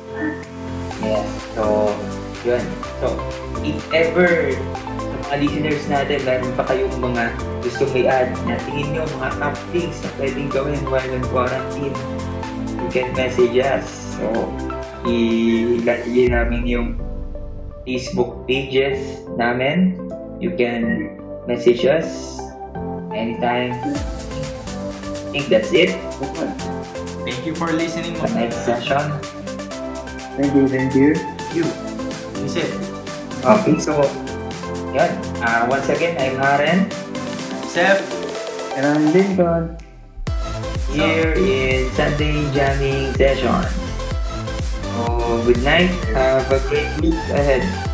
Yes. 1.02 1.26
So, 1.54 1.94
yun. 2.42 2.62
So, 3.02 3.14
if 3.62 3.78
ever 3.90 4.54
mga 5.28 5.44
listeners 5.44 5.84
natin, 5.92 6.18
meron 6.24 6.52
pa 6.56 6.64
kayong 6.64 6.94
mga 7.04 7.36
gusto 7.60 7.84
may 7.92 8.08
add 8.08 8.32
na 8.48 8.56
tingin 8.64 8.96
nyo 8.96 9.04
mga 9.20 9.28
top 9.36 9.56
things 9.74 10.00
na 10.00 10.08
pwedeng 10.16 10.48
gawin 10.48 10.80
while 10.88 11.04
in 11.12 11.20
quarantine, 11.28 11.92
you 12.88 13.04
can 13.04 13.12
message 13.12 13.52
us. 13.60 13.84
So, 14.16 14.32
ilalagay 15.04 16.32
namin 16.32 16.64
yung 16.64 16.96
Facebook 17.84 18.48
pages 18.48 19.20
namin. 19.36 20.00
You 20.40 20.56
can 20.56 21.12
message 21.44 21.84
us 21.84 22.40
anytime. 23.12 23.76
I 23.76 25.36
think 25.36 25.52
that's 25.52 25.68
it 25.76 25.92
Thank 27.28 27.44
you 27.44 27.52
for 27.52 27.68
listening. 27.68 28.16
sa 28.16 28.24
next 28.32 28.64
session. 28.64 29.04
Thank 30.40 30.56
you, 30.56 30.64
thank 30.64 30.96
you. 30.96 31.12
You. 31.52 31.68
That's 32.40 32.56
it. 32.56 32.72
Okay, 33.44 33.76
so, 33.76 34.00
yun. 34.96 35.12
Uh, 35.44 35.68
once 35.68 35.92
again, 35.92 36.16
I'm 36.16 36.40
Haren. 36.40 36.88
Seth, 37.68 38.00
And 38.80 38.88
I'm 38.88 39.12
Lincoln. 39.12 39.76
Here 40.90 41.34
in 41.36 41.90
Sunday 41.92 42.50
jamming 42.52 43.12
session. 43.14 43.62
So, 44.82 45.42
good 45.44 45.62
night. 45.62 45.90
Have 46.16 46.50
a 46.50 46.60
great 46.68 47.00
week 47.00 47.14
ahead. 47.28 47.87